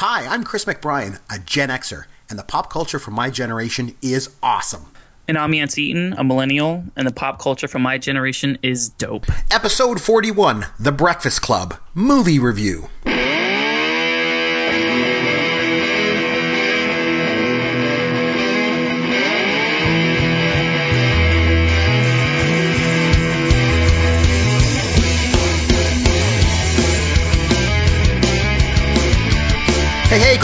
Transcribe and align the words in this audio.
Hi, 0.00 0.32
I'm 0.32 0.44
Chris 0.44 0.64
McBrien, 0.64 1.18
a 1.28 1.40
Gen 1.40 1.70
Xer, 1.70 2.04
and 2.30 2.38
the 2.38 2.44
pop 2.44 2.70
culture 2.70 3.00
from 3.00 3.14
my 3.14 3.30
generation 3.30 3.96
is 4.00 4.30
awesome. 4.44 4.92
And 5.26 5.36
I'm 5.36 5.52
Yancey 5.52 5.86
Eaton, 5.86 6.12
a 6.12 6.22
millennial, 6.22 6.84
and 6.94 7.04
the 7.04 7.12
pop 7.12 7.40
culture 7.40 7.66
from 7.66 7.82
my 7.82 7.98
generation 7.98 8.58
is 8.62 8.90
dope. 8.90 9.26
Episode 9.50 10.00
41 10.00 10.66
The 10.78 10.92
Breakfast 10.92 11.42
Club 11.42 11.80
Movie 11.94 12.38
Review. 12.38 12.90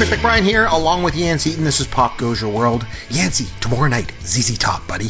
Chris 0.04 0.20
McBrien 0.20 0.42
here, 0.42 0.66
along 0.66 1.02
with 1.02 1.14
Yancey 1.14 1.54
and 1.54 1.64
This 1.64 1.80
is 1.80 1.86
Pop 1.86 2.18
Goes 2.18 2.42
Your 2.42 2.52
World. 2.52 2.86
Yancey, 3.08 3.46
tomorrow 3.62 3.88
night, 3.88 4.12
ZZ 4.20 4.58
Top, 4.58 4.86
buddy. 4.86 5.08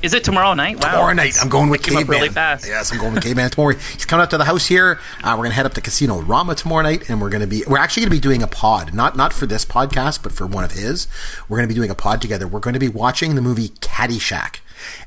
Is 0.00 0.14
it 0.14 0.24
tomorrow 0.24 0.54
night? 0.54 0.82
Wow. 0.82 0.92
Tomorrow 0.92 1.12
night, 1.12 1.34
I'm 1.42 1.50
going 1.50 1.68
with 1.68 1.82
Caveman. 1.82 2.06
really 2.06 2.30
fast. 2.30 2.66
Yes, 2.66 2.90
I'm 2.90 2.98
going 2.98 3.12
with 3.12 3.22
Caveman 3.22 3.50
tomorrow. 3.50 3.74
He's 3.74 4.06
coming 4.06 4.22
up 4.22 4.30
to 4.30 4.38
the 4.38 4.46
house 4.46 4.64
here. 4.64 4.98
Uh, 5.22 5.32
we're 5.32 5.42
going 5.44 5.50
to 5.50 5.56
head 5.56 5.66
up 5.66 5.74
to 5.74 5.82
Casino 5.82 6.22
Rama 6.22 6.54
tomorrow 6.54 6.82
night, 6.84 7.10
and 7.10 7.20
we're 7.20 7.28
going 7.28 7.42
to 7.42 7.46
be 7.46 7.64
we're 7.66 7.76
actually 7.76 8.00
going 8.04 8.12
to 8.12 8.16
be 8.16 8.20
doing 8.20 8.42
a 8.42 8.46
pod, 8.46 8.94
not 8.94 9.14
not 9.14 9.34
for 9.34 9.44
this 9.44 9.66
podcast, 9.66 10.22
but 10.22 10.32
for 10.32 10.46
one 10.46 10.64
of 10.64 10.72
his. 10.72 11.06
We're 11.46 11.58
going 11.58 11.68
to 11.68 11.74
be 11.74 11.78
doing 11.78 11.90
a 11.90 11.94
pod 11.94 12.22
together. 12.22 12.48
We're 12.48 12.60
going 12.60 12.72
to 12.74 12.80
be 12.80 12.88
watching 12.88 13.34
the 13.34 13.42
movie 13.42 13.68
Caddyshack, 13.68 14.60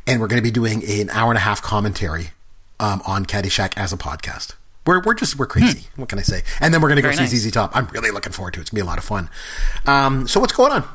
and 0.05 0.21
we're 0.21 0.27
going 0.27 0.43
to 0.43 0.47
be 0.47 0.51
doing 0.51 0.83
an 0.87 1.09
hour 1.09 1.31
and 1.31 1.37
a 1.37 1.41
half 1.41 1.59
commentary 1.63 2.29
um, 2.79 3.01
on 3.07 3.25
Caddyshack 3.25 3.73
as 3.77 3.91
a 3.91 3.97
podcast. 3.97 4.53
We're, 4.87 5.01
we're 5.01 5.13
just 5.13 5.37
we're 5.37 5.45
crazy. 5.45 5.87
What 5.97 6.09
can 6.09 6.17
I 6.17 6.23
say? 6.23 6.41
And 6.61 6.73
then 6.73 6.81
we're 6.81 6.87
going 6.89 6.95
to 6.95 7.01
go 7.03 7.09
Hmm. 7.09 7.17
Very 7.17 7.27
see 7.27 7.35
nice. 7.35 7.43
ZZ 7.45 7.51
Top. 7.51 7.75
I'm 7.75 7.87
really 7.87 8.09
looking 8.11 8.31
forward 8.31 8.53
to 8.55 8.59
it. 8.59 8.61
It's 8.61 8.69
going 8.71 8.77
to 8.79 8.83
be 8.83 8.87
a 8.87 8.89
lot 8.89 8.97
of 8.97 9.03
fun. 9.03 9.29
Um, 9.85 10.27
so 10.27 10.39
what's 10.39 10.53
going 10.53 10.71
on? 10.71 10.87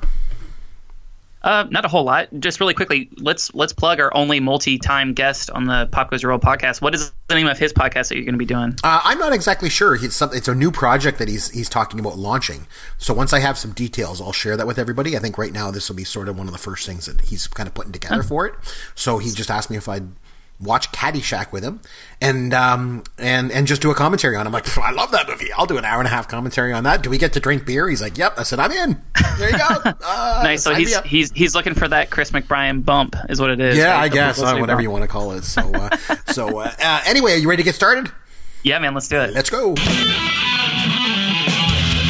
Uh, 1.43 1.67
not 1.71 1.85
a 1.85 1.89
whole 1.89 2.05
lot. 2.05 2.29
Just 2.39 2.61
really 2.61 2.73
quickly, 2.73 3.09
let's 3.17 3.53
let's 3.53 3.73
plug 3.73 3.99
our 3.99 4.15
only 4.15 4.39
multi-time 4.39 5.13
guest 5.13 5.51
on 5.51 5.65
the 5.65 5.89
Pop 5.91 6.09
Goes 6.09 6.23
Your 6.23 6.31
World 6.31 6.41
podcast. 6.43 6.81
What 6.81 6.95
is 6.95 7.11
the 7.27 7.35
name 7.35 7.49
of 7.49 7.59
his 7.59 7.73
podcast 7.73 8.11
that 8.11 8.15
you're 8.15 8.25
going 8.25 8.35
to 8.35 8.39
be 8.39 8.45
doing? 8.45 8.77
Uh, 8.85 9.01
I'm 9.03 9.19
not 9.19 9.33
exactly 9.33 9.69
sure. 9.69 9.97
It's, 9.97 10.15
some, 10.15 10.31
it's 10.33 10.47
a 10.47 10.55
new 10.55 10.71
project 10.71 11.19
that 11.19 11.27
he's 11.27 11.51
he's 11.51 11.69
talking 11.69 11.99
about 11.99 12.17
launching. 12.17 12.69
So 12.97 13.13
once 13.13 13.33
I 13.33 13.41
have 13.41 13.59
some 13.59 13.73
details, 13.73 14.21
I'll 14.21 14.31
share 14.33 14.57
that 14.57 14.69
with 14.69 14.79
everybody. 14.79 15.17
I 15.17 15.19
think 15.19 15.37
right 15.37 15.53
now 15.53 15.73
this 15.73 15.89
will 15.89 15.97
be 15.97 16.05
sort 16.05 16.29
of 16.29 16.39
one 16.39 16.47
of 16.47 16.53
the 16.53 16.59
first 16.59 16.87
things 16.87 17.07
that 17.07 17.23
he's 17.23 17.49
kind 17.49 17.67
of 17.67 17.75
putting 17.75 17.91
together 17.91 18.23
for 18.23 18.47
it. 18.47 18.55
So 18.95 19.19
he 19.19 19.33
just 19.33 19.51
asked 19.51 19.69
me 19.69 19.77
if 19.77 19.89
I'd 19.89 20.07
watch 20.63 20.93
Caddyshack 20.93 21.51
with 21.51 21.65
him 21.65 21.81
and 22.21 22.55
um 22.55 23.03
and 23.19 23.51
and 23.51 23.67
just 23.67 23.83
do 23.83 23.91
a 23.91 23.95
commentary 23.95 24.37
on. 24.37 24.47
it. 24.47 24.49
I'm 24.49 24.53
like, 24.53 24.79
I 24.79 24.93
love 24.93 25.11
that 25.11 25.29
movie. 25.29 25.53
I'll 25.53 25.67
do 25.67 25.77
an 25.77 25.85
hour 25.85 25.99
and 25.99 26.07
a 26.07 26.11
half 26.11 26.29
commentary 26.29 26.73
on 26.73 26.85
that. 26.85 27.03
Do 27.03 27.11
we 27.11 27.19
get 27.19 27.33
to 27.33 27.41
drink 27.41 27.67
beer? 27.67 27.89
He's 27.89 28.01
like, 28.01 28.17
Yep. 28.17 28.39
I 28.39 28.43
said, 28.45 28.61
I'm 28.61 28.71
in. 28.71 29.03
There 29.39 29.51
you 29.51 29.59
go. 29.59 29.93
Uh, 30.05 30.41
nice. 30.45 30.63
So 30.63 30.75
he's 30.75 30.97
he's 31.01 31.31
he's 31.33 31.55
looking 31.55 31.75
for 31.75 31.89
that 31.89 32.11
Chris 32.11 32.31
McBrien 32.31 32.85
bump, 32.85 33.17
is 33.29 33.41
what 33.41 33.51
it 33.51 33.61
is. 33.61 33.77
yeah, 33.77 33.93
right? 33.93 34.05
I 34.05 34.09
The 34.09 34.15
guess 34.15 34.39
uh, 34.41 34.45
whatever 34.57 34.67
bump. 34.77 34.83
you 34.83 34.91
want 34.91 35.03
to 35.03 35.09
call 35.09 35.33
it. 35.33 35.45
So, 35.45 35.63
uh, 35.75 35.91
so 36.27 36.59
uh, 36.61 36.71
uh, 36.81 37.01
anyway, 37.07 37.33
are 37.35 37.37
you 37.37 37.49
ready 37.49 37.63
to 37.63 37.67
get 37.67 37.75
started? 37.75 38.11
Yeah, 38.63 38.79
man. 38.79 38.95
Let's 38.95 39.09
do 39.09 39.19
it. 39.21 39.33
Let's 39.35 39.51
go. 39.51 39.75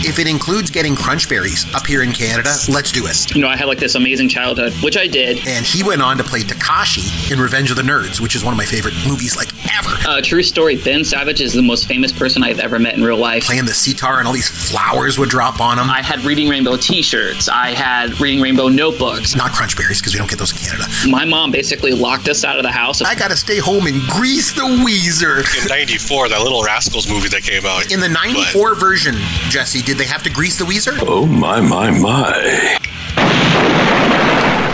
If 0.04 0.18
it 0.18 0.26
includes 0.26 0.70
getting 0.70 0.96
crunch 0.96 1.28
berries 1.28 1.72
up 1.74 1.86
here 1.86 2.02
in 2.02 2.12
Canada, 2.12 2.54
let's 2.68 2.90
do 2.90 3.06
it. 3.06 3.34
You 3.34 3.40
know, 3.42 3.48
I 3.48 3.56
had 3.56 3.66
like 3.66 3.78
this 3.78 3.94
amazing 3.94 4.28
childhood, 4.28 4.72
which 4.82 4.96
I 4.96 5.06
did. 5.06 5.46
And 5.46 5.64
he 5.64 5.82
went 5.82 6.02
on 6.02 6.16
to 6.18 6.24
play 6.24 6.40
Takashi 6.40 7.30
in 7.30 7.38
Revenge 7.38 7.70
of 7.70 7.76
the 7.76 7.82
Nerds, 7.82 8.20
which 8.20 8.34
is 8.34 8.44
one 8.44 8.52
of 8.52 8.58
my 8.58 8.64
favorite 8.64 8.94
movies 9.06 9.36
like 9.36 9.48
ever. 9.78 9.90
Uh, 10.08 10.20
true 10.20 10.42
story. 10.42 10.76
Ben 10.76 11.04
Savage 11.04 11.40
is 11.40 11.52
the 11.52 11.62
most 11.62 11.86
famous 11.86 12.10
person 12.12 12.42
I've 12.42 12.58
ever 12.58 12.78
met 12.78 12.94
in 12.94 13.04
real 13.04 13.16
life. 13.16 13.44
Playing 13.44 13.64
the 13.64 13.74
sitar 13.74 14.18
and 14.18 14.26
all 14.26 14.34
these 14.34 14.48
flowers 14.48 15.18
would 15.18 15.28
drop 15.28 15.60
on 15.60 15.78
him. 15.78 15.88
I 15.88 16.02
had 16.02 16.20
Reading 16.24 16.48
Rainbow 16.48 16.76
T-shirts. 16.76 17.48
I 17.48 17.70
had 17.70 18.18
Reading 18.20 18.40
Rainbow 18.42 18.68
notebooks. 18.68 19.36
Not 19.36 19.52
crunch 19.52 19.76
berries 19.76 20.00
because 20.00 20.14
we 20.14 20.18
don't 20.18 20.28
get 20.30 20.38
those 20.38 20.52
in 20.52 20.58
Canada. 20.58 20.84
My 21.08 21.24
mom 21.24 21.52
basically 21.52 21.92
locked 21.92 22.28
us 22.28 22.44
out 22.44 22.56
of 22.56 22.64
the 22.64 22.72
house. 22.72 23.02
I 23.02 23.14
gotta 23.14 23.36
stay 23.36 23.58
home 23.58 23.86
and 23.86 24.00
grease 24.10 24.52
the 24.52 24.62
Weezer. 24.62 25.40
in 25.62 25.68
'94, 25.68 26.28
that 26.30 26.40
Little 26.42 26.62
Rascals 26.64 27.08
movie 27.08 27.28
that 27.28 27.42
came 27.42 27.64
out. 27.66 27.92
In 27.92 28.00
the 28.00 28.08
94 28.08 28.74
version, 28.74 29.14
Jesse, 29.48 29.82
did 29.82 29.91
they 29.98 30.04
have 30.06 30.22
to 30.24 30.30
grease 30.30 30.58
the 30.58 30.64
Weezer? 30.64 30.98
Oh 31.02 31.26
my 31.26 31.60
my 31.60 31.90
my. 31.90 32.78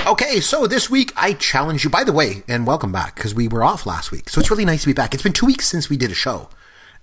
Okay, 0.07 0.41
so 0.41 0.67
this 0.67 0.89
week 0.89 1.13
I 1.17 1.35
challenge 1.35 1.85
you. 1.85 1.91
By 1.91 2.05
the 2.05 2.13
way, 2.13 2.43
and 2.49 2.67
welcome 2.67 2.93
back 2.93 3.15
because 3.17 3.35
we 3.35 3.47
were 3.47 3.63
off 3.63 3.85
last 3.87 4.11
week, 4.11 4.29
so 4.31 4.41
it's 4.41 4.51
really 4.51 4.65
nice 4.65 4.83
to 4.83 4.87
be 4.87 4.93
back. 4.95 5.13
It's 5.15 5.23
been 5.23 5.33
two 5.33 5.47
weeks 5.47 5.67
since 5.69 5.91
we 5.91 5.97
did 5.97 6.11
a 6.11 6.15
show, 6.15 6.49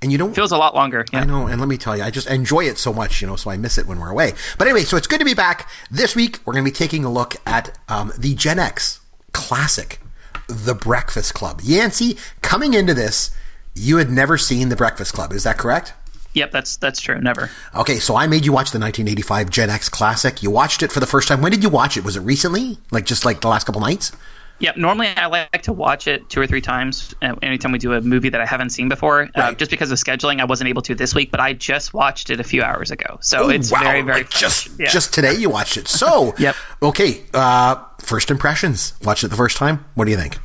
and 0.01 0.11
you 0.11 0.17
don't 0.17 0.33
Feels 0.33 0.51
a 0.51 0.57
lot 0.57 0.73
longer. 0.73 1.05
Yeah. 1.13 1.21
I 1.21 1.23
know, 1.25 1.47
and 1.47 1.59
let 1.59 1.69
me 1.69 1.77
tell 1.77 1.95
you, 1.95 2.03
I 2.03 2.09
just 2.09 2.27
enjoy 2.27 2.61
it 2.65 2.77
so 2.77 2.91
much, 2.93 3.21
you 3.21 3.27
know, 3.27 3.35
so 3.35 3.51
I 3.51 3.57
miss 3.57 3.77
it 3.77 3.85
when 3.85 3.99
we're 3.99 4.09
away. 4.09 4.33
But 4.57 4.67
anyway, 4.67 4.83
so 4.83 4.97
it's 4.97 5.07
good 5.07 5.19
to 5.19 5.25
be 5.25 5.35
back. 5.35 5.69
This 5.91 6.15
week, 6.15 6.39
we're 6.45 6.53
going 6.53 6.65
to 6.65 6.71
be 6.71 6.75
taking 6.75 7.05
a 7.05 7.11
look 7.11 7.35
at 7.45 7.77
um, 7.87 8.11
the 8.17 8.33
Gen 8.33 8.57
X 8.59 9.01
classic, 9.33 9.99
The 10.47 10.73
Breakfast 10.73 11.33
Club. 11.35 11.61
Yancey, 11.63 12.17
coming 12.41 12.73
into 12.73 12.93
this, 12.93 13.29
you 13.75 13.97
had 13.97 14.09
never 14.09 14.37
seen 14.37 14.69
The 14.69 14.75
Breakfast 14.75 15.13
Club. 15.13 15.31
Is 15.31 15.43
that 15.43 15.57
correct? 15.57 15.93
Yep, 16.35 16.51
that's 16.51 16.78
that's 16.78 17.01
true. 17.01 17.19
Never. 17.19 17.50
Okay, 17.75 17.96
so 17.97 18.16
I 18.16 18.28
made 18.28 18.46
you 18.46 18.51
watch 18.51 18.72
the 18.72 18.79
1985 18.79 19.50
Gen 19.50 19.69
X 19.69 19.90
classic. 19.90 20.44
You 20.44 20.51
watched 20.51 20.84
it 20.84 20.91
for 20.91 21.00
the 21.00 21.07
first 21.07 21.28
time. 21.28 21.41
When 21.41 21.51
did 21.51 21.63
you 21.63 21.69
watch 21.69 21.97
it? 21.97 22.03
Was 22.03 22.16
it 22.16 22.22
recently? 22.22 22.78
Like 22.91 23.06
just 23.06 23.25
like 23.25 23.41
the 23.41 23.47
last 23.47 23.66
couple 23.66 23.81
nights? 23.81 24.12
Yep. 24.59 24.78
Normally, 24.78 25.07
I 25.07 25.25
like 25.25 25.63
to 25.63 25.73
watch 25.73 26.07
it 26.07 26.29
two 26.29 26.40
or 26.40 26.47
three 26.47 26.62
times 26.62 27.13
uh, 27.22 27.35
anytime 27.41 27.73
we 27.73 27.78
do 27.78 27.91
a 27.91 28.00
movie 28.00 28.29
that 28.29 28.40
I 28.40 28.46
haven't 28.46 28.69
seen 28.69 28.88
before. 28.88 29.29
Uh, 29.35 29.53
just 29.53 29.69
because 29.69 29.91
of 29.91 29.97
scheduling, 29.97 30.40
I 30.40 30.46
wasn't 30.46 30.69
able 30.69 30.81
to 30.84 30.96
this 30.96 31.13
week. 31.13 31.29
But 31.29 31.41
I 31.41 31.51
just 31.51 31.94
watched 31.94 32.29
it 32.29 32.40
a 32.40 32.44
few 32.44 32.63
hours 32.63 32.90
ago, 32.90 33.17
so 33.22 33.46
Oh, 33.46 33.50
it's 33.50 33.69
wow, 33.69 33.81
very 33.84 34.02
very 34.02 34.19
like 34.19 34.29
just. 34.29 34.69
Yeah. 34.79 34.88
just 34.90 35.13
today 35.13 35.34
you 35.34 35.50
watched 35.50 35.75
it. 35.75 35.90
So 35.90 36.34
Yep. 36.40 36.56
Okay, 36.84 37.23
uh, 37.34 37.84
first 38.00 38.31
impressions. 38.31 38.94
Watched 39.03 39.25
it 39.25 39.28
the 39.29 39.35
first 39.35 39.57
time. 39.57 39.84
What 39.96 40.06
do 40.06 40.12
you 40.12 40.17
think? 40.17 40.38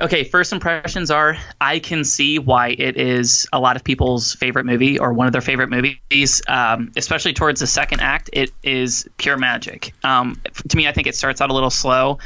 Okay, 0.00 0.24
first 0.24 0.52
impressions 0.52 1.10
are 1.10 1.36
I 1.60 1.78
can 1.78 2.04
see 2.04 2.38
why 2.38 2.68
it 2.68 2.96
is 2.96 3.46
a 3.52 3.60
lot 3.60 3.76
of 3.76 3.84
people's 3.84 4.32
favorite 4.34 4.64
movie 4.64 4.98
or 4.98 5.12
one 5.12 5.26
of 5.26 5.32
their 5.32 5.42
favorite 5.42 5.68
movies, 5.68 6.40
um, 6.48 6.90
especially 6.96 7.34
towards 7.34 7.60
the 7.60 7.66
second 7.66 8.00
act. 8.00 8.30
It 8.32 8.50
is 8.62 9.06
pure 9.18 9.36
magic. 9.36 9.92
Um, 10.02 10.40
to 10.68 10.76
me, 10.76 10.88
I 10.88 10.92
think 10.92 11.06
it 11.06 11.14
starts 11.14 11.42
out 11.42 11.50
a 11.50 11.52
little 11.52 11.70
slow. 11.70 12.18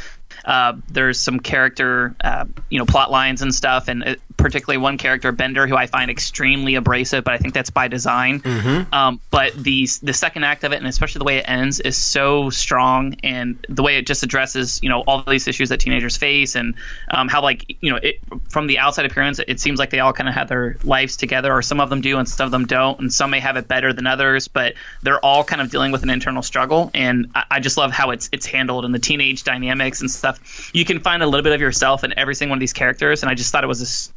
Uh, 0.44 0.74
there's 0.88 1.18
some 1.18 1.40
character, 1.40 2.14
uh, 2.22 2.44
you 2.70 2.78
know, 2.78 2.84
plot 2.86 3.10
lines 3.10 3.42
and 3.42 3.52
stuff, 3.52 3.88
and 3.88 4.04
uh, 4.04 4.14
particularly 4.36 4.78
one 4.78 4.98
character, 4.98 5.32
Bender, 5.32 5.66
who 5.66 5.76
I 5.76 5.86
find 5.86 6.10
extremely 6.10 6.74
abrasive, 6.74 7.24
but 7.24 7.34
I 7.34 7.38
think 7.38 7.54
that's 7.54 7.70
by 7.70 7.88
design. 7.88 8.42
Um, 8.92 9.20
but 9.30 9.54
the 9.54 9.88
the 10.02 10.12
second 10.12 10.44
act 10.44 10.64
of 10.64 10.72
it, 10.72 10.76
and 10.76 10.86
especially 10.86 11.20
the 11.20 11.24
way 11.24 11.38
it 11.38 11.44
ends, 11.48 11.80
is 11.80 11.96
so 11.96 12.50
strong, 12.50 13.16
and 13.22 13.64
the 13.68 13.82
way 13.82 13.96
it 13.96 14.06
just 14.06 14.22
addresses, 14.22 14.80
you 14.82 14.88
know, 14.88 15.02
all 15.06 15.22
these 15.22 15.48
issues 15.48 15.68
that 15.70 15.80
teenagers 15.80 16.16
face, 16.16 16.56
and 16.56 16.74
um, 17.10 17.28
how 17.28 17.42
like 17.42 17.76
you 17.80 17.90
know, 17.90 17.98
it, 18.02 18.16
from 18.48 18.66
the 18.66 18.78
outside 18.78 19.06
appearance, 19.06 19.40
it 19.46 19.60
seems 19.60 19.78
like 19.78 19.90
they 19.90 20.00
all 20.00 20.12
kind 20.12 20.28
of 20.28 20.34
have 20.34 20.48
their 20.48 20.76
lives 20.84 21.16
together, 21.16 21.52
or 21.52 21.62
some 21.62 21.80
of 21.80 21.90
them 21.90 22.00
do, 22.00 22.18
and 22.18 22.28
some 22.28 22.46
of 22.46 22.50
them 22.50 22.66
don't, 22.66 23.00
and 23.00 23.12
some 23.12 23.30
may 23.30 23.40
have 23.40 23.56
it 23.56 23.68
better 23.68 23.92
than 23.92 24.06
others, 24.06 24.48
but 24.48 24.74
they're 25.02 25.20
all 25.20 25.44
kind 25.44 25.62
of 25.62 25.70
dealing 25.70 25.92
with 25.92 26.02
an 26.02 26.10
internal 26.10 26.42
struggle, 26.42 26.90
and 26.92 27.30
I, 27.34 27.44
I 27.52 27.60
just 27.60 27.76
love 27.76 27.92
how 27.92 28.10
it's 28.10 28.28
it's 28.32 28.46
handled 28.46 28.84
and 28.84 28.94
the 28.94 28.98
teenage 28.98 29.44
dynamics 29.44 30.00
and 30.00 30.10
stuff. 30.10 30.70
You 30.74 30.84
can 30.84 31.00
find 31.00 31.22
a 31.22 31.26
little 31.26 31.44
bit 31.44 31.52
of 31.52 31.60
yourself 31.60 32.04
in 32.04 32.18
every 32.18 32.34
single 32.34 32.52
one 32.52 32.58
of 32.58 32.60
these 32.60 32.72
characters, 32.72 33.22
and 33.22 33.30
I 33.30 33.34
just 33.34 33.52
thought 33.52 33.64
it 33.64 33.68
was 33.68 33.80
a 33.80 34.12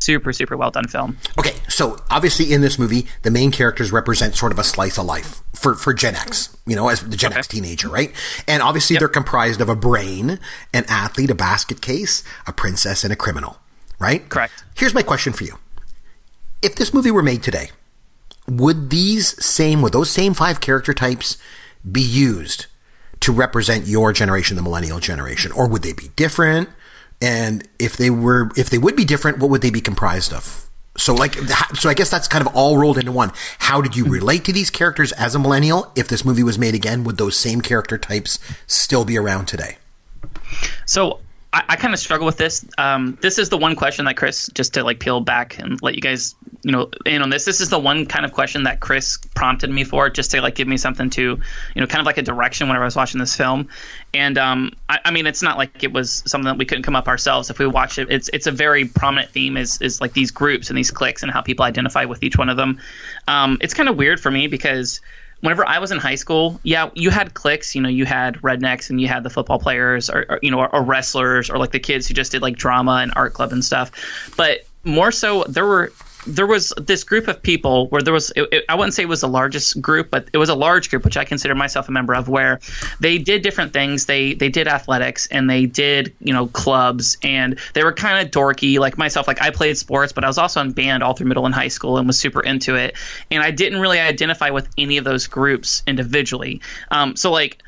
super 0.00 0.32
super 0.32 0.56
well 0.56 0.70
done 0.70 0.88
film. 0.88 1.16
Okay, 1.38 1.54
so 1.68 1.96
obviously 2.10 2.52
in 2.52 2.60
this 2.60 2.78
movie, 2.78 3.06
the 3.22 3.30
main 3.30 3.50
characters 3.50 3.92
represent 3.92 4.34
sort 4.34 4.52
of 4.52 4.58
a 4.58 4.64
slice 4.64 4.98
of 4.98 5.06
life 5.06 5.42
for, 5.54 5.74
for 5.74 5.94
Gen 5.94 6.16
X, 6.16 6.56
you 6.66 6.74
know, 6.74 6.88
as 6.88 7.00
the 7.00 7.16
Gen 7.16 7.32
X 7.32 7.46
teenager, 7.46 7.88
right? 7.88 8.12
And 8.48 8.62
obviously 8.62 8.96
they're 8.96 9.08
comprised 9.08 9.60
of 9.60 9.68
a 9.68 9.76
brain, 9.76 10.38
an 10.74 10.84
athlete, 10.88 11.30
a 11.30 11.34
basket 11.34 11.80
case, 11.80 12.24
a 12.46 12.52
princess, 12.52 13.04
and 13.04 13.12
a 13.12 13.16
criminal, 13.16 13.58
right? 13.98 14.28
Correct. 14.28 14.64
Here's 14.74 14.94
my 14.94 15.02
question 15.02 15.32
for 15.32 15.44
you. 15.44 15.58
If 16.62 16.74
this 16.74 16.92
movie 16.92 17.10
were 17.10 17.22
made 17.22 17.42
today, 17.42 17.70
would 18.48 18.90
these 18.90 19.42
same, 19.44 19.80
would 19.82 19.92
those 19.92 20.10
same 20.10 20.34
five 20.34 20.60
character 20.60 20.92
types 20.92 21.38
be 21.90 22.02
used 22.02 22.66
to 23.20 23.32
represent 23.32 23.86
your 23.86 24.12
generation, 24.12 24.56
the 24.56 24.62
millennial 24.62 24.98
generation, 24.98 25.52
or 25.52 25.68
would 25.68 25.82
they 25.82 25.92
be 25.92 26.08
different? 26.16 26.68
And 27.20 27.68
if 27.78 27.96
they 27.96 28.10
were, 28.10 28.50
if 28.56 28.70
they 28.70 28.78
would 28.78 28.96
be 28.96 29.04
different, 29.04 29.38
what 29.38 29.50
would 29.50 29.62
they 29.62 29.70
be 29.70 29.80
comprised 29.80 30.32
of? 30.32 30.66
So, 30.96 31.14
like, 31.14 31.34
so 31.74 31.88
I 31.88 31.94
guess 31.94 32.10
that's 32.10 32.28
kind 32.28 32.46
of 32.46 32.54
all 32.54 32.76
rolled 32.76 32.98
into 32.98 33.12
one. 33.12 33.32
How 33.58 33.80
did 33.80 33.96
you 33.96 34.04
relate 34.04 34.44
to 34.46 34.52
these 34.52 34.70
characters 34.70 35.12
as 35.12 35.34
a 35.34 35.38
millennial? 35.38 35.92
If 35.96 36.08
this 36.08 36.24
movie 36.24 36.42
was 36.42 36.58
made 36.58 36.74
again, 36.74 37.04
would 37.04 37.16
those 37.16 37.38
same 37.38 37.60
character 37.60 37.96
types 37.96 38.38
still 38.66 39.04
be 39.04 39.16
around 39.16 39.46
today? 39.46 39.78
So 40.86 41.20
I, 41.52 41.64
I 41.70 41.76
kind 41.76 41.92
of 41.92 42.00
struggle 42.00 42.26
with 42.26 42.36
this. 42.36 42.64
Um, 42.78 43.18
this 43.20 43.38
is 43.38 43.48
the 43.48 43.58
one 43.58 43.74
question 43.74 44.04
that 44.04 44.16
Chris, 44.16 44.48
just 44.54 44.74
to 44.74 44.84
like 44.84 45.00
peel 45.00 45.20
back 45.20 45.58
and 45.58 45.82
let 45.82 45.94
you 45.96 46.00
guys, 46.00 46.36
you 46.62 46.70
know, 46.70 46.90
in 47.06 47.22
on 47.22 47.30
this. 47.30 47.44
This 47.44 47.60
is 47.60 47.70
the 47.70 47.78
one 47.78 48.06
kind 48.06 48.24
of 48.24 48.32
question 48.32 48.64
that 48.64 48.80
Chris 48.80 49.18
prompted 49.34 49.70
me 49.70 49.82
for, 49.82 50.08
just 50.10 50.30
to 50.30 50.40
like 50.40 50.54
give 50.54 50.68
me 50.68 50.76
something 50.76 51.10
to, 51.10 51.22
you 51.22 51.80
know, 51.80 51.86
kind 51.86 52.00
of 52.00 52.06
like 52.06 52.18
a 52.18 52.22
direction 52.22 52.68
whenever 52.68 52.84
I 52.84 52.86
was 52.86 52.96
watching 52.96 53.18
this 53.18 53.34
film. 53.34 53.68
And 54.14 54.38
um, 54.38 54.72
I, 54.88 55.00
I 55.06 55.10
mean, 55.10 55.26
it's 55.26 55.42
not 55.42 55.58
like 55.58 55.82
it 55.82 55.92
was 55.92 56.22
something 56.26 56.46
that 56.46 56.58
we 56.58 56.64
couldn't 56.64 56.84
come 56.84 56.96
up 56.96 57.08
ourselves 57.08 57.50
if 57.50 57.58
we 57.58 57.66
watched 57.66 57.98
it. 57.98 58.08
It's 58.10 58.28
it's 58.32 58.46
a 58.46 58.52
very 58.52 58.84
prominent 58.84 59.30
theme 59.30 59.56
is 59.56 59.80
is 59.82 60.00
like 60.00 60.12
these 60.12 60.30
groups 60.30 60.70
and 60.70 60.78
these 60.78 60.90
cliques 60.92 61.22
and 61.22 61.32
how 61.32 61.40
people 61.40 61.64
identify 61.64 62.04
with 62.04 62.22
each 62.22 62.38
one 62.38 62.48
of 62.48 62.56
them. 62.56 62.78
Um, 63.26 63.58
it's 63.60 63.74
kind 63.74 63.88
of 63.88 63.96
weird 63.96 64.20
for 64.20 64.30
me 64.30 64.46
because 64.46 65.00
whenever 65.40 65.66
I 65.66 65.78
was 65.78 65.90
in 65.90 65.98
high 65.98 66.14
school, 66.14 66.60
yeah, 66.62 66.90
you 66.94 67.10
had 67.10 67.34
cliques. 67.34 67.74
You 67.74 67.82
know, 67.82 67.88
you 67.88 68.04
had 68.04 68.36
rednecks 68.36 68.90
and 68.90 69.00
you 69.00 69.08
had 69.08 69.22
the 69.22 69.30
football 69.30 69.58
players, 69.58 70.10
or, 70.10 70.26
or 70.28 70.38
you 70.42 70.50
know, 70.50 70.60
or, 70.60 70.74
or, 70.74 70.82
wrestlers, 70.82 71.50
or 71.50 71.58
like 71.58 71.72
the 71.72 71.80
kids 71.80 72.06
who 72.06 72.14
just 72.14 72.32
did 72.32 72.42
like 72.42 72.56
drama 72.56 73.00
and 73.02 73.12
art 73.16 73.34
club 73.34 73.52
and 73.52 73.64
stuff. 73.64 73.90
But 74.36 74.66
more 74.84 75.12
so, 75.12 75.44
there 75.44 75.66
were 75.66 75.92
there 76.26 76.46
was 76.46 76.72
this 76.76 77.04
group 77.04 77.28
of 77.28 77.42
people 77.42 77.88
where 77.88 78.02
there 78.02 78.12
was 78.12 78.30
it, 78.36 78.48
it, 78.52 78.64
I 78.68 78.74
wouldn't 78.74 78.94
say 78.94 79.02
it 79.02 79.08
was 79.08 79.22
the 79.22 79.28
largest 79.28 79.80
group, 79.80 80.10
but 80.10 80.28
it 80.32 80.38
was 80.38 80.48
a 80.48 80.54
large 80.54 80.90
group, 80.90 81.04
which 81.04 81.16
I 81.16 81.24
consider 81.24 81.54
myself 81.54 81.88
a 81.88 81.92
member 81.92 82.14
of, 82.14 82.28
where 82.28 82.60
they 83.00 83.18
did 83.18 83.42
different 83.42 83.72
things. 83.72 84.06
They 84.06 84.34
they 84.34 84.48
did 84.48 84.68
athletics 84.68 85.26
and 85.28 85.48
they 85.48 85.66
did 85.66 86.14
you 86.20 86.32
know 86.32 86.46
clubs 86.46 87.16
and 87.22 87.58
they 87.74 87.84
were 87.84 87.92
kind 87.92 88.24
of 88.24 88.32
dorky. 88.32 88.78
Like 88.78 88.98
myself, 88.98 89.26
like 89.26 89.40
I 89.40 89.50
played 89.50 89.78
sports, 89.78 90.12
but 90.12 90.24
I 90.24 90.26
was 90.26 90.38
also 90.38 90.60
in 90.60 90.72
band 90.72 91.02
all 91.02 91.14
through 91.14 91.26
middle 91.26 91.46
and 91.46 91.54
high 91.54 91.68
school 91.68 91.96
and 91.96 92.06
was 92.06 92.18
super 92.18 92.40
into 92.40 92.74
it. 92.74 92.96
And 93.30 93.42
I 93.42 93.50
didn't 93.50 93.80
really 93.80 93.98
identify 93.98 94.50
with 94.50 94.68
any 94.76 94.98
of 94.98 95.04
those 95.04 95.26
groups 95.26 95.82
individually. 95.86 96.60
Um, 96.90 97.16
so 97.16 97.30
like 97.30 97.62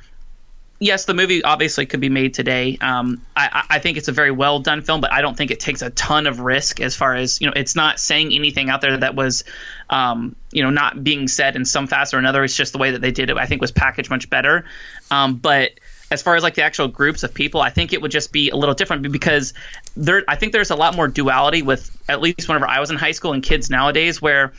yes, 0.82 1.04
the 1.04 1.14
movie 1.14 1.42
obviously 1.44 1.86
could 1.86 2.00
be 2.00 2.08
made 2.08 2.34
today. 2.34 2.76
Um, 2.80 3.22
I, 3.36 3.64
I, 3.70 3.78
think 3.78 3.96
it's 3.96 4.08
a 4.08 4.12
very 4.12 4.32
well 4.32 4.58
done 4.58 4.82
film, 4.82 5.00
but 5.00 5.12
I 5.12 5.22
don't 5.22 5.36
think 5.36 5.50
it 5.50 5.60
takes 5.60 5.80
a 5.80 5.90
ton 5.90 6.26
of 6.26 6.40
risk 6.40 6.80
as 6.80 6.96
far 6.96 7.14
as 7.14 7.40
you 7.40 7.46
know. 7.46 7.52
It's 7.54 7.76
not 7.76 8.00
saying 8.00 8.32
anything 8.32 8.68
out 8.68 8.80
there 8.80 8.96
that 8.96 9.14
was, 9.14 9.44
um, 9.90 10.34
you 10.50 10.62
know, 10.62 10.70
not 10.70 11.02
being 11.02 11.28
said 11.28 11.54
in 11.54 11.64
some 11.64 11.86
facet 11.86 12.14
or 12.14 12.18
another. 12.18 12.42
It's 12.42 12.56
just 12.56 12.72
the 12.72 12.78
way 12.78 12.90
that 12.90 13.00
they 13.00 13.12
did 13.12 13.30
it. 13.30 13.36
I 13.36 13.46
think 13.46 13.60
was 13.60 13.70
packaged 13.70 14.10
much 14.10 14.28
better. 14.28 14.64
Um, 15.10 15.36
but 15.36 15.72
as 16.10 16.20
far 16.20 16.36
as 16.36 16.42
like 16.42 16.54
the 16.54 16.62
actual 16.62 16.88
groups 16.88 17.22
of 17.22 17.32
people, 17.32 17.60
I 17.60 17.70
think 17.70 17.92
it 17.92 18.02
would 18.02 18.10
just 18.10 18.32
be 18.32 18.50
a 18.50 18.56
little 18.56 18.74
different 18.74 19.10
because 19.12 19.54
there. 19.96 20.24
I 20.26 20.34
think 20.34 20.52
there's 20.52 20.70
a 20.70 20.76
lot 20.76 20.96
more 20.96 21.06
duality 21.06 21.62
with 21.62 21.96
at 22.08 22.20
least 22.20 22.48
whenever 22.48 22.66
I 22.66 22.80
was 22.80 22.90
in 22.90 22.96
high 22.96 23.12
school 23.12 23.32
and 23.32 23.42
kids 23.42 23.70
nowadays, 23.70 24.20
where 24.20 24.52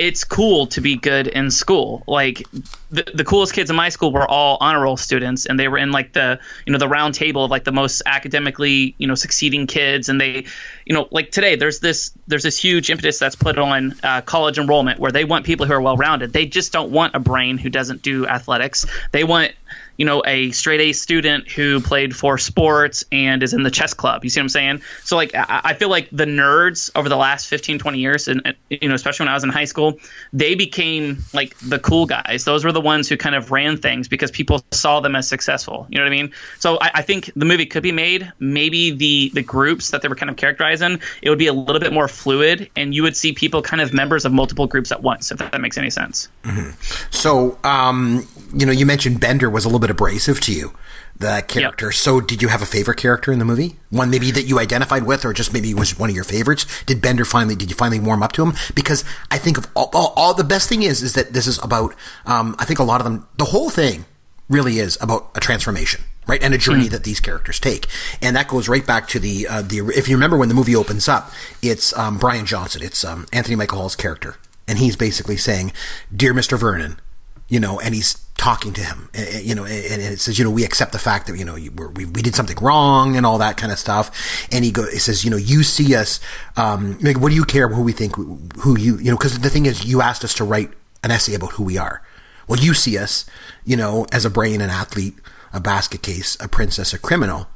it's 0.00 0.24
cool 0.24 0.66
to 0.66 0.80
be 0.80 0.96
good 0.96 1.26
in 1.26 1.50
school. 1.50 2.02
Like 2.06 2.46
the, 2.90 3.04
the 3.12 3.22
coolest 3.22 3.52
kids 3.52 3.68
in 3.68 3.76
my 3.76 3.90
school 3.90 4.12
were 4.12 4.26
all 4.26 4.56
honor 4.58 4.80
roll 4.80 4.96
students, 4.96 5.44
and 5.44 5.60
they 5.60 5.68
were 5.68 5.76
in 5.76 5.92
like 5.92 6.14
the 6.14 6.40
you 6.64 6.72
know 6.72 6.78
the 6.78 6.88
round 6.88 7.14
table 7.14 7.44
of 7.44 7.50
like 7.50 7.64
the 7.64 7.72
most 7.72 8.00
academically 8.06 8.94
you 8.96 9.06
know 9.06 9.14
succeeding 9.14 9.66
kids, 9.66 10.08
and 10.08 10.18
they 10.18 10.46
you 10.86 10.94
know 10.94 11.06
like 11.10 11.30
today 11.30 11.54
there's 11.54 11.80
this 11.80 12.12
there's 12.26 12.42
this 12.42 12.56
huge 12.56 12.88
impetus 12.88 13.18
that's 13.18 13.36
put 13.36 13.58
on 13.58 13.94
uh, 14.02 14.22
college 14.22 14.56
enrollment 14.56 14.98
where 14.98 15.12
they 15.12 15.26
want 15.26 15.44
people 15.44 15.66
who 15.66 15.74
are 15.74 15.82
well 15.82 15.98
rounded. 15.98 16.32
They 16.32 16.46
just 16.46 16.72
don't 16.72 16.90
want 16.90 17.14
a 17.14 17.20
brain 17.20 17.58
who 17.58 17.68
doesn't 17.68 18.00
do 18.00 18.26
athletics. 18.26 18.86
They 19.12 19.24
want 19.24 19.52
you 20.00 20.06
know, 20.06 20.22
a 20.24 20.50
straight 20.52 20.80
A 20.80 20.92
student 20.94 21.46
who 21.46 21.78
played 21.78 22.16
for 22.16 22.38
sports 22.38 23.04
and 23.12 23.42
is 23.42 23.52
in 23.52 23.64
the 23.64 23.70
chess 23.70 23.92
club. 23.92 24.24
You 24.24 24.30
see 24.30 24.40
what 24.40 24.44
I'm 24.44 24.48
saying? 24.48 24.82
So, 25.04 25.14
like, 25.14 25.34
I, 25.34 25.60
I 25.62 25.74
feel 25.74 25.90
like 25.90 26.08
the 26.10 26.24
nerds 26.24 26.90
over 26.94 27.10
the 27.10 27.18
last 27.18 27.48
15, 27.48 27.78
20 27.78 27.98
years, 27.98 28.26
and, 28.26 28.56
you 28.70 28.88
know, 28.88 28.94
especially 28.94 29.24
when 29.24 29.32
I 29.32 29.34
was 29.34 29.44
in 29.44 29.50
high 29.50 29.66
school, 29.66 29.98
they 30.32 30.54
became 30.54 31.18
like 31.34 31.54
the 31.58 31.78
cool 31.78 32.06
guys. 32.06 32.46
Those 32.46 32.64
were 32.64 32.72
the 32.72 32.80
ones 32.80 33.10
who 33.10 33.18
kind 33.18 33.34
of 33.34 33.50
ran 33.50 33.76
things 33.76 34.08
because 34.08 34.30
people 34.30 34.64
saw 34.70 35.00
them 35.00 35.14
as 35.14 35.28
successful. 35.28 35.86
You 35.90 35.98
know 35.98 36.04
what 36.04 36.12
I 36.14 36.16
mean? 36.16 36.32
So, 36.60 36.78
I, 36.80 36.90
I 36.94 37.02
think 37.02 37.30
the 37.36 37.44
movie 37.44 37.66
could 37.66 37.82
be 37.82 37.92
made. 37.92 38.32
Maybe 38.38 38.92
the 38.92 39.30
the 39.34 39.42
groups 39.42 39.90
that 39.90 40.00
they 40.00 40.08
were 40.08 40.14
kind 40.14 40.30
of 40.30 40.36
characterizing, 40.36 40.98
it 41.20 41.28
would 41.28 41.38
be 41.38 41.48
a 41.48 41.52
little 41.52 41.78
bit 41.78 41.92
more 41.92 42.08
fluid, 42.08 42.70
and 42.74 42.94
you 42.94 43.02
would 43.02 43.18
see 43.18 43.34
people 43.34 43.60
kind 43.60 43.82
of 43.82 43.92
members 43.92 44.24
of 44.24 44.32
multiple 44.32 44.66
groups 44.66 44.92
at 44.92 45.02
once, 45.02 45.30
if 45.30 45.36
that 45.36 45.60
makes 45.60 45.76
any 45.76 45.90
sense. 45.90 46.28
Mm-hmm. 46.44 46.70
So, 47.10 47.58
um, 47.64 48.26
you 48.54 48.64
know, 48.64 48.72
you 48.72 48.86
mentioned 48.86 49.20
Bender 49.20 49.50
was 49.50 49.66
a 49.66 49.68
little 49.68 49.78
bit 49.78 49.89
abrasive 49.90 50.40
to 50.42 50.52
you, 50.52 50.72
that 51.16 51.48
character. 51.48 51.86
Yep. 51.86 51.94
So, 51.94 52.20
did 52.20 52.42
you 52.42 52.48
have 52.48 52.62
a 52.62 52.66
favorite 52.66 52.96
character 52.96 53.32
in 53.32 53.38
the 53.38 53.44
movie? 53.44 53.76
One 53.90 54.10
maybe 54.10 54.30
that 54.30 54.44
you 54.44 54.58
identified 54.58 55.04
with, 55.04 55.24
or 55.24 55.32
just 55.32 55.52
maybe 55.52 55.74
was 55.74 55.98
one 55.98 56.10
of 56.10 56.16
your 56.16 56.24
favorites? 56.24 56.66
Did 56.84 57.02
Bender 57.02 57.24
finally? 57.24 57.56
Did 57.56 57.70
you 57.70 57.76
finally 57.76 58.00
warm 58.00 58.22
up 58.22 58.32
to 58.32 58.44
him? 58.44 58.54
Because 58.74 59.04
I 59.30 59.38
think 59.38 59.58
of 59.58 59.66
all, 59.74 59.90
all, 59.92 60.12
all 60.16 60.34
the 60.34 60.44
best 60.44 60.68
thing 60.68 60.82
is 60.82 61.02
is 61.02 61.14
that 61.14 61.32
this 61.32 61.46
is 61.46 61.62
about. 61.62 61.94
Um, 62.26 62.56
I 62.58 62.64
think 62.64 62.78
a 62.78 62.84
lot 62.84 63.00
of 63.00 63.04
them. 63.04 63.28
The 63.36 63.46
whole 63.46 63.70
thing 63.70 64.06
really 64.48 64.78
is 64.78 64.98
about 65.00 65.30
a 65.34 65.40
transformation 65.40 66.02
right? 66.30 66.42
And 66.44 66.54
a 66.54 66.58
journey 66.58 66.86
mm. 66.86 66.90
that 66.90 67.02
these 67.02 67.18
characters 67.18 67.58
take, 67.58 67.86
and 68.22 68.36
that 68.36 68.46
goes 68.46 68.68
right 68.68 68.86
back 68.86 69.08
to 69.08 69.18
the 69.18 69.48
uh, 69.48 69.62
the. 69.62 69.78
If 69.96 70.08
you 70.08 70.14
remember 70.16 70.36
when 70.36 70.48
the 70.48 70.54
movie 70.54 70.76
opens 70.76 71.08
up, 71.08 71.32
it's 71.60 71.96
um, 71.98 72.18
Brian 72.18 72.46
Johnson, 72.46 72.82
it's 72.82 73.04
um, 73.04 73.26
Anthony 73.32 73.56
Michael 73.56 73.78
Hall's 73.78 73.96
character, 73.96 74.36
and 74.68 74.78
he's 74.78 74.96
basically 74.96 75.36
saying, 75.36 75.72
"Dear 76.14 76.32
Mister 76.32 76.56
Vernon," 76.56 77.00
you 77.48 77.58
know, 77.58 77.80
and 77.80 77.94
he's 77.94 78.14
talking 78.40 78.72
to 78.72 78.80
him, 78.82 79.10
eh, 79.12 79.26
eh, 79.32 79.40
you 79.40 79.54
know, 79.54 79.66
and 79.66 80.00
it 80.00 80.18
says, 80.18 80.38
you 80.38 80.44
know, 80.46 80.50
we 80.50 80.64
accept 80.64 80.92
the 80.92 80.98
fact 80.98 81.26
that, 81.26 81.36
you 81.36 81.44
know, 81.44 81.54
we, 81.54 82.06
we 82.06 82.22
did 82.22 82.34
something 82.34 82.56
wrong 82.56 83.14
and 83.14 83.26
all 83.26 83.36
that 83.36 83.58
kind 83.58 83.70
of 83.70 83.78
stuff. 83.78 84.48
And 84.50 84.64
he 84.64 84.72
goes, 84.72 84.90
he 84.90 84.98
says, 84.98 85.26
you 85.26 85.30
know, 85.30 85.36
you 85.36 85.62
see 85.62 85.94
us, 85.94 86.20
um, 86.56 86.98
like, 87.00 87.20
what 87.20 87.28
do 87.28 87.34
you 87.34 87.44
care 87.44 87.68
who 87.68 87.82
we 87.82 87.92
think, 87.92 88.16
who 88.16 88.78
you, 88.78 88.96
you 88.96 89.10
know, 89.10 89.18
cause 89.18 89.38
the 89.38 89.50
thing 89.50 89.66
is, 89.66 89.84
you 89.84 90.00
asked 90.00 90.24
us 90.24 90.32
to 90.34 90.44
write 90.44 90.70
an 91.04 91.10
essay 91.10 91.34
about 91.34 91.52
who 91.52 91.64
we 91.64 91.76
are. 91.76 92.02
Well, 92.48 92.58
you 92.58 92.72
see 92.72 92.96
us, 92.96 93.26
you 93.62 93.76
know, 93.76 94.06
as 94.10 94.24
a 94.24 94.30
brain, 94.30 94.62
an 94.62 94.70
athlete, 94.70 95.16
a 95.52 95.60
basket 95.60 96.00
case, 96.00 96.38
a 96.40 96.48
princess, 96.48 96.94
a 96.94 96.98
criminal. 96.98 97.46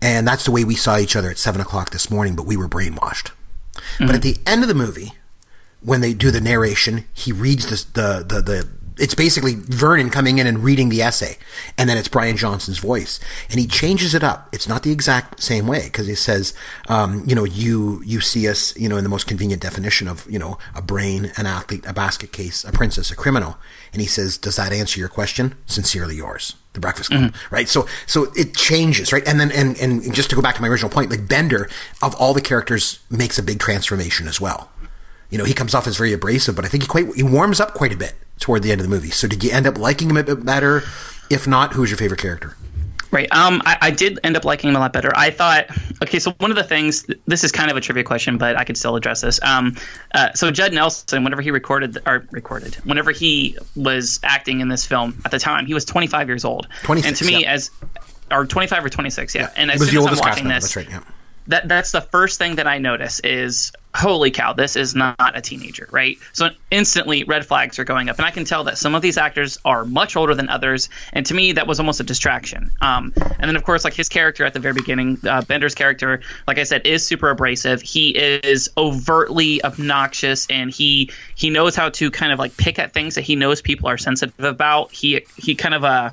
And 0.00 0.26
that's 0.26 0.44
the 0.44 0.52
way 0.52 0.62
we 0.62 0.76
saw 0.76 0.98
each 0.98 1.16
other 1.16 1.30
at 1.30 1.38
seven 1.38 1.60
o'clock 1.60 1.90
this 1.90 2.10
morning, 2.12 2.36
but 2.36 2.46
we 2.46 2.56
were 2.56 2.68
brainwashed. 2.68 3.32
Mm-hmm. 3.74 4.06
But 4.06 4.14
at 4.14 4.22
the 4.22 4.36
end 4.46 4.62
of 4.62 4.68
the 4.68 4.74
movie, 4.74 5.14
when 5.80 6.00
they 6.00 6.14
do 6.14 6.30
the 6.30 6.40
narration, 6.40 7.06
he 7.12 7.32
reads 7.32 7.66
the, 7.66 8.24
the, 8.24 8.40
the 8.40 8.68
it's 8.98 9.14
basically 9.14 9.54
Vernon 9.54 10.10
coming 10.10 10.38
in 10.38 10.46
and 10.46 10.62
reading 10.62 10.88
the 10.88 11.02
essay, 11.02 11.38
and 11.78 11.88
then 11.88 11.96
it's 11.96 12.08
Brian 12.08 12.36
Johnson's 12.36 12.78
voice, 12.78 13.20
and 13.50 13.58
he 13.58 13.66
changes 13.66 14.14
it 14.14 14.22
up. 14.22 14.48
It's 14.52 14.68
not 14.68 14.82
the 14.82 14.92
exact 14.92 15.42
same 15.42 15.66
way 15.66 15.84
because 15.84 16.06
he 16.06 16.14
says, 16.14 16.54
um, 16.88 17.24
you 17.26 17.34
know, 17.34 17.44
you 17.44 18.02
you 18.04 18.20
see 18.20 18.48
us, 18.48 18.76
you 18.76 18.88
know, 18.88 18.96
in 18.96 19.04
the 19.04 19.10
most 19.10 19.26
convenient 19.26 19.62
definition 19.62 20.08
of 20.08 20.30
you 20.30 20.38
know 20.38 20.58
a 20.74 20.82
brain, 20.82 21.32
an 21.36 21.46
athlete, 21.46 21.84
a 21.86 21.92
basket 21.92 22.32
case, 22.32 22.64
a 22.64 22.72
princess, 22.72 23.10
a 23.10 23.16
criminal, 23.16 23.56
and 23.92 24.00
he 24.00 24.08
says, 24.08 24.38
does 24.38 24.56
that 24.56 24.72
answer 24.72 24.98
your 24.98 25.08
question? 25.08 25.54
Sincerely 25.66 26.16
yours. 26.16 26.54
The 26.72 26.80
Breakfast 26.80 27.10
Club, 27.10 27.24
mm-hmm. 27.24 27.54
right? 27.54 27.68
So, 27.68 27.86
so 28.06 28.32
it 28.34 28.56
changes, 28.56 29.12
right? 29.12 29.26
And 29.28 29.38
then, 29.38 29.52
and, 29.52 29.76
and 29.78 30.14
just 30.14 30.30
to 30.30 30.36
go 30.36 30.40
back 30.40 30.54
to 30.54 30.62
my 30.62 30.68
original 30.68 30.90
point, 30.90 31.10
like 31.10 31.28
Bender, 31.28 31.68
of 32.00 32.14
all 32.14 32.32
the 32.32 32.40
characters, 32.40 33.00
makes 33.10 33.38
a 33.38 33.42
big 33.42 33.60
transformation 33.60 34.26
as 34.26 34.40
well. 34.40 34.70
You 35.32 35.38
know, 35.38 35.44
he 35.44 35.54
comes 35.54 35.74
off 35.74 35.86
as 35.86 35.96
very 35.96 36.12
abrasive, 36.12 36.54
but 36.54 36.66
I 36.66 36.68
think 36.68 36.82
he 36.82 36.86
quite, 36.86 37.06
he 37.14 37.22
warms 37.22 37.58
up 37.58 37.72
quite 37.72 37.92
a 37.92 37.96
bit 37.96 38.12
toward 38.38 38.62
the 38.62 38.70
end 38.70 38.82
of 38.82 38.86
the 38.86 38.90
movie. 38.94 39.10
So 39.10 39.26
did 39.26 39.42
you 39.42 39.50
end 39.50 39.66
up 39.66 39.78
liking 39.78 40.10
him 40.10 40.18
a 40.18 40.22
bit 40.22 40.44
better? 40.44 40.82
If 41.30 41.46
not, 41.46 41.72
who's 41.72 41.90
your 41.90 41.96
favorite 41.96 42.20
character? 42.20 42.54
Right. 43.10 43.32
Um, 43.32 43.62
I, 43.64 43.78
I, 43.80 43.90
did 43.90 44.18
end 44.24 44.36
up 44.36 44.44
liking 44.44 44.70
him 44.70 44.76
a 44.76 44.78
lot 44.78 44.92
better. 44.92 45.10
I 45.14 45.30
thought, 45.30 45.66
okay, 46.02 46.18
so 46.18 46.32
one 46.38 46.50
of 46.50 46.56
the 46.56 46.64
things, 46.64 47.06
this 47.26 47.44
is 47.44 47.52
kind 47.52 47.70
of 47.70 47.76
a 47.76 47.80
trivia 47.80 48.04
question, 48.04 48.36
but 48.36 48.56
I 48.56 48.64
could 48.64 48.76
still 48.76 48.94
address 48.94 49.22
this. 49.22 49.42
Um, 49.42 49.76
uh, 50.14 50.32
so 50.34 50.50
Judd 50.50 50.74
Nelson, 50.74 51.24
whenever 51.24 51.42
he 51.42 51.50
recorded, 51.50 51.98
or 52.06 52.26
recorded, 52.30 52.74
whenever 52.84 53.10
he 53.10 53.56
was 53.74 54.20
acting 54.22 54.60
in 54.60 54.68
this 54.68 54.84
film 54.84 55.20
at 55.24 55.30
the 55.30 55.38
time, 55.38 55.66
he 55.66 55.74
was 55.74 55.84
25 55.84 56.28
years 56.28 56.44
old. 56.44 56.68
26, 56.84 57.08
and 57.08 57.16
to 57.16 57.24
me, 57.24 57.42
yeah. 57.42 57.52
as, 57.52 57.70
or 58.30 58.46
25 58.46 58.84
or 58.84 58.88
26, 58.88 59.34
yeah. 59.34 59.42
yeah. 59.42 59.50
And 59.56 59.70
as 59.70 59.80
soon 59.80 60.08
as 60.08 60.20
I'm 60.20 60.28
watching 60.28 60.48
this, 60.48 60.76
right, 60.76 60.88
yeah 60.88 61.02
that 61.48 61.68
that's 61.68 61.90
the 61.90 62.00
first 62.00 62.38
thing 62.38 62.56
that 62.56 62.66
I 62.66 62.78
notice 62.78 63.20
is 63.20 63.72
holy 63.94 64.30
cow, 64.30 64.52
this 64.52 64.76
is 64.76 64.94
not 64.94 65.16
a 65.18 65.40
teenager, 65.40 65.86
right? 65.90 66.18
So 66.32 66.48
instantly 66.70 67.24
red 67.24 67.44
flags 67.44 67.78
are 67.78 67.84
going 67.84 68.08
up, 68.08 68.18
and 68.18 68.26
I 68.26 68.30
can 68.30 68.44
tell 68.44 68.64
that 68.64 68.78
some 68.78 68.94
of 68.94 69.02
these 69.02 69.18
actors 69.18 69.58
are 69.64 69.84
much 69.84 70.16
older 70.16 70.34
than 70.34 70.48
others, 70.48 70.88
and 71.12 71.26
to 71.26 71.34
me 71.34 71.52
that 71.52 71.66
was 71.66 71.78
almost 71.78 72.00
a 72.00 72.04
distraction. 72.04 72.70
Um, 72.80 73.12
and 73.16 73.48
then 73.48 73.56
of 73.56 73.64
course, 73.64 73.84
like 73.84 73.94
his 73.94 74.08
character 74.08 74.44
at 74.44 74.54
the 74.54 74.60
very 74.60 74.74
beginning, 74.74 75.18
uh, 75.28 75.42
Bender's 75.42 75.74
character, 75.74 76.20
like 76.46 76.58
I 76.58 76.64
said, 76.64 76.86
is 76.86 77.06
super 77.06 77.30
abrasive. 77.30 77.82
He 77.82 78.10
is 78.10 78.70
overtly 78.76 79.62
obnoxious, 79.64 80.46
and 80.48 80.70
he 80.70 81.10
he 81.34 81.50
knows 81.50 81.76
how 81.76 81.90
to 81.90 82.10
kind 82.10 82.32
of 82.32 82.38
like 82.38 82.56
pick 82.56 82.78
at 82.78 82.92
things 82.92 83.14
that 83.16 83.22
he 83.22 83.36
knows 83.36 83.60
people 83.60 83.88
are 83.88 83.98
sensitive 83.98 84.44
about. 84.44 84.92
He 84.92 85.24
he 85.36 85.54
kind 85.54 85.74
of 85.74 85.84
uh 85.84 86.10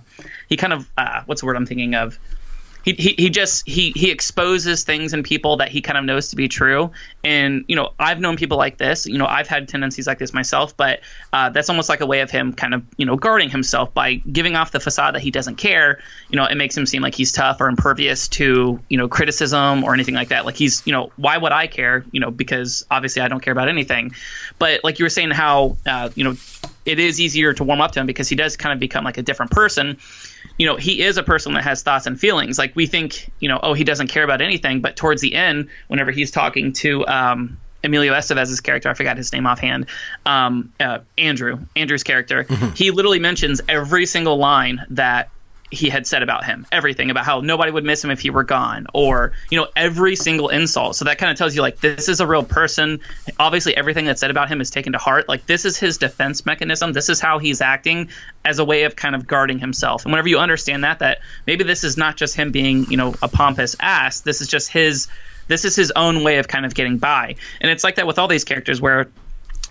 he 0.50 0.58
kind 0.58 0.74
of 0.74 0.90
uh, 0.98 1.24
what's 1.26 1.42
the 1.42 1.48
word 1.48 1.56
I'm 1.56 1.66
thinking 1.66 1.96
of 1.96 2.20
he, 2.84 3.16
he, 3.18 3.30
just 3.30 3.68
he 3.68 3.92
he 3.92 4.10
exposes 4.10 4.84
things 4.84 5.14
in 5.14 5.24
people 5.24 5.58
that 5.58 5.70
he 5.70 5.82
kind 5.82 5.98
of 5.98 6.06
knows 6.06 6.30
to 6.30 6.36
be 6.36 6.48
true. 6.48 6.92
And 7.24 7.66
you 7.68 7.76
know 7.76 7.92
i've 8.00 8.20
known 8.20 8.38
people 8.38 8.58
like 8.58 8.78
this. 8.78 9.06
You 9.06 9.18
know 9.18 9.26
i've 9.26 9.48
had 9.48 9.68
tendencies 9.68 10.08
like 10.08 10.20
this 10.20 10.34
myself 10.34 10.76
but 10.78 11.02
uh, 11.34 11.50
that's 11.50 11.70
almost 11.70 11.90
like 11.90 12.02
a 12.02 12.06
way 12.06 12.22
of 12.22 12.32
him 12.32 12.54
kind 12.54 12.74
of 12.74 12.84
you 12.98 13.06
know 13.06 13.16
guarding 13.16 13.50
himself 13.50 13.94
by 13.94 14.16
giving 14.16 14.56
off 14.56 14.72
the 14.72 14.80
facade 14.80 15.16
that 15.16 15.22
he 15.22 15.32
doesn't 15.32 15.56
care. 15.56 16.00
You 16.30 16.38
know 16.38 16.46
it 16.46 16.56
makes 16.56 16.76
him 16.76 16.86
seem 16.86 17.02
like 17.02 17.16
he's 17.16 17.32
tough 17.32 17.60
or 17.60 17.68
impervious 17.68 18.28
to 18.30 18.80
you 18.90 18.98
know 18.98 19.08
criticism 19.08 19.84
or 19.84 19.94
anything 19.94 20.16
like 20.16 20.30
that. 20.30 20.46
Like 20.46 20.56
he's 20.56 20.86
you 20.86 20.94
know 20.94 21.12
why 21.18 21.38
would 21.38 21.52
i 21.52 21.68
care? 21.68 22.06
You 22.12 22.20
know 22.20 22.32
because 22.32 22.86
obviously 22.90 23.22
i 23.22 23.28
don't 23.28 23.42
care 23.42 23.52
about 23.52 23.70
anything. 23.70 24.12
But 24.58 24.84
like 24.84 25.00
you 25.00 25.06
were 25.06 25.10
saying 25.10 25.32
how 25.32 25.78
uh, 25.86 26.10
you 26.16 26.24
know 26.24 26.36
it 26.86 27.00
is 27.00 27.20
easier 27.20 27.54
to 27.54 27.64
warm 27.64 27.82
up 27.82 27.92
to 27.92 28.00
him 28.00 28.06
because 28.06 28.28
he 28.28 28.36
does 28.36 28.58
kind 28.58 28.74
of 28.74 28.80
become 28.80 29.04
like 29.04 29.18
a 29.18 29.22
different 29.22 29.52
person. 29.52 29.98
You 30.60 30.68
know, 30.68 30.76
he 30.76 31.02
is 31.02 31.18
a 31.18 31.24
person 31.24 31.54
that 31.54 31.64
has 31.64 31.82
thoughts 31.82 32.06
and 32.06 32.20
feelings. 32.20 32.60
Like 32.60 32.76
we 32.76 32.86
think, 32.86 33.32
you 33.40 33.50
know, 33.50 33.60
oh, 33.64 33.74
he 33.74 33.84
doesn't 33.84 34.10
care 34.10 34.24
about 34.24 34.42
anything, 34.42 34.82
but 34.82 34.96
towards 34.96 35.22
the 35.22 35.34
end, 35.34 35.70
whenever 35.88 36.12
he's 36.12 36.30
talking 36.30 36.74
to 36.74 37.08
um, 37.08 37.58
Emilio 37.84 38.14
Estevez's 38.14 38.60
character, 38.60 38.90
I 38.90 38.94
forgot 38.94 39.18
his 39.18 39.32
name 39.32 39.48
offhand, 39.48 39.88
um, 40.26 40.72
uh, 40.80 41.00
Andrew, 41.18 41.60
Andrew's 41.76 42.04
character, 42.04 42.44
he 42.76 42.92
literally 42.92 43.20
mentions 43.20 43.62
every 43.68 44.06
single 44.06 44.38
line 44.38 44.86
that 44.92 45.30
he 45.72 45.90
had 45.90 46.08
said 46.08 46.24
about 46.24 46.46
him. 46.46 46.66
Everything 46.72 47.12
about 47.12 47.26
how 47.26 47.42
nobody 47.42 47.72
would 47.72 47.84
miss 47.84 48.04
him 48.04 48.10
if 48.10 48.20
he 48.20 48.30
were 48.30 48.44
gone 48.44 48.88
or 48.94 49.34
you 49.50 49.60
know 49.60 49.68
every 49.76 50.16
single 50.16 50.50
insult. 50.50 50.96
So 50.96 51.06
that 51.06 51.18
kind 51.18 51.32
of 51.32 51.38
tells 51.38 51.56
you 51.56 51.62
like 51.62 51.80
this 51.80 52.10
is 52.10 52.20
a 52.20 52.28
real 52.28 52.44
person. 52.44 53.00
Obviously 53.40 53.76
everything 53.78 54.06
that's 54.06 54.20
said 54.20 54.32
about 54.32 54.50
him 54.50 54.62
is 54.62 54.70
taken 54.70 54.94
to 54.94 54.98
heart. 54.98 55.30
Like 55.30 55.46
this 55.46 55.66
is 55.66 55.78
his 55.78 55.98
defense 55.98 56.46
mechanism. 56.46 56.94
This 56.94 57.10
is 57.10 57.20
how 57.20 57.40
he's 57.40 57.62
acting 57.62 58.10
as 58.46 58.60
a 58.60 58.66
way 58.66 58.84
of 58.84 58.96
kind 58.96 59.16
of 59.16 59.28
guarding 59.28 59.60
himself. 59.60 60.06
And 60.06 60.12
whenever 60.12 60.28
you 60.28 60.40
understand 60.40 60.84
that 60.84 61.00
that 61.00 61.20
maybe 61.46 61.64
this 61.64 61.84
is 61.84 61.98
not 61.98 62.18
just 62.18 62.36
him 62.36 62.52
being 62.52 62.90
you 62.90 62.98
know 62.98 63.14
a 63.22 63.28
pompous 63.28 63.76
ass. 63.80 64.22
This 64.22 64.42
is 64.42 64.48
just 64.48 64.72
his 64.72 65.08
this 65.48 65.66
is 65.66 65.76
his 65.76 65.92
own 65.96 66.24
way 66.24 66.38
of 66.38 66.48
kind 66.48 66.66
of 66.66 66.74
getting 66.74 66.98
by. 66.98 67.36
And 67.62 67.70
it's 67.70 67.84
like 67.84 67.96
that 67.96 68.08
with 68.08 68.18
all 68.18 68.28
these 68.28 68.44
characters 68.44 68.82
where 68.82 69.10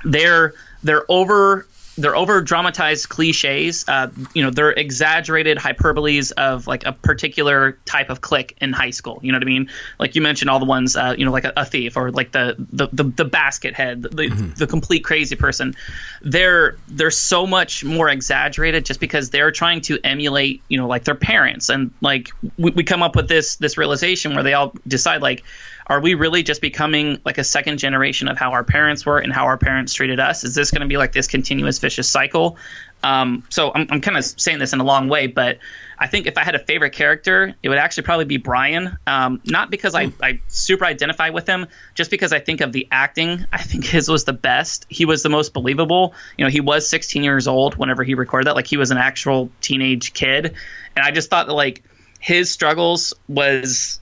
they're 0.05 0.55
they're 0.83 1.11
over 1.11 1.67
they're 1.99 2.17
over 2.17 2.41
dramatized 2.41 3.09
cliches. 3.09 3.85
Uh, 3.89 4.09
you 4.33 4.43
know, 4.43 4.51
they're 4.51 4.71
exaggerated 4.71 5.59
hyperboles 5.59 6.33
of 6.33 6.67
like 6.67 6.87
a 6.87 6.93
particular 6.93 7.73
type 7.85 8.09
of 8.09 8.21
clique 8.21 8.57
in 8.61 8.73
high 8.73 8.91
school. 8.91 9.19
You 9.23 9.33
know 9.33 9.37
what 9.37 9.43
I 9.43 9.47
mean? 9.47 9.71
Like 9.99 10.15
you 10.15 10.23
mentioned 10.23 10.49
all 10.49 10.61
the 10.61 10.65
ones, 10.65 10.97
uh, 10.97 11.15
you 11.19 11.25
know, 11.25 11.33
like 11.33 11.45
a, 11.45 11.53
a, 11.57 11.65
thief 11.65 11.97
or 11.97 12.11
like 12.13 12.33
the 12.33 12.55
the 12.73 12.89
the, 12.93 13.05
the 13.05 13.25
basket 13.25 13.75
head, 13.75 14.03
the, 14.03 14.09
mm-hmm. 14.09 14.51
the 14.55 14.67
complete 14.67 15.05
crazy 15.05 15.37
person. 15.37 15.75
They're 16.23 16.77
they're 16.87 17.11
so 17.11 17.47
much 17.47 17.85
more 17.85 18.09
exaggerated 18.09 18.87
just 18.87 19.01
because 19.01 19.31
they're 19.31 19.51
trying 19.51 19.81
to 19.83 19.99
emulate, 20.03 20.63
you 20.69 20.79
know, 20.79 20.87
like 20.87 21.05
their 21.05 21.17
parents. 21.17 21.69
And 21.69 21.91
like 22.01 22.31
we, 22.57 22.71
we 22.71 22.85
come 22.85 23.03
up 23.03 23.17
with 23.17 23.29
this 23.29 23.57
this 23.57 23.77
realization 23.77 24.35
where 24.35 24.45
they 24.45 24.55
all 24.55 24.73
decide 24.87 25.21
like 25.21 25.43
are 25.89 26.01
we 26.01 26.15
really 26.15 26.43
just 26.43 26.61
becoming 26.61 27.21
like 27.25 27.39
a 27.39 27.45
second 27.45 27.79
generation 27.79 28.29
of 28.29 28.37
how 28.37 28.53
our 28.53 28.65
parents 28.65 29.07
were 29.07 29.19
and 29.19 29.33
how 29.33 29.47
our 29.47 29.57
parents 29.57 29.95
treated 29.95 30.21
us? 30.21 30.45
Is 30.45 30.55
this 30.55 30.71
going 30.71 30.83
to 30.83 30.87
be 30.87 30.99
like 30.99 31.13
this 31.13 31.27
continuous 31.27 31.79
vicious 31.79 32.09
cycle? 32.09 32.59
Um, 33.03 33.45
so 33.49 33.73
I'm, 33.75 33.87
I'm 33.91 34.01
kind 34.01 34.17
of 34.17 34.25
saying 34.25 34.59
this 34.59 34.73
in 34.73 34.81
a 34.81 34.85
long 34.85 35.09
way, 35.09 35.29
but 35.29 35.59
I 35.99 36.07
think 36.09 36.27
if 36.27 36.37
I 36.37 36.45
had 36.45 36.55
a 36.55 36.59
favorite 36.59 36.93
character, 36.93 37.55
it 37.63 37.69
would 37.69 37.79
actually 37.79 38.03
probably 38.03 38.27
be 38.27 38.37
Brian. 38.37 38.99
Um, 39.07 39.41
not 39.45 39.71
because 39.71 39.95
I, 39.95 40.13
I 40.23 40.41
super 40.49 40.85
identify 40.85 41.31
with 41.31 41.47
him, 41.47 41.67
just 41.95 42.11
because 42.11 42.33
I 42.33 42.41
think 42.41 42.61
of 42.61 42.73
the 42.73 42.87
acting. 42.91 43.47
I 43.53 43.63
think 43.63 43.85
his 43.87 44.09
was 44.09 44.25
the 44.25 44.33
best. 44.33 44.85
He 44.91 45.05
was 45.05 45.23
the 45.23 45.29
most 45.29 45.55
believable. 45.55 46.13
You 46.37 46.45
know, 46.45 46.51
he 46.51 46.61
was 46.61 46.89
16 46.89 47.23
years 47.23 47.49
old 47.49 47.77
whenever 47.77 48.05
he 48.05 48.15
recorded 48.15 48.49
that. 48.49 48.57
Like 48.57 48.67
he 48.67 48.77
was 48.77 48.91
an 48.91 48.99
actual 48.99 49.51
teenage 49.61 50.13
kid, 50.13 50.55
and 50.97 51.05
I 51.05 51.13
just 51.13 51.31
thought 51.31 51.47
that 51.47 51.55
like 51.55 51.83
his 52.21 52.51
struggles 52.51 53.15
was 53.29 54.01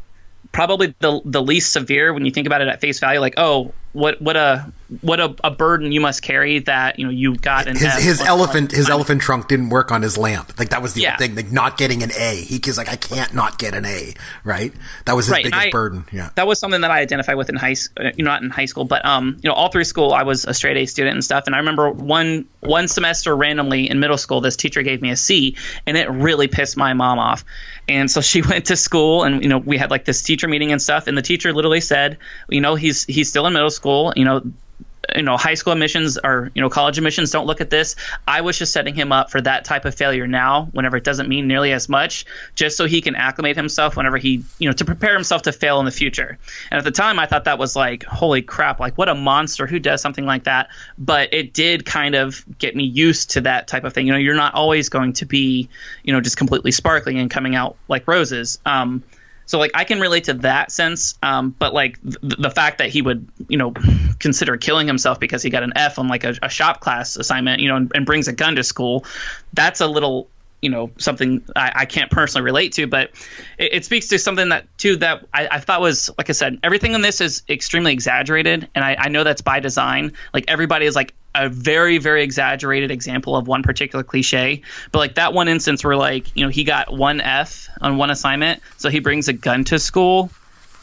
probably 0.52 0.94
the 1.00 1.20
the 1.24 1.42
least 1.42 1.72
severe 1.72 2.12
when 2.12 2.24
you 2.24 2.30
think 2.30 2.46
about 2.46 2.60
it 2.60 2.68
at 2.68 2.80
face 2.80 3.00
value. 3.00 3.20
Like, 3.20 3.34
oh, 3.36 3.72
what 3.96 4.20
what 4.20 4.36
a 4.36 4.70
what 5.00 5.18
a, 5.18 5.34
a 5.42 5.50
burden 5.50 5.90
you 5.90 6.00
must 6.00 6.22
carry 6.22 6.60
that 6.60 6.98
you 6.98 7.06
know 7.06 7.10
you 7.10 7.34
got 7.34 7.66
in 7.66 7.74
his, 7.76 7.92
his 7.94 8.20
elephant 8.20 8.70
his 8.70 8.88
elephant 8.88 9.20
trunk 9.20 9.48
didn't 9.48 9.70
work 9.70 9.90
on 9.90 10.02
his 10.02 10.16
lamp. 10.16 10.56
Like 10.58 10.68
that 10.68 10.82
was 10.82 10.94
the 10.94 11.00
Yeah. 11.00 11.16
thing. 11.16 11.34
Like 11.34 11.50
not 11.50 11.76
getting 11.78 12.02
an 12.02 12.10
A. 12.16 12.36
He 12.36 12.60
was 12.64 12.76
like, 12.78 12.88
I 12.88 12.96
can't 12.96 13.32
not 13.34 13.58
get 13.58 13.74
an 13.74 13.84
A. 13.84 14.14
Right. 14.44 14.72
That 15.06 15.16
was 15.16 15.26
his 15.26 15.32
Right, 15.32 15.44
biggest 15.44 15.66
I- 15.66 15.70
burden. 15.70 16.04
Yeah. 16.12 16.30
that 16.36 16.46
was 16.46 16.58
something 16.60 16.82
that 16.82 16.90
I 16.90 17.00
identified 17.00 17.36
with 17.36 17.48
in 17.48 17.56
high 17.56 17.72
school, 17.74 18.04
you 18.16 18.24
know, 18.24 18.30
not 18.30 18.42
in 18.42 18.50
high 18.50 18.66
school, 18.66 18.84
but 18.84 19.04
um, 19.04 19.38
you 19.42 19.48
know, 19.48 19.54
all 19.54 19.70
through 19.70 19.84
school 19.84 20.12
I 20.12 20.22
was 20.22 20.44
a 20.44 20.54
straight 20.54 20.76
A 20.76 20.86
student 20.86 21.14
and 21.14 21.24
stuff. 21.24 21.44
And 21.46 21.54
I 21.54 21.58
remember 21.58 21.90
one 21.90 22.46
one 22.60 22.86
semester 22.88 23.34
randomly 23.34 23.88
in 23.90 23.98
middle 23.98 24.18
school, 24.18 24.40
this 24.40 24.56
teacher 24.56 24.82
gave 24.82 25.00
me 25.02 25.10
a 25.10 25.16
C, 25.16 25.56
and 25.86 25.96
it 25.96 26.08
really 26.10 26.48
pissed 26.48 26.76
my 26.76 26.92
mom 26.92 27.18
off. 27.18 27.44
And 27.88 28.10
so 28.10 28.20
she 28.20 28.42
went 28.50 28.66
to 28.66 28.76
school, 28.76 29.22
and 29.24 29.42
you 29.42 29.48
know, 29.48 29.58
we 29.58 29.78
had 29.78 29.90
like 29.90 30.04
this 30.04 30.22
teacher 30.22 30.48
meeting 30.48 30.70
and 30.72 30.82
stuff. 30.82 31.06
And 31.06 31.16
the 31.16 31.22
teacher 31.22 31.52
literally 31.52 31.80
said, 31.80 32.18
you 32.48 32.60
know, 32.60 32.74
he's 32.74 33.04
he's 33.04 33.28
still 33.28 33.46
in 33.46 33.52
middle 33.52 33.70
school, 33.70 33.85
you 34.16 34.24
know. 34.24 34.42
You 35.14 35.22
know, 35.22 35.36
high 35.36 35.54
school 35.54 35.72
admissions 35.72 36.18
or 36.18 36.50
you 36.52 36.60
know, 36.60 36.68
college 36.68 36.98
admissions. 36.98 37.30
Don't 37.30 37.46
look 37.46 37.60
at 37.60 37.70
this. 37.70 37.94
I 38.26 38.40
was 38.40 38.58
just 38.58 38.72
setting 38.72 38.96
him 38.96 39.12
up 39.12 39.30
for 39.30 39.40
that 39.40 39.64
type 39.64 39.84
of 39.84 39.94
failure 39.94 40.26
now, 40.26 40.64
whenever 40.72 40.96
it 40.96 41.04
doesn't 41.04 41.28
mean 41.28 41.46
nearly 41.46 41.72
as 41.72 41.88
much, 41.88 42.26
just 42.56 42.76
so 42.76 42.86
he 42.86 43.00
can 43.00 43.14
acclimate 43.14 43.54
himself 43.54 43.96
whenever 43.96 44.16
he, 44.16 44.42
you 44.58 44.68
know, 44.68 44.72
to 44.72 44.84
prepare 44.84 45.14
himself 45.14 45.42
to 45.42 45.52
fail 45.52 45.78
in 45.78 45.84
the 45.84 45.92
future. 45.92 46.38
And 46.72 46.78
at 46.78 46.82
the 46.82 46.90
time, 46.90 47.20
I 47.20 47.26
thought 47.26 47.44
that 47.44 47.56
was 47.56 47.76
like, 47.76 48.02
holy 48.02 48.42
crap, 48.42 48.80
like 48.80 48.98
what 48.98 49.08
a 49.08 49.14
monster 49.14 49.68
who 49.68 49.78
does 49.78 50.02
something 50.02 50.26
like 50.26 50.42
that. 50.44 50.70
But 50.98 51.32
it 51.32 51.52
did 51.54 51.86
kind 51.86 52.16
of 52.16 52.44
get 52.58 52.74
me 52.74 52.82
used 52.82 53.30
to 53.30 53.42
that 53.42 53.68
type 53.68 53.84
of 53.84 53.92
thing. 53.92 54.08
You 54.08 54.12
know, 54.12 54.18
you're 54.18 54.34
not 54.34 54.54
always 54.54 54.88
going 54.88 55.12
to 55.14 55.24
be, 55.24 55.68
you 56.02 56.12
know, 56.12 56.20
just 56.20 56.36
completely 56.36 56.72
sparkling 56.72 57.20
and 57.20 57.30
coming 57.30 57.54
out 57.54 57.76
like 57.86 58.08
roses. 58.08 58.58
Um, 58.66 59.04
so 59.46 59.60
like 59.60 59.70
I 59.74 59.84
can 59.84 60.00
relate 60.00 60.24
to 60.24 60.34
that 60.34 60.72
sense, 60.72 61.16
um, 61.22 61.54
but 61.56 61.72
like 61.72 62.02
th- 62.02 62.36
the 62.38 62.50
fact 62.50 62.78
that 62.78 62.90
he 62.90 63.00
would, 63.00 63.28
you 63.48 63.56
know, 63.56 63.72
consider 64.18 64.56
killing 64.56 64.86
himself 64.86 65.20
because 65.20 65.42
he 65.42 65.50
got 65.50 65.62
an 65.62 65.72
F 65.76 65.98
on 65.98 66.08
like 66.08 66.24
a, 66.24 66.34
a 66.42 66.48
shop 66.48 66.80
class 66.80 67.16
assignment, 67.16 67.62
you 67.62 67.68
know, 67.68 67.76
and, 67.76 67.92
and 67.94 68.04
brings 68.04 68.28
a 68.28 68.32
gun 68.32 68.56
to 68.56 68.64
school, 68.64 69.04
that's 69.54 69.80
a 69.80 69.86
little, 69.86 70.28
you 70.60 70.68
know, 70.68 70.90
something 70.98 71.44
I, 71.54 71.72
I 71.74 71.84
can't 71.86 72.10
personally 72.10 72.44
relate 72.44 72.72
to, 72.72 72.88
but 72.88 73.10
it, 73.56 73.74
it 73.74 73.84
speaks 73.84 74.08
to 74.08 74.18
something 74.18 74.48
that 74.48 74.66
too 74.78 74.96
that 74.96 75.24
I, 75.32 75.48
I 75.48 75.60
thought 75.60 75.80
was 75.80 76.10
like 76.18 76.28
I 76.28 76.32
said, 76.32 76.58
everything 76.64 76.94
in 76.94 77.02
this 77.02 77.20
is 77.20 77.44
extremely 77.48 77.92
exaggerated, 77.92 78.68
and 78.74 78.84
I, 78.84 78.96
I 78.98 79.08
know 79.08 79.22
that's 79.22 79.42
by 79.42 79.60
design. 79.60 80.12
Like 80.34 80.46
everybody 80.48 80.86
is 80.86 80.96
like 80.96 81.14
a 81.44 81.48
very 81.48 81.98
very 81.98 82.22
exaggerated 82.22 82.90
example 82.90 83.36
of 83.36 83.46
one 83.46 83.62
particular 83.62 84.02
cliche 84.02 84.62
but 84.92 84.98
like 84.98 85.14
that 85.16 85.32
one 85.32 85.48
instance 85.48 85.84
where 85.84 85.96
like 85.96 86.34
you 86.36 86.44
know 86.44 86.50
he 86.50 86.64
got 86.64 86.92
one 86.92 87.20
f 87.20 87.68
on 87.80 87.96
one 87.98 88.10
assignment 88.10 88.62
so 88.76 88.88
he 88.90 88.98
brings 89.00 89.28
a 89.28 89.32
gun 89.32 89.64
to 89.64 89.78
school 89.78 90.30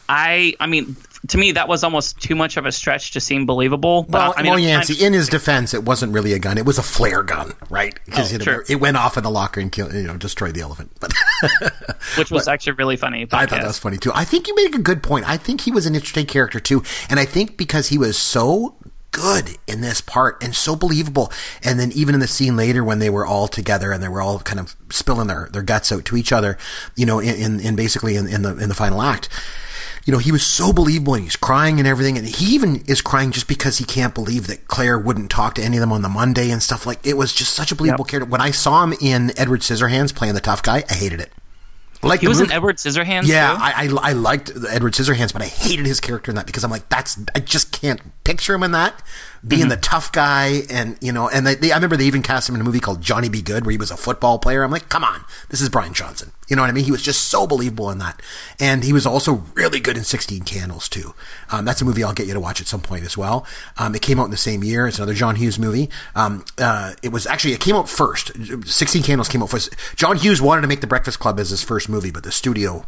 i 0.08 0.54
i 0.60 0.66
mean 0.66 0.96
to 1.28 1.38
me 1.38 1.52
that 1.52 1.68
was 1.68 1.82
almost 1.82 2.20
too 2.20 2.34
much 2.34 2.58
of 2.58 2.66
a 2.66 2.72
stretch 2.72 3.12
to 3.12 3.20
seem 3.20 3.46
believable 3.46 4.02
but 4.02 4.12
Well, 4.18 4.34
i 4.36 4.42
mean 4.42 4.50
well, 4.50 4.58
Yancey, 4.58 5.02
in 5.02 5.14
his 5.14 5.28
defense, 5.30 5.72
it 5.72 5.82
wasn't 5.82 6.12
really 6.12 6.34
a 6.34 6.38
gun; 6.38 6.58
it 6.58 6.66
was 6.66 6.76
a 6.76 6.82
flare 6.82 7.22
gun, 7.22 7.54
right? 7.70 7.98
Because 8.04 8.30
Oh, 8.30 8.36
it, 8.36 8.42
sure. 8.42 8.64
it 8.68 8.76
went 8.76 8.98
off 8.98 9.16
in 9.16 9.22
the 9.22 9.30
locker 9.30 9.58
and 9.58 9.72
killed, 9.72 9.94
you 9.94 10.02
know, 10.02 10.18
destroyed 10.18 10.54
the 10.54 10.60
elephant. 10.60 10.90
But 11.00 11.14
which 12.18 12.30
was 12.30 12.46
actually 12.46 12.74
really 12.74 12.96
funny 12.98 13.24
but 13.24 13.38
I 13.38 13.46
thought 13.46 13.62
that 13.62 13.66
was 13.66 13.78
funny 13.78 13.96
too. 13.96 14.12
I 14.14 14.24
think 14.26 14.48
you 14.48 14.54
made 14.54 14.74
a 14.74 14.78
good 14.78 15.02
point. 15.02 15.26
I 15.26 15.38
think 15.38 15.62
he 15.62 15.70
was 15.70 15.86
an 15.86 15.94
interesting 15.94 16.26
character 16.26 16.60
too, 16.60 16.82
and 17.08 17.18
I 17.18 17.24
think 17.24 17.56
because 17.56 17.88
he 17.88 17.96
was 17.96 18.18
so 18.18 18.74
good 19.14 19.56
in 19.66 19.80
this 19.80 20.00
part 20.00 20.42
and 20.42 20.54
so 20.54 20.74
believable, 20.76 21.32
and 21.62 21.78
then 21.78 21.92
even 21.92 22.14
in 22.14 22.20
the 22.20 22.26
scene 22.26 22.56
later 22.56 22.82
when 22.82 22.98
they 22.98 23.08
were 23.08 23.24
all 23.24 23.48
together 23.48 23.92
and 23.92 24.02
they 24.02 24.08
were 24.08 24.20
all 24.20 24.40
kind 24.40 24.58
of 24.60 24.74
spilling 24.90 25.28
their, 25.28 25.48
their 25.52 25.62
guts 25.62 25.92
out 25.92 26.04
to 26.06 26.16
each 26.16 26.32
other, 26.32 26.58
you 26.96 27.06
know, 27.06 27.20
in, 27.20 27.34
in, 27.36 27.60
in 27.60 27.76
basically 27.76 28.16
in, 28.16 28.26
in 28.26 28.42
the 28.42 28.56
in 28.58 28.68
the 28.68 28.74
final 28.74 29.00
act. 29.00 29.28
You 30.06 30.12
know, 30.12 30.18
he 30.18 30.32
was 30.32 30.44
so 30.44 30.70
believable 30.70 31.14
and 31.14 31.22
he's 31.24 31.36
crying 31.36 31.78
and 31.78 31.88
everything. 31.88 32.18
And 32.18 32.26
he 32.26 32.54
even 32.54 32.82
is 32.86 33.00
crying 33.00 33.30
just 33.30 33.48
because 33.48 33.78
he 33.78 33.86
can't 33.86 34.12
believe 34.14 34.48
that 34.48 34.68
Claire 34.68 34.98
wouldn't 34.98 35.30
talk 35.30 35.54
to 35.54 35.62
any 35.62 35.78
of 35.78 35.80
them 35.80 35.92
on 35.92 36.02
the 36.02 36.10
Monday 36.10 36.50
and 36.50 36.62
stuff 36.62 36.84
like 36.84 37.06
it 37.06 37.16
was 37.16 37.32
just 37.32 37.54
such 37.54 37.72
a 37.72 37.74
believable 37.74 38.04
Yep. 38.04 38.10
character. 38.10 38.30
When 38.30 38.42
I 38.42 38.50
saw 38.50 38.84
him 38.84 38.92
in 39.00 39.32
Edward 39.38 39.60
Scissorhands 39.62 40.14
playing 40.14 40.34
the 40.34 40.42
tough 40.42 40.62
guy, 40.62 40.84
I 40.90 40.94
hated 40.94 41.20
it. 41.22 41.32
Like 42.08 42.20
he 42.20 42.28
was 42.28 42.38
movie- 42.38 42.50
in 42.50 42.56
edward 42.56 42.76
scissorhands 42.76 43.26
yeah? 43.26 43.56
I, 43.58 43.86
I 43.86 44.10
I 44.10 44.12
liked 44.12 44.50
Edward 44.68 44.92
Scissorhands, 44.94 45.32
but 45.32 45.42
I 45.42 45.46
hated 45.46 45.86
his 45.86 46.00
character 46.00 46.30
in 46.30 46.36
that 46.36 46.46
because 46.46 46.64
I'm 46.64 46.70
like, 46.70 46.88
that's 46.88 47.18
I 47.34 47.40
just 47.40 47.72
can't 47.72 48.00
picture 48.24 48.54
him 48.54 48.62
in 48.62 48.72
that 48.72 49.02
being 49.46 49.62
Mm-hmm. 49.62 49.68
the 49.70 49.76
tough 49.76 50.10
guy, 50.12 50.62
and 50.70 50.96
you 51.00 51.12
know, 51.12 51.28
and 51.28 51.46
they, 51.46 51.54
they, 51.54 51.70
I 51.72 51.74
remember 51.76 51.96
they 51.96 52.06
even 52.06 52.22
cast 52.22 52.48
him 52.48 52.54
in 52.54 52.60
a 52.60 52.64
movie 52.64 52.80
called 52.80 53.00
Johnny 53.02 53.28
Be 53.28 53.42
Good, 53.42 53.64
where 53.66 53.72
he 53.72 53.76
was 53.78 53.90
a 53.90 53.96
football 53.96 54.38
player. 54.38 54.62
I'm 54.62 54.70
like, 54.70 54.88
come 54.88 55.04
on, 55.04 55.24
this 55.50 55.60
is 55.60 55.68
Brian 55.68 55.92
Johnson. 55.92 56.32
You 56.48 56.56
know 56.56 56.62
what 56.62 56.68
I 56.68 56.72
mean? 56.72 56.84
He 56.84 56.90
was 56.90 57.02
just 57.02 57.24
so 57.28 57.46
believable 57.46 57.90
in 57.90 57.98
that, 57.98 58.20
and 58.58 58.84
he 58.84 58.92
was 58.92 59.06
also 59.06 59.44
really 59.54 59.80
good 59.80 59.96
in 59.96 60.04
Sixteen 60.04 60.42
Candles 60.42 60.88
too. 60.88 61.14
Um, 61.50 61.64
that's 61.64 61.82
a 61.82 61.84
movie 61.84 62.02
I'll 62.04 62.12
get 62.14 62.26
you 62.26 62.34
to 62.34 62.40
watch 62.40 62.60
at 62.60 62.66
some 62.66 62.80
point 62.80 63.04
as 63.04 63.16
well. 63.16 63.46
Um, 63.78 63.94
it 63.94 64.02
came 64.02 64.18
out 64.20 64.24
in 64.24 64.30
the 64.30 64.36
same 64.36 64.64
year. 64.64 64.86
It's 64.86 64.98
another 64.98 65.14
John 65.14 65.36
Hughes 65.36 65.58
movie. 65.58 65.90
Um, 66.14 66.44
uh, 66.58 66.94
it 67.02 67.12
was 67.12 67.26
actually 67.26 67.54
it 67.54 67.60
came 67.60 67.76
out 67.76 67.88
first. 67.88 68.32
Sixteen 68.66 69.02
Candles 69.02 69.28
came 69.28 69.42
out 69.42 69.50
first. 69.50 69.74
John 69.96 70.16
Hughes 70.16 70.40
wanted 70.40 70.62
to 70.62 70.68
make 70.68 70.80
The 70.80 70.86
Breakfast 70.86 71.18
Club 71.20 71.38
as 71.40 71.50
his 71.50 71.62
first 71.62 71.88
movie, 71.88 72.10
but 72.10 72.22
the 72.24 72.32
studio 72.32 72.86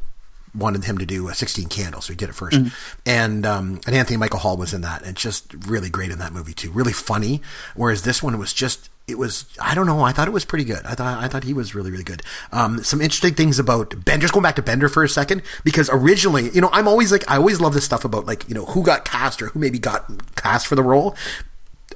wanted 0.54 0.84
him 0.84 0.98
to 0.98 1.06
do 1.06 1.28
uh, 1.28 1.32
16 1.32 1.68
Candles, 1.68 2.06
so 2.06 2.12
he 2.12 2.16
did 2.16 2.28
it 2.28 2.34
1st 2.34 2.72
And 3.04 3.46
um, 3.46 3.80
and 3.86 3.94
Anthony 3.94 4.16
Michael 4.16 4.40
Hall 4.40 4.56
was 4.56 4.72
in 4.72 4.80
that, 4.82 5.02
and 5.02 5.16
just 5.16 5.52
really 5.66 5.90
great 5.90 6.10
in 6.10 6.18
that 6.18 6.32
movie 6.32 6.54
too. 6.54 6.70
Really 6.70 6.92
funny. 6.92 7.40
Whereas 7.74 8.02
this 8.02 8.22
one 8.22 8.38
was 8.38 8.52
just 8.52 8.90
it 9.08 9.18
was 9.18 9.46
I 9.60 9.74
don't 9.74 9.86
know. 9.86 10.02
I 10.02 10.12
thought 10.12 10.28
it 10.28 10.32
was 10.32 10.44
pretty 10.44 10.64
good. 10.64 10.84
I 10.84 10.94
thought 10.94 11.22
I 11.22 11.28
thought 11.28 11.44
he 11.44 11.52
was 11.52 11.74
really 11.74 11.90
really 11.90 12.04
good. 12.04 12.22
Um, 12.52 12.82
some 12.82 13.00
interesting 13.00 13.34
things 13.34 13.58
about 13.58 14.04
Bender. 14.04 14.22
Just 14.22 14.34
going 14.34 14.42
back 14.42 14.56
to 14.56 14.62
Bender 14.62 14.88
for 14.88 15.04
a 15.04 15.08
second, 15.08 15.42
because 15.64 15.88
originally, 15.92 16.50
you 16.50 16.60
know, 16.60 16.70
I'm 16.72 16.88
always 16.88 17.12
like 17.12 17.28
I 17.30 17.36
always 17.36 17.60
love 17.60 17.74
this 17.74 17.84
stuff 17.84 18.04
about 18.04 18.26
like 18.26 18.48
you 18.48 18.54
know 18.54 18.66
who 18.66 18.82
got 18.82 19.04
cast 19.04 19.42
or 19.42 19.48
who 19.48 19.58
maybe 19.60 19.78
got 19.78 20.10
cast 20.36 20.66
for 20.66 20.74
the 20.74 20.82
role. 20.82 21.14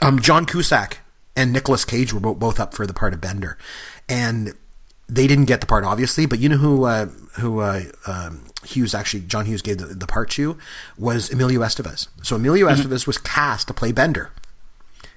Um, 0.03 0.21
John 0.21 0.47
Cusack 0.47 0.99
and 1.37 1.53
Nicolas 1.53 1.85
Cage 1.85 2.13
were 2.13 2.21
both 2.21 2.61
up 2.61 2.75
for 2.75 2.87
the 2.87 2.95
part 2.95 3.13
of 3.13 3.21
Bender, 3.21 3.59
and 4.09 4.55
they 5.11 5.27
didn't 5.27 5.47
get 5.47 5.61
the 5.61 5.67
part 5.67 5.85
obviously. 5.85 6.27
But 6.27 6.39
you 6.39 6.49
know 6.49 6.57
who 6.57 6.85
uh, 6.85 7.07
who 7.39 7.61
uh, 7.61 7.83
um, 8.07 8.45
Hughes 8.65 8.95
actually 8.95 9.21
John 9.23 9.47
Hughes 9.47 9.63
gave 9.63 9.79
the, 9.79 9.87
the 9.87 10.07
part 10.07 10.31
to 10.31 10.57
was 10.97 11.31
Emilio 11.31 11.61
Estevez. 11.61 12.09
So 12.23 12.37
Emilio 12.37 12.69
Estevez 12.69 13.07
was 13.07 13.19
cast 13.19 13.69
to 13.69 13.75
play 13.75 13.93
Bender. 13.93 14.31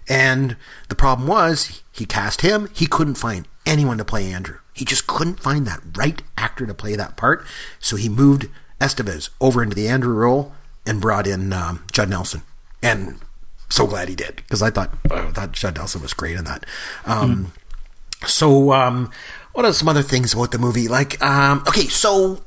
And 0.09 0.57
the 0.89 0.95
problem 0.95 1.27
was 1.27 1.81
he 1.91 2.05
cast 2.05 2.41
him. 2.41 2.69
He 2.73 2.87
couldn't 2.87 3.15
find 3.15 3.47
anyone 3.65 3.97
to 3.97 4.05
play 4.05 4.31
Andrew. 4.31 4.57
He 4.73 4.85
just 4.85 5.07
couldn't 5.07 5.39
find 5.39 5.65
that 5.67 5.81
right 5.95 6.21
actor 6.37 6.65
to 6.65 6.73
play 6.73 6.95
that 6.95 7.15
part. 7.15 7.45
So 7.79 7.95
he 7.95 8.09
moved 8.09 8.49
Estevez 8.81 9.29
over 9.39 9.63
into 9.63 9.75
the 9.75 9.87
Andrew 9.87 10.13
role 10.13 10.53
and 10.85 10.99
brought 10.99 11.27
in 11.27 11.53
um, 11.53 11.85
Judd 11.91 12.09
Nelson. 12.09 12.41
And 12.81 13.19
so 13.69 13.87
glad 13.87 14.09
he 14.09 14.15
did 14.15 14.37
because 14.37 14.61
I 14.61 14.69
thought 14.69 14.93
I 15.09 15.31
thought 15.31 15.53
Judd 15.53 15.75
Nelson 15.75 16.01
was 16.01 16.13
great 16.13 16.35
in 16.35 16.43
that. 16.43 16.65
Um, 17.05 17.53
mm. 18.21 18.27
So 18.27 18.73
um, 18.73 19.11
what 19.53 19.65
are 19.65 19.73
some 19.73 19.87
other 19.87 20.01
things 20.01 20.33
about 20.33 20.51
the 20.51 20.59
movie? 20.59 20.87
Like 20.87 21.21
um, 21.23 21.63
okay, 21.67 21.87
so 21.87 22.41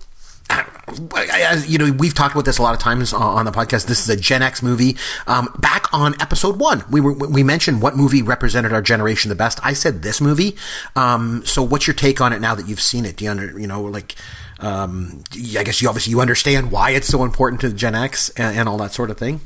as 1.16 1.68
you 1.68 1.78
know, 1.78 1.90
we've 1.92 2.14
talked 2.14 2.34
about 2.34 2.44
this 2.44 2.58
a 2.58 2.62
lot 2.62 2.74
of 2.74 2.80
times 2.80 3.12
on 3.12 3.44
the 3.44 3.50
podcast. 3.50 3.86
This 3.86 4.00
is 4.00 4.08
a 4.08 4.16
Gen 4.16 4.42
X 4.42 4.62
movie. 4.62 4.96
Um, 5.26 5.48
back 5.58 5.92
on 5.92 6.14
episode 6.20 6.60
one, 6.60 6.84
we 6.90 7.00
were 7.00 7.12
we 7.12 7.42
mentioned 7.42 7.82
what 7.82 7.96
movie 7.96 8.22
represented 8.22 8.72
our 8.72 8.82
generation 8.82 9.28
the 9.28 9.34
best. 9.34 9.58
I 9.64 9.72
said 9.72 10.02
this 10.02 10.20
movie. 10.20 10.56
Um, 10.94 11.44
so, 11.44 11.62
what's 11.62 11.86
your 11.86 11.94
take 11.94 12.20
on 12.20 12.32
it 12.32 12.40
now 12.40 12.54
that 12.54 12.68
you've 12.68 12.80
seen 12.80 13.04
it? 13.04 13.16
Do 13.16 13.24
you 13.24 13.30
under, 13.30 13.58
you 13.58 13.66
know 13.66 13.82
like? 13.82 14.14
Um, 14.58 15.22
I 15.34 15.64
guess 15.64 15.82
you 15.82 15.88
obviously 15.88 16.12
you 16.12 16.20
understand 16.22 16.72
why 16.72 16.92
it's 16.92 17.08
so 17.08 17.24
important 17.24 17.60
to 17.60 17.72
Gen 17.74 17.94
X 17.94 18.30
and, 18.30 18.56
and 18.56 18.68
all 18.68 18.78
that 18.78 18.92
sort 18.92 19.10
of 19.10 19.18
thing. 19.18 19.40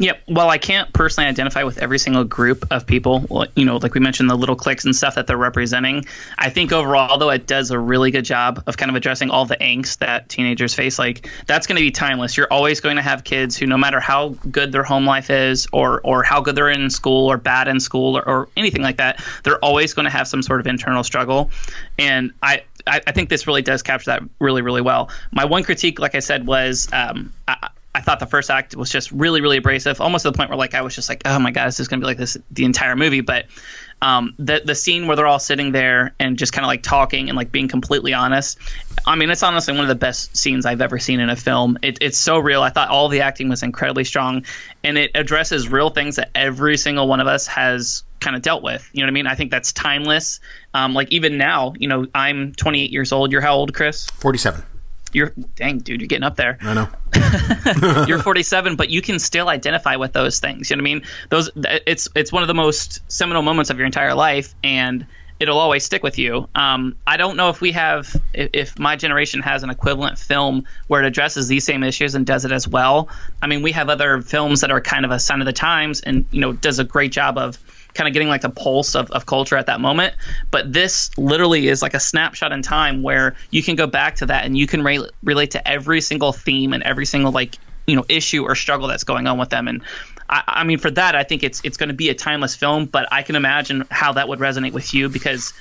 Yep. 0.00 0.22
Well, 0.28 0.48
I 0.48 0.56
can't 0.56 0.90
personally 0.94 1.28
identify 1.28 1.62
with 1.64 1.76
every 1.76 1.98
single 1.98 2.24
group 2.24 2.64
of 2.70 2.86
people. 2.86 3.46
You 3.54 3.66
know, 3.66 3.76
like 3.76 3.92
we 3.92 4.00
mentioned, 4.00 4.30
the 4.30 4.34
little 4.34 4.56
cliques 4.56 4.86
and 4.86 4.96
stuff 4.96 5.16
that 5.16 5.26
they're 5.26 5.36
representing. 5.36 6.06
I 6.38 6.48
think 6.48 6.72
overall, 6.72 7.18
though, 7.18 7.28
it 7.28 7.46
does 7.46 7.70
a 7.70 7.78
really 7.78 8.10
good 8.10 8.24
job 8.24 8.64
of 8.66 8.78
kind 8.78 8.88
of 8.88 8.96
addressing 8.96 9.28
all 9.28 9.44
the 9.44 9.58
angst 9.58 9.98
that 9.98 10.30
teenagers 10.30 10.74
face. 10.74 10.98
Like 10.98 11.28
that's 11.46 11.66
going 11.66 11.76
to 11.76 11.82
be 11.82 11.90
timeless. 11.90 12.34
You're 12.34 12.50
always 12.50 12.80
going 12.80 12.96
to 12.96 13.02
have 13.02 13.24
kids 13.24 13.58
who, 13.58 13.66
no 13.66 13.76
matter 13.76 14.00
how 14.00 14.30
good 14.50 14.72
their 14.72 14.84
home 14.84 15.04
life 15.04 15.28
is, 15.28 15.68
or 15.70 16.00
or 16.00 16.22
how 16.22 16.40
good 16.40 16.56
they're 16.56 16.70
in 16.70 16.88
school, 16.88 17.30
or 17.30 17.36
bad 17.36 17.68
in 17.68 17.78
school, 17.78 18.16
or, 18.16 18.26
or 18.26 18.48
anything 18.56 18.80
like 18.80 18.96
that, 18.96 19.22
they're 19.44 19.62
always 19.62 19.92
going 19.92 20.04
to 20.06 20.10
have 20.10 20.26
some 20.26 20.40
sort 20.40 20.60
of 20.60 20.66
internal 20.66 21.04
struggle. 21.04 21.50
And 21.98 22.32
I, 22.42 22.62
I, 22.86 23.12
think 23.12 23.28
this 23.28 23.46
really 23.46 23.60
does 23.60 23.82
capture 23.82 24.12
that 24.12 24.22
really, 24.38 24.62
really 24.62 24.80
well. 24.80 25.10
My 25.30 25.44
one 25.44 25.62
critique, 25.62 25.98
like 25.98 26.14
I 26.14 26.20
said, 26.20 26.46
was 26.46 26.88
um, 26.90 27.34
I 27.94 28.00
thought 28.00 28.20
the 28.20 28.26
first 28.26 28.50
act 28.50 28.76
was 28.76 28.88
just 28.88 29.10
really, 29.10 29.40
really 29.40 29.56
abrasive, 29.56 30.00
almost 30.00 30.22
to 30.22 30.30
the 30.30 30.36
point 30.36 30.48
where 30.48 30.56
like 30.56 30.74
I 30.74 30.82
was 30.82 30.94
just 30.94 31.08
like, 31.08 31.22
oh 31.24 31.38
my 31.40 31.50
god, 31.50 31.66
this 31.66 31.80
is 31.80 31.88
gonna 31.88 32.00
be 32.00 32.06
like 32.06 32.18
this 32.18 32.36
the 32.50 32.64
entire 32.64 32.94
movie. 32.94 33.20
But 33.20 33.46
um, 34.02 34.34
the 34.38 34.62
the 34.64 34.74
scene 34.76 35.06
where 35.06 35.16
they're 35.16 35.26
all 35.26 35.40
sitting 35.40 35.72
there 35.72 36.14
and 36.20 36.38
just 36.38 36.52
kind 36.52 36.64
of 36.64 36.68
like 36.68 36.82
talking 36.82 37.28
and 37.28 37.36
like 37.36 37.50
being 37.50 37.68
completely 37.68 38.14
honest. 38.14 38.58
I 39.06 39.16
mean, 39.16 39.28
it's 39.30 39.42
honestly 39.42 39.74
one 39.74 39.82
of 39.82 39.88
the 39.88 39.96
best 39.96 40.36
scenes 40.36 40.66
I've 40.66 40.80
ever 40.80 40.98
seen 40.98 41.20
in 41.20 41.30
a 41.30 41.36
film. 41.36 41.78
It, 41.82 41.98
it's 42.00 42.16
so 42.16 42.38
real. 42.38 42.62
I 42.62 42.70
thought 42.70 42.90
all 42.90 43.08
the 43.08 43.22
acting 43.22 43.48
was 43.48 43.62
incredibly 43.62 44.04
strong, 44.04 44.44
and 44.84 44.96
it 44.96 45.10
addresses 45.16 45.68
real 45.68 45.90
things 45.90 46.16
that 46.16 46.30
every 46.34 46.76
single 46.76 47.08
one 47.08 47.20
of 47.20 47.26
us 47.26 47.48
has 47.48 48.04
kind 48.20 48.36
of 48.36 48.42
dealt 48.42 48.62
with. 48.62 48.88
You 48.92 49.00
know 49.00 49.06
what 49.06 49.10
I 49.10 49.14
mean? 49.14 49.26
I 49.26 49.34
think 49.34 49.50
that's 49.50 49.72
timeless. 49.72 50.40
Um, 50.74 50.94
like 50.94 51.10
even 51.10 51.38
now, 51.38 51.74
you 51.76 51.88
know, 51.88 52.06
I'm 52.14 52.52
28 52.52 52.92
years 52.92 53.12
old. 53.12 53.32
You're 53.32 53.40
how 53.40 53.56
old, 53.56 53.74
Chris? 53.74 54.06
47 54.06 54.62
you're 55.12 55.32
dang 55.56 55.78
dude 55.78 56.00
you're 56.00 56.08
getting 56.08 56.24
up 56.24 56.36
there. 56.36 56.58
I 56.60 56.74
know. 56.74 56.88
You're 58.06 58.18
47 58.20 58.76
but 58.76 58.88
you 58.90 59.02
can 59.02 59.18
still 59.18 59.48
identify 59.48 59.96
with 59.96 60.12
those 60.12 60.40
things. 60.40 60.70
You 60.70 60.76
know 60.76 60.82
what 60.82 60.90
i 60.90 60.94
mean? 60.94 61.02
Those 61.28 61.50
it's 61.56 62.08
it's 62.14 62.32
one 62.32 62.42
of 62.42 62.48
the 62.48 62.54
most 62.54 63.00
seminal 63.10 63.42
moments 63.42 63.70
of 63.70 63.78
your 63.78 63.86
entire 63.86 64.14
life 64.14 64.54
and 64.62 65.06
it'll 65.38 65.58
always 65.58 65.84
stick 65.84 66.02
with 66.02 66.18
you. 66.18 66.48
Um, 66.54 66.96
i 67.06 67.16
don't 67.16 67.36
know 67.36 67.48
if 67.48 67.60
we 67.60 67.72
have 67.72 68.14
if, 68.34 68.50
if, 68.52 68.78
my 68.78 68.96
generation 68.96 69.40
has 69.42 69.62
an 69.62 69.70
equivalent 69.70 70.18
film 70.18 70.64
where 70.86 71.02
it 71.02 71.06
addresses 71.06 71.48
these 71.48 71.64
same 71.64 71.82
issues 71.82 72.14
and 72.14 72.26
does 72.26 72.44
it 72.44 72.52
as 72.52 72.68
well. 72.68 73.08
I 73.42 73.46
mean 73.46 73.62
we 73.62 73.72
have 73.72 73.88
other 73.88 74.20
films 74.22 74.60
that 74.60 74.70
are 74.70 74.80
kind 74.80 75.04
of 75.04 75.10
a 75.10 75.18
sign 75.18 75.40
of 75.40 75.46
the 75.46 75.52
times 75.52 76.00
and 76.00 76.26
you 76.30 76.40
know 76.40 76.52
does 76.52 76.78
a 76.78 76.84
great 76.84 77.12
job 77.12 77.38
of 77.38 77.58
kind 77.94 78.08
of 78.08 78.12
getting 78.12 78.28
like 78.28 78.42
the 78.42 78.50
pulse 78.50 78.94
of, 78.94 79.10
of 79.10 79.26
culture 79.26 79.56
at 79.56 79.66
that 79.66 79.80
moment. 79.80 80.14
But 80.50 80.72
this 80.72 81.16
literally 81.18 81.68
is 81.68 81.82
like 81.82 81.94
a 81.94 82.00
snapshot 82.00 82.52
in 82.52 82.62
time 82.62 83.02
where 83.02 83.36
you 83.50 83.62
can 83.62 83.76
go 83.76 83.86
back 83.86 84.16
to 84.16 84.26
that 84.26 84.44
and 84.44 84.56
you 84.56 84.66
can 84.66 84.82
re- 84.82 85.08
relate 85.22 85.52
to 85.52 85.68
every 85.68 86.00
single 86.00 86.32
theme 86.32 86.72
and 86.72 86.82
every 86.82 87.06
single 87.06 87.32
like 87.32 87.56
you 87.86 87.96
know 87.96 88.04
issue 88.08 88.44
or 88.44 88.54
struggle 88.54 88.88
that's 88.88 89.04
going 89.04 89.26
on 89.26 89.38
with 89.38 89.50
them. 89.50 89.68
And 89.68 89.82
I, 90.28 90.42
I 90.46 90.64
mean, 90.64 90.78
for 90.78 90.90
that, 90.92 91.14
I 91.14 91.24
think 91.24 91.42
it's 91.42 91.60
it's 91.64 91.76
going 91.76 91.88
to 91.88 91.94
be 91.94 92.08
a 92.08 92.14
timeless 92.14 92.54
film. 92.54 92.86
But 92.86 93.08
I 93.12 93.22
can 93.22 93.36
imagine 93.36 93.84
how 93.90 94.12
that 94.12 94.28
would 94.28 94.38
resonate 94.38 94.72
with 94.72 94.94
you 94.94 95.08
because 95.08 95.52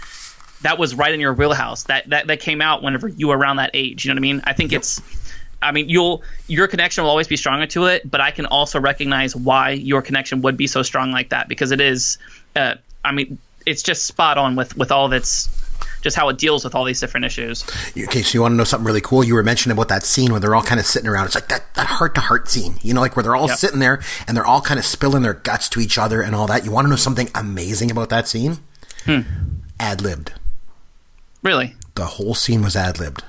that 0.62 0.77
was 0.77 0.95
right 0.95 1.13
in 1.13 1.19
your 1.19 1.33
wheelhouse. 1.33 1.83
That 1.83 2.09
that 2.09 2.27
that 2.27 2.39
came 2.39 2.62
out 2.62 2.83
whenever 2.83 3.07
you 3.07 3.29
were 3.29 3.38
around 3.38 3.57
that 3.57 3.71
age. 3.74 4.05
You 4.05 4.09
know 4.09 4.15
what 4.15 4.19
I 4.19 4.21
mean? 4.21 4.41
I 4.45 4.53
think 4.53 4.71
yep. 4.71 4.81
it's 4.81 5.01
I 5.61 5.71
mean, 5.71 5.89
you'll 5.89 6.23
your 6.47 6.67
connection 6.67 7.03
will 7.03 7.11
always 7.11 7.27
be 7.27 7.37
stronger 7.37 7.67
to 7.67 7.85
it, 7.85 8.09
but 8.09 8.21
I 8.21 8.31
can 8.31 8.45
also 8.45 8.79
recognize 8.79 9.35
why 9.35 9.71
your 9.71 10.01
connection 10.01 10.41
would 10.41 10.57
be 10.57 10.67
so 10.67 10.83
strong 10.83 11.11
like 11.11 11.29
that 11.29 11.47
because 11.47 11.71
it 11.71 11.81
is. 11.81 12.17
Uh, 12.55 12.75
I 13.03 13.11
mean, 13.11 13.37
it's 13.65 13.83
just 13.83 14.05
spot 14.05 14.37
on 14.37 14.55
with 14.55 14.77
with 14.77 14.91
all 14.91 15.05
of 15.05 15.13
its 15.13 15.49
just 16.01 16.15
how 16.15 16.29
it 16.29 16.37
deals 16.37 16.63
with 16.63 16.75
all 16.75 16.85
these 16.85 16.99
different 16.99 17.25
issues. 17.25 17.65
Okay, 17.97 18.21
so 18.21 18.35
you 18.35 18.41
want 18.41 18.53
to 18.53 18.55
know 18.55 18.63
something 18.63 18.85
really 18.85 19.01
cool? 19.01 19.23
You 19.23 19.34
were 19.34 19.43
mentioning 19.43 19.77
about 19.77 19.89
that 19.89 20.03
scene 20.03 20.31
where 20.31 20.39
they're 20.39 20.55
all 20.55 20.63
kind 20.63 20.79
of 20.79 20.86
sitting 20.86 21.10
around. 21.10 21.25
It's 21.25 21.36
like 21.36 21.49
that 21.49 21.73
that 21.75 21.88
heart 21.88 22.15
to 22.15 22.21
heart 22.21 22.47
scene, 22.49 22.75
you 22.81 22.93
know, 22.93 23.01
like 23.01 23.15
where 23.15 23.23
they're 23.23 23.36
all 23.36 23.47
yep. 23.47 23.57
sitting 23.57 23.79
there 23.79 24.01
and 24.27 24.36
they're 24.36 24.45
all 24.45 24.62
kind 24.62 24.79
of 24.79 24.86
spilling 24.86 25.23
their 25.23 25.34
guts 25.34 25.67
to 25.69 25.81
each 25.81 25.97
other 25.97 26.21
and 26.21 26.36
all 26.36 26.47
that. 26.47 26.63
You 26.63 26.71
want 26.71 26.86
to 26.86 26.89
know 26.89 26.95
something 26.95 27.29
amazing 27.36 27.91
about 27.91 28.10
that 28.10 28.27
scene? 28.27 28.60
Hmm. 29.05 29.21
Ad 29.79 30.01
libbed. 30.01 30.34
Really? 31.43 31.75
The 31.95 32.05
whole 32.05 32.34
scene 32.34 32.62
was 32.62 32.75
ad 32.75 32.99
libbed 32.99 33.23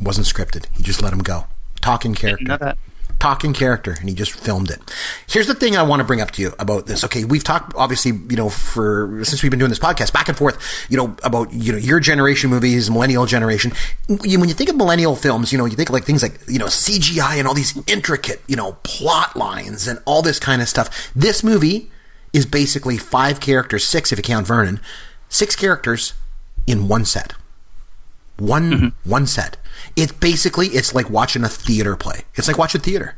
wasn't 0.00 0.26
scripted. 0.26 0.66
He 0.76 0.82
just 0.82 1.02
let 1.02 1.12
him 1.12 1.20
go. 1.20 1.46
Talking 1.80 2.14
character. 2.14 2.76
Talking 3.18 3.52
character, 3.52 3.94
and 4.00 4.08
he 4.08 4.16
just 4.16 4.32
filmed 4.32 4.68
it. 4.68 4.80
Here's 5.28 5.46
the 5.46 5.54
thing 5.54 5.76
I 5.76 5.84
want 5.84 6.00
to 6.00 6.04
bring 6.04 6.20
up 6.20 6.32
to 6.32 6.42
you 6.42 6.52
about 6.58 6.86
this. 6.86 7.04
Okay, 7.04 7.24
we've 7.24 7.44
talked 7.44 7.72
obviously, 7.76 8.10
you 8.28 8.36
know, 8.36 8.48
for 8.48 9.20
since 9.24 9.44
we've 9.44 9.50
been 9.50 9.60
doing 9.60 9.68
this 9.68 9.78
podcast, 9.78 10.12
back 10.12 10.28
and 10.28 10.36
forth, 10.36 10.58
you 10.90 10.96
know, 10.96 11.14
about 11.22 11.52
you 11.52 11.70
know 11.70 11.78
your 11.78 12.00
generation 12.00 12.50
movies, 12.50 12.90
millennial 12.90 13.24
generation. 13.26 13.72
When 14.08 14.48
you 14.48 14.54
think 14.54 14.70
of 14.70 14.76
millennial 14.76 15.14
films, 15.14 15.52
you 15.52 15.58
know, 15.58 15.66
you 15.66 15.76
think 15.76 15.90
like 15.90 16.04
things 16.04 16.20
like 16.22 16.40
you 16.48 16.58
know 16.58 16.66
CGI 16.66 17.38
and 17.38 17.46
all 17.46 17.54
these 17.54 17.78
intricate, 17.86 18.42
you 18.48 18.56
know, 18.56 18.72
plot 18.82 19.36
lines 19.36 19.86
and 19.86 20.00
all 20.04 20.22
this 20.22 20.40
kind 20.40 20.60
of 20.60 20.68
stuff. 20.68 21.12
This 21.14 21.44
movie 21.44 21.92
is 22.32 22.44
basically 22.46 22.96
five 22.96 23.38
characters, 23.38 23.84
six 23.84 24.10
if 24.10 24.18
you 24.18 24.22
count 24.24 24.48
Vernon, 24.48 24.80
six 25.28 25.54
characters 25.54 26.14
in 26.66 26.88
one 26.88 27.04
set. 27.04 27.34
One 28.38 28.70
mm-hmm. 28.72 29.10
one 29.10 29.26
set. 29.26 29.56
It's 29.96 30.12
basically 30.12 30.68
it's 30.68 30.94
like 30.94 31.10
watching 31.10 31.44
a 31.44 31.48
theater 31.48 31.96
play. 31.96 32.22
It's 32.34 32.48
like 32.48 32.58
watching 32.58 32.80
theater. 32.80 33.16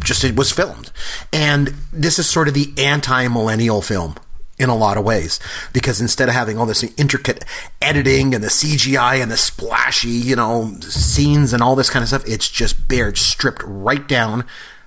Just 0.00 0.24
it 0.24 0.36
was 0.36 0.52
filmed. 0.52 0.90
And 1.32 1.68
this 1.92 2.18
is 2.18 2.28
sort 2.28 2.48
of 2.48 2.54
the 2.54 2.72
anti-millennial 2.78 3.82
film 3.82 4.16
in 4.58 4.68
a 4.68 4.76
lot 4.76 4.96
of 4.96 5.04
ways 5.04 5.38
because 5.72 6.00
instead 6.00 6.28
of 6.28 6.34
having 6.34 6.58
all 6.58 6.66
this 6.66 6.82
intricate 6.96 7.44
editing 7.80 8.34
and 8.34 8.42
the 8.42 8.48
CGI 8.48 9.22
and 9.22 9.30
the 9.30 9.36
splashy, 9.36 10.08
you 10.08 10.34
know, 10.34 10.76
scenes 10.80 11.52
and 11.52 11.62
all 11.62 11.76
this 11.76 11.90
kind 11.90 12.02
of 12.02 12.08
stuff, 12.08 12.26
it's 12.26 12.48
just 12.48 12.88
bare 12.88 13.14
stripped 13.14 13.62
right 13.64 14.06
down 14.08 14.44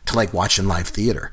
to 0.08 0.16
like 0.16 0.34
watching 0.34 0.68
live 0.68 0.88
theater. 0.88 1.32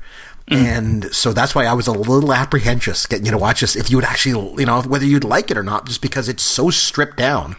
Mm. 0.49 0.57
And 0.57 1.13
so 1.13 1.33
that's 1.33 1.53
why 1.53 1.65
I 1.65 1.73
was 1.73 1.87
a 1.87 1.91
little 1.91 2.33
apprehensive 2.33 3.07
getting 3.09 3.25
you 3.25 3.31
to 3.31 3.37
watch 3.37 3.61
this 3.61 3.75
if 3.75 3.91
you 3.91 3.97
would 3.97 4.05
actually, 4.05 4.59
you 4.59 4.65
know, 4.65 4.81
whether 4.81 5.05
you'd 5.05 5.23
like 5.23 5.51
it 5.51 5.57
or 5.57 5.63
not, 5.63 5.85
just 5.85 6.01
because 6.01 6.27
it's 6.27 6.43
so 6.43 6.69
stripped 6.69 7.17
down 7.17 7.55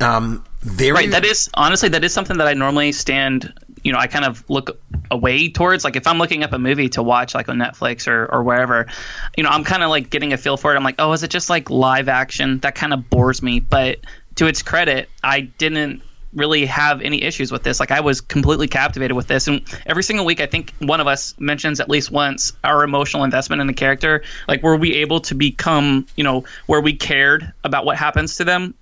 um, 0.00 0.44
very 0.60 0.92
right. 0.92 1.10
That 1.10 1.24
is 1.24 1.48
honestly 1.54 1.90
that 1.90 2.04
is 2.04 2.12
something 2.12 2.38
that 2.38 2.48
I 2.48 2.54
normally 2.54 2.92
stand. 2.92 3.52
You 3.84 3.92
know, 3.92 3.98
I 3.98 4.08
kind 4.08 4.24
of 4.24 4.44
look 4.48 4.80
away 5.10 5.50
towards. 5.50 5.84
Like 5.84 5.96
if 5.96 6.06
I'm 6.06 6.18
looking 6.18 6.42
up 6.42 6.52
a 6.52 6.58
movie 6.58 6.88
to 6.90 7.02
watch, 7.02 7.34
like 7.34 7.48
on 7.48 7.58
Netflix 7.58 8.08
or 8.08 8.26
or 8.26 8.42
wherever, 8.42 8.86
you 9.36 9.44
know, 9.44 9.50
I'm 9.50 9.64
kind 9.64 9.82
of 9.82 9.90
like 9.90 10.10
getting 10.10 10.32
a 10.32 10.36
feel 10.36 10.56
for 10.56 10.72
it. 10.72 10.76
I'm 10.76 10.84
like, 10.84 10.96
oh, 10.98 11.12
is 11.12 11.22
it 11.22 11.30
just 11.30 11.48
like 11.48 11.70
live 11.70 12.08
action? 12.08 12.58
That 12.58 12.74
kind 12.74 12.92
of 12.92 13.08
bores 13.08 13.42
me. 13.42 13.60
But 13.60 14.00
to 14.36 14.46
its 14.46 14.62
credit, 14.62 15.08
I 15.22 15.40
didn't 15.40 16.02
really 16.34 16.66
have 16.66 17.00
any 17.00 17.22
issues 17.22 17.50
with 17.50 17.62
this. 17.62 17.80
Like 17.80 17.90
I 17.90 18.00
was 18.00 18.20
completely 18.20 18.66
captivated 18.66 19.16
with 19.16 19.28
this, 19.28 19.46
and 19.46 19.62
every 19.86 20.02
single 20.02 20.26
week, 20.26 20.40
I 20.40 20.46
think 20.46 20.74
one 20.78 21.00
of 21.00 21.06
us 21.06 21.34
mentions 21.38 21.78
at 21.80 21.88
least 21.88 22.10
once 22.10 22.52
our 22.64 22.82
emotional 22.82 23.24
investment 23.24 23.60
in 23.60 23.68
the 23.68 23.72
character. 23.74 24.22
Like, 24.48 24.62
were 24.62 24.76
we 24.76 24.94
able 24.96 25.20
to 25.20 25.34
become, 25.34 26.06
you 26.16 26.24
know, 26.24 26.44
where 26.66 26.80
we 26.80 26.94
cared 26.94 27.52
about 27.62 27.84
what 27.84 27.96
happens 27.96 28.36
to 28.38 28.44
them 28.44 28.74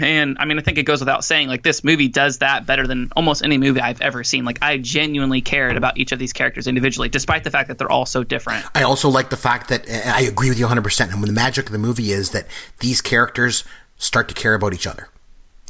and 0.00 0.36
I 0.38 0.44
mean, 0.44 0.58
I 0.58 0.62
think 0.62 0.78
it 0.78 0.84
goes 0.84 1.00
without 1.00 1.24
saying, 1.24 1.48
like 1.48 1.62
this 1.62 1.84
movie 1.84 2.08
does 2.08 2.38
that 2.38 2.66
better 2.66 2.86
than 2.86 3.10
almost 3.16 3.44
any 3.44 3.58
movie 3.58 3.80
I've 3.80 4.00
ever 4.00 4.24
seen. 4.24 4.44
Like 4.44 4.58
I 4.62 4.78
genuinely 4.78 5.40
cared 5.40 5.76
about 5.76 5.98
each 5.98 6.12
of 6.12 6.18
these 6.18 6.32
characters 6.32 6.66
individually, 6.66 7.08
despite 7.08 7.44
the 7.44 7.50
fact 7.50 7.68
that 7.68 7.78
they're 7.78 7.90
all 7.90 8.06
so 8.06 8.24
different. 8.24 8.64
I 8.74 8.82
also 8.82 9.08
like 9.08 9.30
the 9.30 9.36
fact 9.36 9.68
that 9.68 9.88
I 9.88 10.22
agree 10.22 10.48
with 10.48 10.58
you 10.58 10.64
100. 10.64 10.82
percent 10.82 11.12
And 11.12 11.22
the 11.22 11.32
magic 11.32 11.66
of 11.66 11.72
the 11.72 11.78
movie 11.78 12.12
is 12.12 12.30
that 12.30 12.46
these 12.80 13.00
characters 13.00 13.64
start 13.98 14.28
to 14.28 14.34
care 14.34 14.54
about 14.54 14.74
each 14.74 14.86
other 14.86 15.08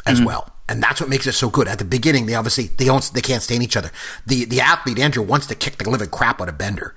as 0.07 0.19
mm-hmm. 0.19 0.27
well. 0.27 0.53
And 0.69 0.83
that's 0.83 1.01
what 1.01 1.09
makes 1.09 1.27
it 1.27 1.33
so 1.33 1.49
good. 1.49 1.67
At 1.67 1.79
the 1.79 1.85
beginning, 1.85 2.27
they 2.27 2.35
obviously 2.35 2.64
they 2.67 2.85
don't 2.85 3.03
they 3.14 3.23
can't 3.23 3.43
stand 3.43 3.62
each 3.62 3.77
other. 3.77 3.91
The 4.27 4.45
the 4.45 4.61
athlete 4.61 4.99
Andrew 4.99 5.23
wants 5.23 5.47
to 5.47 5.55
kick 5.55 5.79
the 5.79 5.88
living 5.88 6.11
crap 6.11 6.41
out 6.41 6.49
of 6.49 6.59
Bender. 6.59 6.95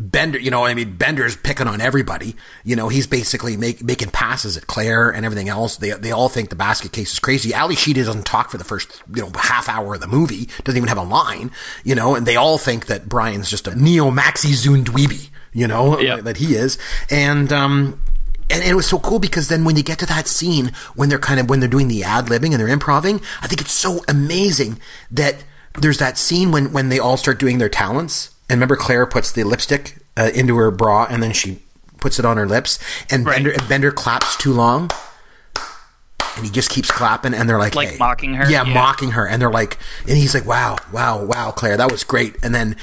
Bender, 0.00 0.38
you 0.38 0.50
know, 0.52 0.64
I 0.64 0.74
mean, 0.74 0.96
Bender's 0.96 1.36
picking 1.36 1.66
on 1.66 1.80
everybody. 1.80 2.36
You 2.64 2.76
know, 2.76 2.88
he's 2.88 3.08
basically 3.08 3.56
make, 3.56 3.82
making 3.82 4.10
passes 4.10 4.56
at 4.56 4.68
Claire 4.68 5.10
and 5.10 5.26
everything 5.26 5.48
else. 5.48 5.76
They, 5.76 5.90
they 5.90 6.12
all 6.12 6.28
think 6.28 6.50
the 6.50 6.56
basket 6.56 6.92
case 6.92 7.12
is 7.12 7.18
crazy. 7.18 7.52
Ally 7.52 7.74
Sheedy 7.74 8.02
doesn't 8.04 8.24
talk 8.24 8.50
for 8.50 8.58
the 8.58 8.64
first, 8.64 9.02
you 9.12 9.22
know, 9.22 9.30
half 9.34 9.68
hour 9.68 9.94
of 9.94 10.00
the 10.00 10.06
movie, 10.06 10.48
doesn't 10.62 10.76
even 10.76 10.88
have 10.88 10.98
a 10.98 11.02
line, 11.02 11.50
you 11.82 11.96
know, 11.96 12.14
and 12.14 12.26
they 12.26 12.36
all 12.36 12.58
think 12.58 12.86
that 12.86 13.08
Brian's 13.08 13.50
just 13.50 13.66
a 13.66 13.74
neo 13.74 14.10
maxi 14.10 14.52
zoom 14.54 14.84
dweebie 14.84 15.30
you 15.52 15.66
know, 15.66 15.98
Yeah. 15.98 16.20
that 16.20 16.36
he 16.36 16.54
is. 16.54 16.78
And, 17.10 17.52
um, 17.52 18.00
and 18.50 18.62
it 18.62 18.74
was 18.74 18.86
so 18.86 18.98
cool 18.98 19.18
because 19.18 19.48
then 19.48 19.64
when 19.64 19.76
you 19.76 19.82
get 19.82 19.98
to 19.98 20.06
that 20.06 20.28
scene, 20.28 20.72
when 20.94 21.08
they're 21.08 21.18
kind 21.18 21.40
of, 21.40 21.50
when 21.50 21.58
they're 21.60 21.68
doing 21.68 21.88
the 21.88 22.04
ad 22.04 22.26
libbing 22.26 22.50
and 22.52 22.54
they're 22.60 22.68
improving, 22.68 23.20
I 23.42 23.46
think 23.48 23.60
it's 23.62 23.72
so 23.72 24.04
amazing 24.08 24.78
that 25.10 25.36
there's 25.80 25.98
that 25.98 26.18
scene 26.18 26.52
when, 26.52 26.72
when 26.72 26.90
they 26.90 26.98
all 26.98 27.16
start 27.16 27.38
doing 27.40 27.58
their 27.58 27.68
talents. 27.68 28.30
And 28.50 28.56
remember 28.58 28.76
Claire 28.76 29.06
puts 29.06 29.30
the 29.32 29.44
lipstick 29.44 29.96
uh, 30.16 30.30
into 30.34 30.56
her 30.56 30.70
bra 30.70 31.06
and 31.08 31.22
then 31.22 31.32
she 31.32 31.60
puts 31.98 32.18
it 32.18 32.24
on 32.24 32.36
her 32.36 32.46
lips 32.46 32.78
and 33.10 33.26
Right. 33.26 33.34
Bender, 33.36 33.50
and 33.50 33.68
Bender 33.68 33.90
claps 33.92 34.36
too 34.36 34.52
long. 34.52 34.90
And 36.36 36.44
he 36.46 36.50
just 36.52 36.70
keeps 36.70 36.88
clapping, 36.90 37.34
and 37.34 37.48
they're 37.48 37.58
like, 37.58 37.74
Like 37.74 37.88
hey. 37.90 37.96
mocking 37.98 38.34
her? 38.34 38.48
Yeah, 38.48 38.62
Yeah. 38.64 38.72
mocking 38.74 39.10
her, 39.12 39.26
and 39.26 39.42
they're 39.42 39.50
like, 39.50 39.76
and 40.06 40.16
he's 40.16 40.34
like, 40.34 40.44
"Wow, 40.46 40.76
wow, 40.92 41.24
wow, 41.24 41.50
Claire, 41.50 41.76
that 41.76 41.90
was 41.90 42.04
great." 42.04 42.36
And 42.44 42.54
then, 42.54 42.76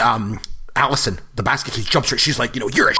um, 0.00 0.40
Allison, 0.74 1.18
the 1.34 1.42
basket 1.42 1.74
case, 1.74 1.84
jumps 1.84 2.08
her. 2.08 2.16
She's 2.16 2.38
like, 2.38 2.54
"You 2.54 2.60
know, 2.60 2.68
you're 2.68 2.88
a 2.88 2.94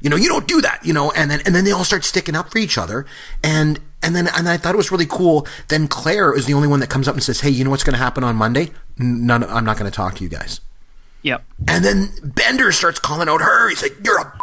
you 0.00 0.08
know, 0.10 0.16
you 0.16 0.28
don't 0.28 0.48
do 0.48 0.60
that, 0.62 0.84
you 0.84 0.92
know, 0.92 1.12
and 1.12 1.30
then 1.30 1.42
and 1.46 1.54
then 1.54 1.64
they 1.64 1.70
all 1.70 1.84
start 1.84 2.04
sticking 2.04 2.34
up 2.34 2.50
for 2.50 2.58
each 2.58 2.76
other, 2.76 3.06
and 3.44 3.78
and 4.02 4.16
then 4.16 4.26
and 4.36 4.48
I 4.48 4.56
thought 4.56 4.74
it 4.74 4.78
was 4.78 4.90
really 4.90 5.06
cool. 5.06 5.46
Then 5.68 5.86
Claire 5.86 6.34
is 6.36 6.46
the 6.46 6.54
only 6.54 6.66
one 6.66 6.80
that 6.80 6.88
comes 6.90 7.06
up 7.06 7.14
and 7.14 7.22
says, 7.22 7.40
"Hey, 7.40 7.50
you 7.50 7.62
know 7.62 7.70
what's 7.70 7.84
going 7.84 7.94
to 7.94 8.02
happen 8.02 8.24
on 8.24 8.34
Monday? 8.34 8.70
None, 8.98 9.44
I'm 9.44 9.64
not 9.64 9.78
going 9.78 9.88
to 9.88 9.94
talk 9.94 10.16
to 10.16 10.24
you 10.24 10.28
guys." 10.30 10.60
Yep. 11.22 11.44
And 11.68 11.84
then 11.84 12.10
Bender 12.22 12.72
starts 12.72 12.98
calling 12.98 13.28
out 13.28 13.40
her. 13.40 13.68
He's 13.68 13.82
like, 13.82 13.96
"You're 14.04 14.18
a." 14.20 14.38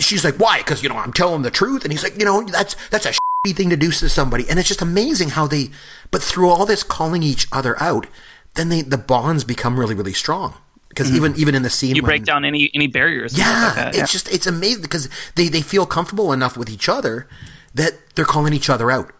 She's 0.00 0.24
like, 0.24 0.36
"Why?" 0.36 0.58
Because 0.58 0.82
you 0.82 0.88
know 0.88 0.96
I'm 0.96 1.12
telling 1.12 1.42
the 1.42 1.50
truth. 1.50 1.84
And 1.84 1.92
he's 1.92 2.02
like, 2.02 2.18
"You 2.18 2.24
know 2.24 2.42
that's 2.44 2.74
that's 2.90 3.06
a 3.06 3.12
shitty 3.12 3.54
thing 3.56 3.70
to 3.70 3.76
do 3.76 3.90
to 3.90 4.08
somebody." 4.08 4.44
And 4.48 4.58
it's 4.58 4.68
just 4.68 4.82
amazing 4.82 5.30
how 5.30 5.46
they, 5.46 5.70
but 6.10 6.22
through 6.22 6.48
all 6.50 6.66
this 6.66 6.82
calling 6.82 7.22
each 7.22 7.46
other 7.52 7.80
out, 7.82 8.06
then 8.54 8.68
they 8.70 8.82
the 8.82 8.98
bonds 8.98 9.44
become 9.44 9.78
really 9.78 9.94
really 9.94 10.12
strong. 10.14 10.54
Because 10.88 11.10
even 11.14 11.34
even 11.36 11.54
in 11.56 11.62
the 11.62 11.70
scene, 11.70 11.90
Mm-hmm. 11.90 11.96
You 11.96 12.02
when- 12.02 12.08
break 12.10 12.24
down 12.24 12.44
any 12.44 12.70
any 12.74 12.86
barriers. 12.86 13.36
yeah, 13.36 13.72
like 13.86 13.96
it's 13.96 14.12
just 14.12 14.32
it's 14.32 14.46
amazing 14.46 14.82
because 14.82 15.08
they 15.34 15.48
they 15.48 15.60
feel 15.62 15.86
comfortable 15.86 16.32
enough 16.32 16.56
with 16.56 16.70
each 16.70 16.88
other 16.88 17.28
that 17.74 17.92
they're 18.14 18.24
calling 18.24 18.52
each 18.52 18.70
other 18.70 18.90
out, 18.92 19.12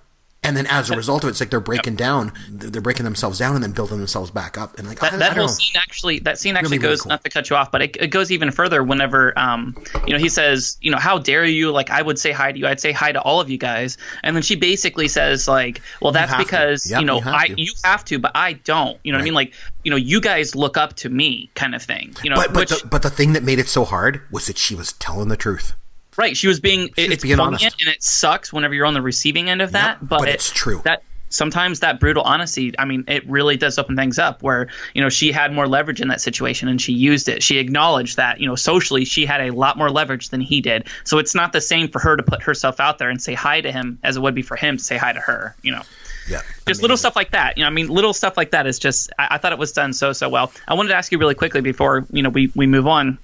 and 0.44 0.56
then 0.56 0.66
as 0.66 0.90
a 0.90 0.96
result 0.96 1.24
of 1.24 1.28
it, 1.28 1.30
it's 1.32 1.40
like 1.40 1.50
they're 1.50 1.60
breaking 1.60 1.96
down, 1.96 2.32
they're 2.48 2.80
breaking 2.82 3.04
themselves 3.04 3.38
down, 3.38 3.54
and 3.54 3.64
then 3.64 3.72
building 3.72 3.98
themselves 3.98 4.30
back 4.30 4.56
up, 4.58 4.78
and 4.78 4.86
like 4.86 5.00
that, 5.00 5.14
I 5.14 5.16
that 5.16 5.28
don't 5.30 5.36
whole 5.36 5.46
know. 5.46 5.52
scene 5.52 5.76
actually 5.80 6.18
that 6.20 6.38
scene 6.38 6.56
actually 6.56 6.76
Really, 6.78 6.82
really 6.84 6.92
goes 6.94 7.02
cool. 7.02 7.10
not 7.10 7.24
to 7.24 7.30
cut 7.30 7.50
you 7.50 7.56
off 7.56 7.70
but 7.72 7.82
it, 7.82 7.96
it 7.98 8.06
goes 8.08 8.30
even 8.30 8.50
further 8.50 8.82
whenever 8.82 9.36
um 9.38 9.74
you 10.06 10.12
know 10.12 10.18
he 10.18 10.28
says 10.28 10.76
you 10.80 10.90
know 10.90 10.98
how 10.98 11.18
dare 11.18 11.44
you 11.44 11.70
like 11.72 11.90
i 11.90 12.00
would 12.02 12.18
say 12.18 12.30
hi 12.32 12.52
to 12.52 12.58
you 12.58 12.66
i'd 12.66 12.80
say 12.80 12.92
hi 12.92 13.10
to 13.12 13.20
all 13.20 13.40
of 13.40 13.48
you 13.50 13.58
guys 13.58 13.96
and 14.22 14.34
then 14.36 14.42
she 14.42 14.54
basically 14.56 15.08
says 15.08 15.48
like 15.48 15.80
well 16.02 16.12
that's 16.12 16.32
to. 16.32 16.38
because 16.38 16.90
Yep, 16.90 17.00
you 17.00 17.06
know 17.06 17.16
you 17.16 17.22
have 17.22 17.34
i 17.34 17.46
to. 17.48 17.60
you 17.60 17.72
have 17.84 18.04
to 18.06 18.18
but 18.18 18.32
i 18.34 18.52
don't 18.52 18.98
you 19.04 19.12
know 19.12 19.18
what 19.18 19.22
i 19.22 19.24
mean 19.24 19.34
like 19.34 19.52
you 19.82 19.90
know 19.90 19.96
you 19.96 20.20
guys 20.20 20.54
look 20.54 20.76
up 20.76 20.94
to 20.96 21.08
me 21.08 21.50
kind 21.54 21.74
of 21.74 21.82
thing 21.82 22.14
you 22.22 22.30
know 22.30 22.36
But 22.36 22.48
but 22.52 22.70
which 22.70 22.82
the, 22.82 22.86
but 22.88 23.02
the 23.02 23.10
thing 23.10 23.32
that 23.34 23.42
made 23.42 23.58
it 23.58 23.68
so 23.68 23.84
hard 23.84 24.22
was 24.30 24.46
that 24.46 24.58
she 24.58 24.74
was 24.74 24.92
telling 24.94 25.28
the 25.28 25.36
truth. 25.36 25.74
Right 26.16 26.36
she 26.36 26.46
was 26.48 26.60
being 26.60 26.82
was 26.82 26.92
it's 26.96 27.22
being 27.22 27.40
honest. 27.40 27.64
and 27.64 27.88
it 27.94 28.02
sucks 28.02 28.52
whenever 28.52 28.74
you're 28.74 28.86
on 28.86 28.94
the 28.94 29.02
receiving 29.02 29.48
end 29.50 29.62
of 29.62 29.72
that 29.72 29.98
Yep, 30.00 30.08
but, 30.08 30.18
but 30.20 30.28
it- 30.28 30.34
it's 30.34 30.50
true. 30.50 30.80
that 30.84 31.02
sometimes 31.30 31.80
that 31.80 31.98
brutal 31.98 32.22
honesty 32.22 32.72
i 32.78 32.84
mean 32.84 33.02
it 33.08 33.28
really 33.28 33.56
does 33.56 33.76
open 33.78 33.96
things 33.96 34.20
up 34.20 34.40
where 34.42 34.68
you 34.94 35.02
know 35.02 35.08
she 35.08 35.32
had 35.32 35.52
more 35.52 35.66
leverage 35.66 36.00
in 36.00 36.06
that 36.08 36.20
situation 36.20 36.68
and 36.68 36.80
she 36.80 36.92
used 36.92 37.28
it 37.28 37.42
she 37.42 37.58
acknowledged 37.58 38.18
that 38.18 38.38
you 38.40 38.46
know 38.46 38.54
socially 38.54 39.04
she 39.04 39.26
had 39.26 39.40
a 39.40 39.50
lot 39.50 39.76
more 39.76 39.90
leverage 39.90 40.28
than 40.28 40.40
he 40.40 40.60
did 40.60 40.86
so 41.02 41.18
it's 41.18 41.34
not 41.34 41.52
the 41.52 41.60
same 41.60 41.88
for 41.88 41.98
her 41.98 42.16
to 42.16 42.22
put 42.22 42.42
herself 42.44 42.78
out 42.78 42.98
there 42.98 43.08
and 43.10 43.20
say 43.20 43.34
hi 43.34 43.60
to 43.60 43.72
him 43.72 43.98
as 44.04 44.16
it 44.16 44.20
would 44.20 44.34
be 44.34 44.42
for 44.42 44.54
him 44.56 44.76
to 44.76 44.84
say 44.84 44.96
hi 44.96 45.12
to 45.12 45.18
her 45.20 45.56
you 45.62 45.72
know 45.72 45.82
Yeah, 46.30 46.40
just 46.66 46.80
little 46.80 46.96
stuff 46.96 47.16
like 47.16 47.32
that. 47.32 47.58
You 47.58 47.64
know, 47.64 47.68
I 47.68 47.70
mean, 47.70 47.88
little 47.88 48.14
stuff 48.14 48.38
like 48.38 48.52
that 48.52 48.66
is 48.66 48.78
just. 48.78 49.12
I, 49.18 49.28
I 49.32 49.36
thought 49.38 49.52
it 49.52 49.58
was 49.58 49.72
done 49.72 49.92
so 49.92 50.14
so 50.14 50.30
well. 50.30 50.50
I 50.66 50.72
wanted 50.72 50.88
to 50.88 50.94
ask 50.96 51.12
you 51.12 51.18
really 51.18 51.34
quickly 51.34 51.60
before 51.60 52.06
you 52.10 52.22
know 52.22 52.30
we 52.30 52.50
we 52.56 52.66
move 52.66 52.86
on. 52.86 53.18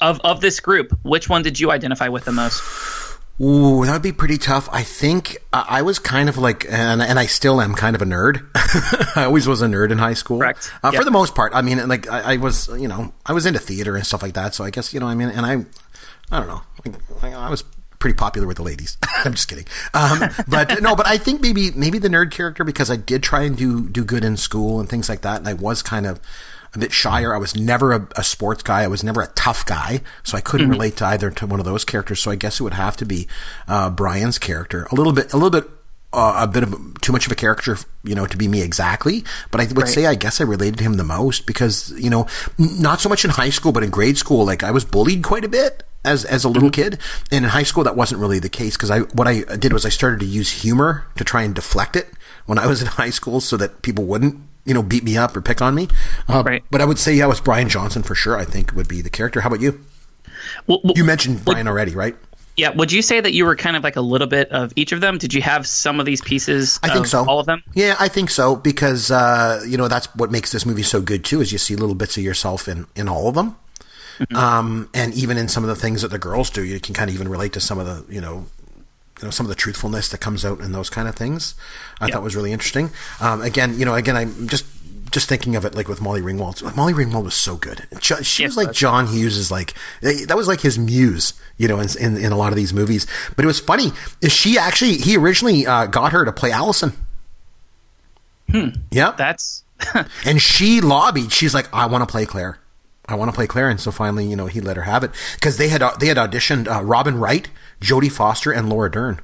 Of 0.00 0.20
of 0.20 0.40
this 0.40 0.60
group, 0.60 0.96
which 1.02 1.28
one 1.28 1.42
did 1.42 1.58
you 1.58 1.70
identify 1.70 2.08
with 2.08 2.24
the 2.24 2.32
most? 2.32 2.62
Ooh, 3.40 3.84
that 3.84 3.92
would 3.92 4.02
be 4.02 4.12
pretty 4.12 4.36
tough. 4.36 4.68
I 4.72 4.82
think 4.82 5.38
uh, 5.52 5.64
I 5.68 5.82
was 5.82 6.00
kind 6.00 6.28
of 6.28 6.38
like, 6.38 6.64
and, 6.68 7.00
and 7.00 7.20
I 7.20 7.26
still 7.26 7.60
am 7.60 7.74
kind 7.74 7.94
of 7.94 8.02
a 8.02 8.04
nerd. 8.04 8.48
I 9.16 9.24
always 9.24 9.46
was 9.46 9.62
a 9.62 9.66
nerd 9.66 9.92
in 9.92 9.98
high 9.98 10.14
school. 10.14 10.40
Correct. 10.40 10.72
Uh, 10.82 10.90
Yep. 10.92 11.00
For 11.00 11.04
the 11.04 11.12
most 11.12 11.36
part. 11.36 11.52
I 11.54 11.62
mean, 11.62 11.86
like, 11.88 12.10
I, 12.10 12.34
I 12.34 12.36
was, 12.38 12.66
you 12.76 12.88
know, 12.88 13.12
I 13.24 13.32
was 13.32 13.46
into 13.46 13.60
theater 13.60 13.94
and 13.94 14.04
stuff 14.04 14.22
like 14.22 14.34
that. 14.34 14.54
So 14.56 14.64
I 14.64 14.70
guess, 14.70 14.92
you 14.92 14.98
know, 14.98 15.06
I 15.06 15.14
mean, 15.14 15.28
and 15.28 15.46
I, 15.46 15.52
I 16.32 16.40
don't 16.40 16.48
know, 16.48 16.62
like, 17.22 17.32
I 17.32 17.48
was 17.48 17.62
pretty 18.00 18.16
popular 18.16 18.48
with 18.48 18.56
the 18.56 18.64
ladies. 18.64 18.98
I'm 19.24 19.34
just 19.34 19.46
kidding. 19.48 19.66
Um, 19.94 20.18
but 20.48 20.82
no, 20.82 20.96
but 20.96 21.06
I 21.06 21.16
think 21.16 21.40
maybe, 21.40 21.70
maybe 21.70 21.98
the 21.98 22.08
nerd 22.08 22.32
character 22.32 22.64
because 22.64 22.90
I 22.90 22.96
did 22.96 23.22
try 23.22 23.42
and 23.42 23.56
do, 23.56 23.88
do 23.88 24.04
good 24.04 24.24
in 24.24 24.36
school 24.36 24.80
and 24.80 24.88
things 24.88 25.08
like 25.08 25.20
that. 25.20 25.38
And 25.38 25.48
I 25.48 25.54
was 25.54 25.80
kind 25.82 26.06
of, 26.06 26.18
a 26.74 26.78
bit 26.78 26.92
shyer. 26.92 27.34
I 27.34 27.38
was 27.38 27.56
never 27.56 27.92
a, 27.92 28.08
a 28.16 28.24
sports 28.24 28.62
guy. 28.62 28.82
I 28.82 28.88
was 28.88 29.02
never 29.02 29.20
a 29.22 29.28
tough 29.28 29.64
guy, 29.66 30.00
so 30.22 30.36
I 30.36 30.40
couldn't 30.40 30.70
relate 30.70 30.96
to 30.98 31.06
either 31.06 31.30
to 31.30 31.46
one 31.46 31.60
of 31.60 31.66
those 31.66 31.84
characters. 31.84 32.20
So 32.20 32.30
I 32.30 32.36
guess 32.36 32.60
it 32.60 32.62
would 32.62 32.74
have 32.74 32.96
to 32.98 33.04
be 33.04 33.28
uh, 33.66 33.90
Brian's 33.90 34.38
character. 34.38 34.86
A 34.90 34.94
little 34.94 35.12
bit, 35.12 35.32
a 35.32 35.36
little 35.36 35.50
bit, 35.50 35.70
uh, 36.12 36.40
a 36.40 36.46
bit 36.46 36.62
of 36.62 37.00
too 37.00 37.12
much 37.12 37.26
of 37.26 37.32
a 37.32 37.34
character, 37.34 37.76
you 38.02 38.14
know, 38.14 38.26
to 38.26 38.36
be 38.36 38.48
me 38.48 38.62
exactly. 38.62 39.24
But 39.50 39.60
I 39.60 39.64
would 39.74 39.88
say 39.88 40.06
I 40.06 40.14
guess 40.14 40.40
I 40.40 40.44
related 40.44 40.78
to 40.78 40.84
him 40.84 40.94
the 40.94 41.04
most 41.04 41.46
because 41.46 41.90
you 41.92 42.10
know, 42.10 42.26
n- 42.58 42.80
not 42.80 43.00
so 43.00 43.08
much 43.08 43.24
in 43.24 43.30
high 43.30 43.50
school, 43.50 43.72
but 43.72 43.82
in 43.82 43.90
grade 43.90 44.18
school, 44.18 44.44
like 44.44 44.62
I 44.62 44.70
was 44.70 44.84
bullied 44.84 45.22
quite 45.22 45.44
a 45.44 45.48
bit 45.48 45.82
as 46.04 46.24
as 46.24 46.44
a 46.44 46.48
little 46.48 46.70
kid, 46.70 46.98
and 47.30 47.44
in 47.44 47.50
high 47.50 47.62
school 47.62 47.84
that 47.84 47.96
wasn't 47.96 48.20
really 48.20 48.38
the 48.38 48.48
case 48.48 48.76
because 48.76 48.90
I 48.90 49.00
what 49.00 49.28
I 49.28 49.42
did 49.56 49.72
was 49.72 49.84
I 49.84 49.90
started 49.90 50.20
to 50.20 50.26
use 50.26 50.62
humor 50.62 51.06
to 51.16 51.24
try 51.24 51.42
and 51.42 51.54
deflect 51.54 51.96
it 51.96 52.08
when 52.46 52.58
I 52.58 52.66
was 52.66 52.80
in 52.80 52.88
high 52.88 53.10
school 53.10 53.40
so 53.40 53.56
that 53.58 53.82
people 53.82 54.04
wouldn't 54.04 54.40
you 54.64 54.74
know, 54.74 54.82
beat 54.82 55.04
me 55.04 55.16
up 55.16 55.36
or 55.36 55.40
pick 55.40 55.60
on 55.62 55.74
me. 55.74 55.88
Uh, 56.28 56.42
Right. 56.44 56.64
But 56.70 56.80
I 56.80 56.84
would 56.84 56.98
say, 56.98 57.14
yeah, 57.14 57.24
it 57.24 57.28
was 57.28 57.40
Brian 57.40 57.68
Johnson 57.68 58.02
for 58.02 58.14
sure. 58.14 58.36
I 58.36 58.44
think 58.44 58.72
would 58.74 58.88
be 58.88 59.00
the 59.00 59.10
character. 59.10 59.40
How 59.40 59.48
about 59.48 59.60
you? 59.60 59.80
Well, 60.66 60.80
well, 60.84 60.92
You 60.96 61.04
mentioned 61.04 61.44
Brian 61.44 61.66
already, 61.68 61.94
right? 61.94 62.16
yeah. 62.56 62.70
Would 62.70 62.90
you 62.90 63.02
say 63.02 63.20
that 63.20 63.32
you 63.32 63.44
were 63.44 63.54
kind 63.54 63.76
of 63.76 63.84
like 63.84 63.94
a 63.96 64.00
little 64.00 64.26
bit 64.26 64.50
of 64.50 64.72
each 64.76 64.90
of 64.92 65.00
them? 65.00 65.16
Did 65.18 65.32
you 65.32 65.40
have 65.42 65.66
some 65.66 66.00
of 66.00 66.06
these 66.06 66.20
pieces? 66.20 66.80
I 66.82 66.88
think 66.88 67.04
of 67.04 67.10
so. 67.10 67.24
All 67.24 67.38
of 67.38 67.46
them. 67.46 67.62
Yeah, 67.74 67.94
I 68.00 68.08
think 68.08 68.30
so 68.30 68.56
because 68.56 69.10
uh, 69.12 69.62
you 69.66 69.76
know 69.76 69.86
that's 69.88 70.06
what 70.16 70.30
makes 70.32 70.50
this 70.52 70.66
movie 70.66 70.82
so 70.82 71.00
good 71.00 71.24
too. 71.24 71.40
Is 71.40 71.52
you 71.52 71.58
see 71.58 71.76
little 71.76 71.94
bits 71.94 72.16
of 72.16 72.24
yourself 72.24 72.66
in 72.68 72.86
in 72.96 73.08
all 73.08 73.28
of 73.28 73.34
them, 73.36 73.56
Mm-hmm. 74.18 74.34
um, 74.36 74.90
and 74.94 75.14
even 75.14 75.36
in 75.38 75.46
some 75.46 75.62
of 75.62 75.68
the 75.68 75.76
things 75.76 76.02
that 76.02 76.08
the 76.08 76.18
girls 76.18 76.50
do, 76.50 76.64
you 76.64 76.80
can 76.80 76.92
kind 76.92 77.08
of 77.08 77.14
even 77.14 77.28
relate 77.28 77.52
to 77.52 77.60
some 77.60 77.78
of 77.78 77.86
the 77.86 78.12
you 78.12 78.20
know. 78.20 78.46
You 79.20 79.24
know 79.26 79.30
some 79.30 79.46
of 79.46 79.48
the 79.50 79.54
truthfulness 79.56 80.08
that 80.10 80.18
comes 80.18 80.44
out 80.44 80.60
in 80.60 80.72
those 80.72 80.90
kind 80.90 81.08
of 81.08 81.14
things, 81.14 81.54
I 82.00 82.06
Yeah. 82.06 82.14
thought 82.14 82.22
was 82.22 82.36
really 82.36 82.52
interesting. 82.52 82.90
Um, 83.20 83.42
again, 83.42 83.78
you 83.78 83.84
know, 83.84 83.94
again, 83.94 84.16
I'm 84.16 84.48
just 84.48 84.64
just 85.10 85.26
thinking 85.26 85.56
of 85.56 85.64
it 85.64 85.74
like 85.74 85.88
with 85.88 86.02
Molly 86.02 86.20
Ringwald. 86.20 86.62
Like, 86.62 86.76
Molly 86.76 86.92
Ringwald 86.92 87.24
was 87.24 87.34
so 87.34 87.56
good. 87.56 87.86
Jo- 87.98 88.20
She 88.20 88.42
Yes, 88.42 88.50
was 88.56 88.56
like 88.66 88.74
John 88.74 89.06
Hughes 89.06 89.36
is 89.38 89.50
like 89.50 89.72
that 90.02 90.36
was 90.36 90.46
like 90.46 90.60
his 90.60 90.78
muse, 90.78 91.32
you 91.56 91.66
know, 91.66 91.80
in, 91.80 91.88
in, 91.98 92.16
in 92.18 92.30
a 92.30 92.36
lot 92.36 92.52
of 92.52 92.56
these 92.56 92.74
movies. 92.74 93.06
But 93.34 93.44
it 93.44 93.48
was 93.48 93.58
funny. 93.58 93.92
Is 94.20 94.32
she 94.32 94.58
actually 94.58 94.98
he 94.98 95.16
originally 95.16 95.66
uh, 95.66 95.86
got 95.86 96.12
her 96.12 96.24
to 96.26 96.32
play 96.32 96.52
Allison. 96.52 96.92
Hmm. 98.50 98.68
Yep. 98.90 99.16
That's 99.16 99.62
and 100.26 100.40
she 100.40 100.80
lobbied. 100.80 101.32
She's 101.32 101.54
like, 101.54 101.72
I 101.72 101.86
want 101.86 102.02
to 102.02 102.10
play 102.10 102.26
Claire. 102.26 102.58
I 103.08 103.14
want 103.14 103.30
to 103.30 103.34
play 103.34 103.46
Claire. 103.46 103.70
And 103.70 103.80
so 103.80 103.90
finally, 103.90 104.26
you 104.26 104.36
know, 104.36 104.46
he 104.46 104.60
let 104.60 104.76
her 104.76 104.82
have 104.82 105.02
it 105.02 105.10
because 105.34 105.56
they 105.56 105.68
had 105.68 105.82
they 105.98 106.06
had 106.06 106.16
auditioned 106.16 106.68
uh, 106.68 106.82
Robin 106.84 107.18
Wright, 107.18 107.48
Jodie 107.80 108.12
Foster, 108.12 108.52
and 108.52 108.68
Laura 108.68 108.90
Dern 108.90 109.20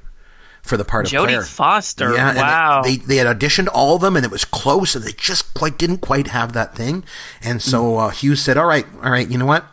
for 0.61 0.77
the 0.77 0.83
part 0.83 1.05
of 1.05 1.11
Jodie 1.11 1.27
Claire. 1.27 1.43
Foster. 1.43 2.13
Yeah, 2.13 2.35
wow. 2.35 2.81
They, 2.81 2.97
they 2.97 3.05
they 3.05 3.15
had 3.17 3.39
auditioned 3.39 3.67
all 3.71 3.95
of 3.95 4.01
them, 4.01 4.15
and 4.15 4.25
it 4.25 4.31
was 4.31 4.43
close, 4.43 4.95
and 4.95 5.05
they 5.05 5.11
just 5.13 5.61
like 5.61 5.77
didn't 5.77 5.99
quite 5.99 6.27
have 6.27 6.53
that 6.53 6.75
thing. 6.75 7.03
And 7.41 7.61
so 7.61 7.97
uh, 7.97 8.09
Hughes 8.09 8.41
said, 8.41 8.57
"All 8.57 8.65
right, 8.65 8.85
all 9.03 9.11
right, 9.11 9.29
you 9.29 9.37
know 9.37 9.45
what? 9.45 9.65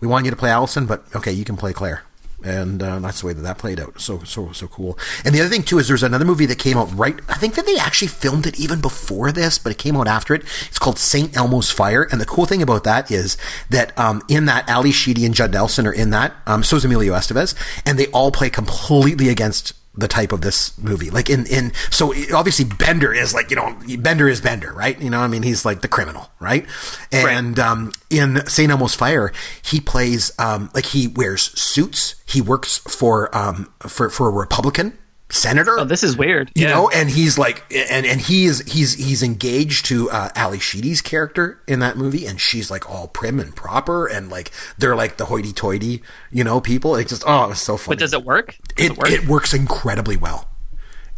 We 0.00 0.06
want 0.06 0.26
you 0.26 0.30
to 0.30 0.36
play 0.36 0.50
Allison, 0.50 0.86
but 0.86 1.04
okay, 1.16 1.32
you 1.32 1.44
can 1.44 1.56
play 1.56 1.72
Claire." 1.72 2.02
And 2.44 2.82
uh, 2.82 3.00
that's 3.00 3.20
the 3.20 3.26
way 3.26 3.32
that 3.32 3.42
that 3.42 3.58
played 3.58 3.80
out. 3.80 4.00
So 4.00 4.20
so 4.20 4.52
so 4.52 4.68
cool. 4.68 4.96
And 5.24 5.34
the 5.34 5.40
other 5.40 5.48
thing 5.48 5.64
too 5.64 5.78
is 5.78 5.88
there's 5.88 6.04
another 6.04 6.24
movie 6.24 6.46
that 6.46 6.58
came 6.58 6.76
out 6.76 6.88
right. 6.96 7.18
I 7.28 7.34
think 7.34 7.54
that 7.56 7.66
they 7.66 7.76
actually 7.76 8.08
filmed 8.08 8.46
it 8.46 8.60
even 8.60 8.80
before 8.80 9.32
this, 9.32 9.58
but 9.58 9.72
it 9.72 9.78
came 9.78 9.96
out 9.96 10.06
after 10.06 10.34
it. 10.34 10.42
It's 10.68 10.78
called 10.78 10.98
Saint 10.98 11.36
Elmo's 11.36 11.70
Fire. 11.70 12.06
And 12.10 12.20
the 12.20 12.26
cool 12.26 12.46
thing 12.46 12.62
about 12.62 12.84
that 12.84 13.10
is 13.10 13.36
that 13.70 13.98
um, 13.98 14.22
in 14.28 14.44
that 14.44 14.68
Ally 14.68 14.90
Sheedy 14.90 15.26
and 15.26 15.34
Judd 15.34 15.52
Nelson 15.52 15.86
are 15.86 15.92
in 15.92 16.10
that. 16.10 16.34
Um, 16.46 16.62
so 16.62 16.76
is 16.76 16.84
Emilio 16.84 17.12
Estevez, 17.14 17.54
and 17.84 17.98
they 17.98 18.06
all 18.08 18.30
play 18.30 18.50
completely 18.50 19.28
against 19.28 19.72
the 19.98 20.08
type 20.08 20.32
of 20.32 20.40
this 20.40 20.76
movie. 20.78 21.10
Like 21.10 21.28
in, 21.28 21.46
in, 21.46 21.72
so 21.90 22.14
obviously 22.34 22.64
Bender 22.64 23.12
is 23.12 23.34
like, 23.34 23.50
you 23.50 23.56
know, 23.56 23.76
Bender 23.98 24.28
is 24.28 24.40
Bender, 24.40 24.72
right? 24.72 24.98
You 25.00 25.10
know, 25.10 25.18
I 25.18 25.26
mean, 25.26 25.42
he's 25.42 25.64
like 25.64 25.80
the 25.80 25.88
criminal, 25.88 26.30
right? 26.38 26.64
And, 27.12 27.58
um, 27.58 27.92
in 28.08 28.46
St. 28.46 28.70
Elmo's 28.70 28.94
Fire, 28.94 29.32
he 29.60 29.80
plays, 29.80 30.30
um, 30.38 30.70
like 30.74 30.86
he 30.86 31.08
wears 31.08 31.42
suits. 31.60 32.14
He 32.26 32.40
works 32.40 32.78
for, 32.78 33.36
um, 33.36 33.72
for, 33.80 34.08
for 34.08 34.28
a 34.28 34.32
Republican 34.32 34.96
senator. 35.30 35.78
oh, 35.78 35.84
this 35.84 36.02
is 36.02 36.16
weird. 36.16 36.50
You 36.54 36.64
yeah. 36.66 36.74
know, 36.74 36.88
and 36.88 37.10
he's 37.10 37.38
like, 37.38 37.64
and 37.74 38.06
and 38.06 38.20
he 38.20 38.46
is 38.46 38.60
he's 38.60 38.94
he's 38.94 39.22
engaged 39.22 39.86
to 39.86 40.10
uh, 40.10 40.30
Ally 40.34 40.58
Sheedy's 40.58 41.00
character 41.02 41.60
in 41.66 41.80
that 41.80 41.96
movie, 41.96 42.26
and 42.26 42.40
she's 42.40 42.70
like 42.70 42.88
all 42.88 43.08
prim 43.08 43.38
and 43.40 43.54
proper, 43.54 44.06
and 44.06 44.30
like 44.30 44.50
they're 44.78 44.96
like 44.96 45.16
the 45.16 45.26
hoity-toity, 45.26 46.02
you 46.30 46.44
know, 46.44 46.60
people. 46.60 46.96
It's 46.96 47.10
just 47.10 47.24
oh, 47.26 47.50
it's 47.50 47.60
so 47.60 47.76
funny. 47.76 47.96
But 47.96 47.98
does 48.00 48.12
it 48.14 48.24
work? 48.24 48.56
Does 48.76 48.86
It, 48.86 48.92
it 48.92 48.98
work? 48.98 49.10
it 49.10 49.26
works 49.28 49.54
incredibly 49.54 50.16
well. 50.16 50.48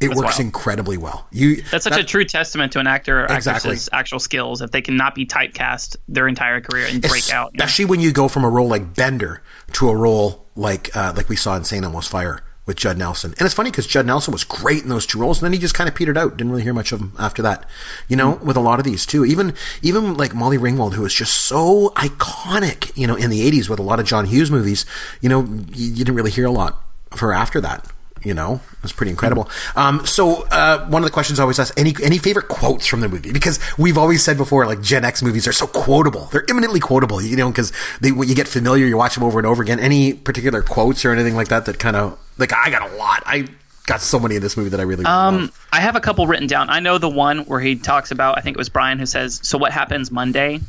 It 0.00 0.08
That's 0.08 0.18
works 0.18 0.38
wild. 0.38 0.40
incredibly 0.46 0.96
well. 0.96 1.26
You 1.30 1.56
That's 1.70 1.84
such 1.84 1.92
that- 1.92 2.00
a 2.00 2.04
true 2.04 2.24
testament 2.24 2.72
to 2.72 2.78
an 2.78 2.86
actor 2.86 3.20
or 3.20 3.24
Exactly. 3.26 3.72
actress's 3.72 3.88
actual 3.92 4.18
skills 4.18 4.62
if 4.62 4.70
they 4.70 4.80
cannot 4.80 5.14
be 5.14 5.26
typecast 5.26 5.96
their 6.08 6.26
entire 6.26 6.62
career 6.62 6.86
and 6.86 7.02
break 7.02 7.30
out. 7.30 7.50
you 7.52 7.58
know? 7.58 7.64
especially 7.64 7.84
when 7.84 8.00
you 8.00 8.10
go 8.10 8.26
from 8.26 8.42
a 8.44 8.48
role 8.48 8.66
like 8.66 8.94
Bender 8.94 9.42
to 9.72 9.90
a 9.90 9.94
role 9.94 10.46
like 10.56 10.96
uh, 10.96 11.12
like 11.14 11.28
we 11.28 11.36
saw 11.36 11.54
in 11.54 11.64
St. 11.64 11.84
Elmo's 11.84 12.06
Fire 12.08 12.40
with 12.66 12.76
Judd 12.76 12.98
Nelson. 12.98 13.34
And 13.38 13.46
it's 13.46 13.54
funny 13.54 13.70
because 13.70 13.86
Judd 13.86 14.06
Nelson 14.06 14.32
was 14.32 14.44
great 14.44 14.82
in 14.82 14.88
those 14.88 15.06
two 15.06 15.18
roles, 15.18 15.38
and 15.38 15.46
then 15.46 15.52
he 15.52 15.58
just 15.58 15.74
kind 15.74 15.88
of 15.88 15.94
petered 15.94 16.18
out. 16.18 16.36
Didn't 16.36 16.50
really 16.50 16.62
hear 16.62 16.74
much 16.74 16.92
of 16.92 17.00
him 17.00 17.12
after 17.18 17.42
that. 17.42 17.68
You 18.08 18.16
know, 18.16 18.34
mm. 18.34 18.42
with 18.42 18.56
a 18.56 18.60
lot 18.60 18.78
of 18.78 18.84
these 18.84 19.06
too. 19.06 19.24
Even 19.24 19.54
even 19.82 20.14
like 20.14 20.34
Molly 20.34 20.58
Ringwald, 20.58 20.94
who 20.94 21.02
was 21.02 21.14
just 21.14 21.34
so 21.34 21.90
iconic. 21.96 22.96
You 22.96 23.06
know, 23.06 23.16
in 23.16 23.30
the 23.30 23.50
'80s 23.50 23.68
with 23.68 23.78
a 23.78 23.82
lot 23.82 24.00
of 24.00 24.06
John 24.06 24.26
Hughes 24.26 24.50
movies. 24.50 24.86
You 25.20 25.28
know, 25.28 25.42
you, 25.42 25.88
you 25.88 26.04
didn't 26.04 26.14
really 26.14 26.30
hear 26.30 26.46
a 26.46 26.50
lot 26.50 26.82
of 27.12 27.20
her 27.20 27.32
after 27.32 27.60
that. 27.60 27.90
You 28.22 28.34
know, 28.34 28.60
it 28.72 28.82
was 28.82 28.92
pretty 28.92 29.10
incredible. 29.10 29.48
Um, 29.76 30.04
so 30.04 30.42
uh, 30.50 30.86
one 30.88 31.02
of 31.02 31.06
the 31.08 31.12
questions 31.12 31.38
I 31.40 31.42
always 31.42 31.58
ask: 31.58 31.72
any 31.78 31.94
any 32.02 32.18
favorite 32.18 32.48
quotes 32.48 32.86
from 32.86 33.00
the 33.00 33.08
movie? 33.08 33.32
Because 33.32 33.58
we've 33.78 33.96
always 33.96 34.22
said 34.22 34.36
before, 34.36 34.66
like 34.66 34.82
Gen 34.82 35.04
X 35.06 35.22
movies 35.22 35.48
are 35.48 35.52
so 35.52 35.66
quotable. 35.66 36.26
They're 36.32 36.44
eminently 36.50 36.80
quotable. 36.80 37.22
You 37.22 37.36
know, 37.36 37.48
because 37.48 37.72
they 38.02 38.12
when 38.12 38.28
you 38.28 38.34
get 38.34 38.46
familiar, 38.46 38.84
you 38.84 38.96
watch 38.98 39.14
them 39.14 39.24
over 39.24 39.38
and 39.38 39.46
over 39.46 39.62
again. 39.62 39.80
Any 39.80 40.12
particular 40.12 40.60
quotes 40.62 41.04
or 41.04 41.12
anything 41.12 41.34
like 41.34 41.48
that 41.48 41.64
that 41.64 41.78
kind 41.78 41.96
of 41.96 42.18
like 42.36 42.52
I 42.52 42.68
got 42.68 42.90
a 42.90 42.94
lot. 42.96 43.22
I 43.24 43.46
got 43.86 44.02
so 44.02 44.18
many 44.20 44.36
in 44.36 44.42
this 44.42 44.56
movie 44.56 44.68
that 44.70 44.80
I 44.80 44.84
really, 44.84 45.02
really 45.04 45.06
Um, 45.14 45.40
love. 45.40 45.66
I 45.72 45.80
have 45.80 45.96
a 45.96 46.00
couple 46.00 46.26
written 46.26 46.46
down. 46.46 46.68
I 46.70 46.80
know 46.80 46.98
the 46.98 47.08
one 47.08 47.40
where 47.46 47.58
he 47.60 47.74
talks 47.76 48.10
about. 48.10 48.36
I 48.38 48.42
think 48.42 48.56
it 48.56 48.58
was 48.58 48.68
Brian 48.68 48.98
who 48.98 49.06
says, 49.06 49.40
"So 49.42 49.56
what 49.56 49.72
happens 49.72 50.10
Monday?" 50.10 50.60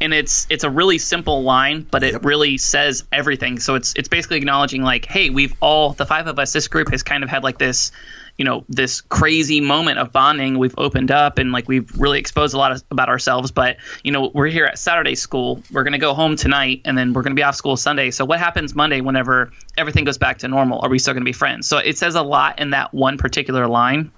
And 0.00 0.14
it's 0.14 0.46
it's 0.48 0.62
a 0.62 0.70
really 0.70 0.98
simple 0.98 1.42
line, 1.42 1.84
but 1.90 2.04
it 2.04 2.12
Yep. 2.12 2.24
really 2.24 2.56
says 2.58 3.04
everything. 3.10 3.58
So 3.58 3.74
it's 3.74 3.94
it's 3.96 4.08
basically 4.08 4.36
acknowledging 4.36 4.82
like, 4.82 5.04
hey, 5.06 5.30
we've 5.30 5.54
all 5.60 5.92
the 5.92 6.06
five 6.06 6.28
of 6.28 6.38
us. 6.38 6.52
This 6.52 6.68
group 6.68 6.90
has 6.92 7.02
kind 7.02 7.24
of 7.24 7.28
had 7.30 7.42
like 7.42 7.58
this, 7.58 7.90
you 8.36 8.44
know, 8.44 8.64
this 8.68 9.00
crazy 9.00 9.60
moment 9.60 9.98
of 9.98 10.12
bonding. 10.12 10.56
We've 10.56 10.74
opened 10.78 11.10
up 11.10 11.38
and 11.38 11.50
like 11.50 11.66
we've 11.66 11.90
really 11.98 12.20
exposed 12.20 12.54
a 12.54 12.58
lot 12.58 12.70
of, 12.70 12.84
about 12.92 13.08
ourselves. 13.08 13.50
But 13.50 13.78
you 14.04 14.12
know, 14.12 14.30
we're 14.32 14.46
here 14.46 14.66
at 14.66 14.78
Saturday 14.78 15.16
school. 15.16 15.64
We're 15.72 15.82
gonna 15.82 15.98
go 15.98 16.14
home 16.14 16.36
tonight, 16.36 16.82
and 16.84 16.96
then 16.96 17.12
we're 17.12 17.22
gonna 17.22 17.34
be 17.34 17.42
off 17.42 17.56
school 17.56 17.76
Sunday. 17.76 18.12
So 18.12 18.24
what 18.24 18.38
happens 18.38 18.76
Monday 18.76 19.00
whenever 19.00 19.50
everything 19.76 20.04
goes 20.04 20.18
back 20.18 20.38
to 20.38 20.48
normal? 20.48 20.78
Are 20.80 20.88
we 20.88 21.00
still 21.00 21.14
gonna 21.14 21.24
be 21.24 21.32
friends? 21.32 21.66
So 21.66 21.78
it 21.78 21.98
says 21.98 22.14
a 22.14 22.22
lot 22.22 22.60
in 22.60 22.70
that 22.70 22.94
one 22.94 23.18
particular 23.18 23.66
line. 23.66 24.12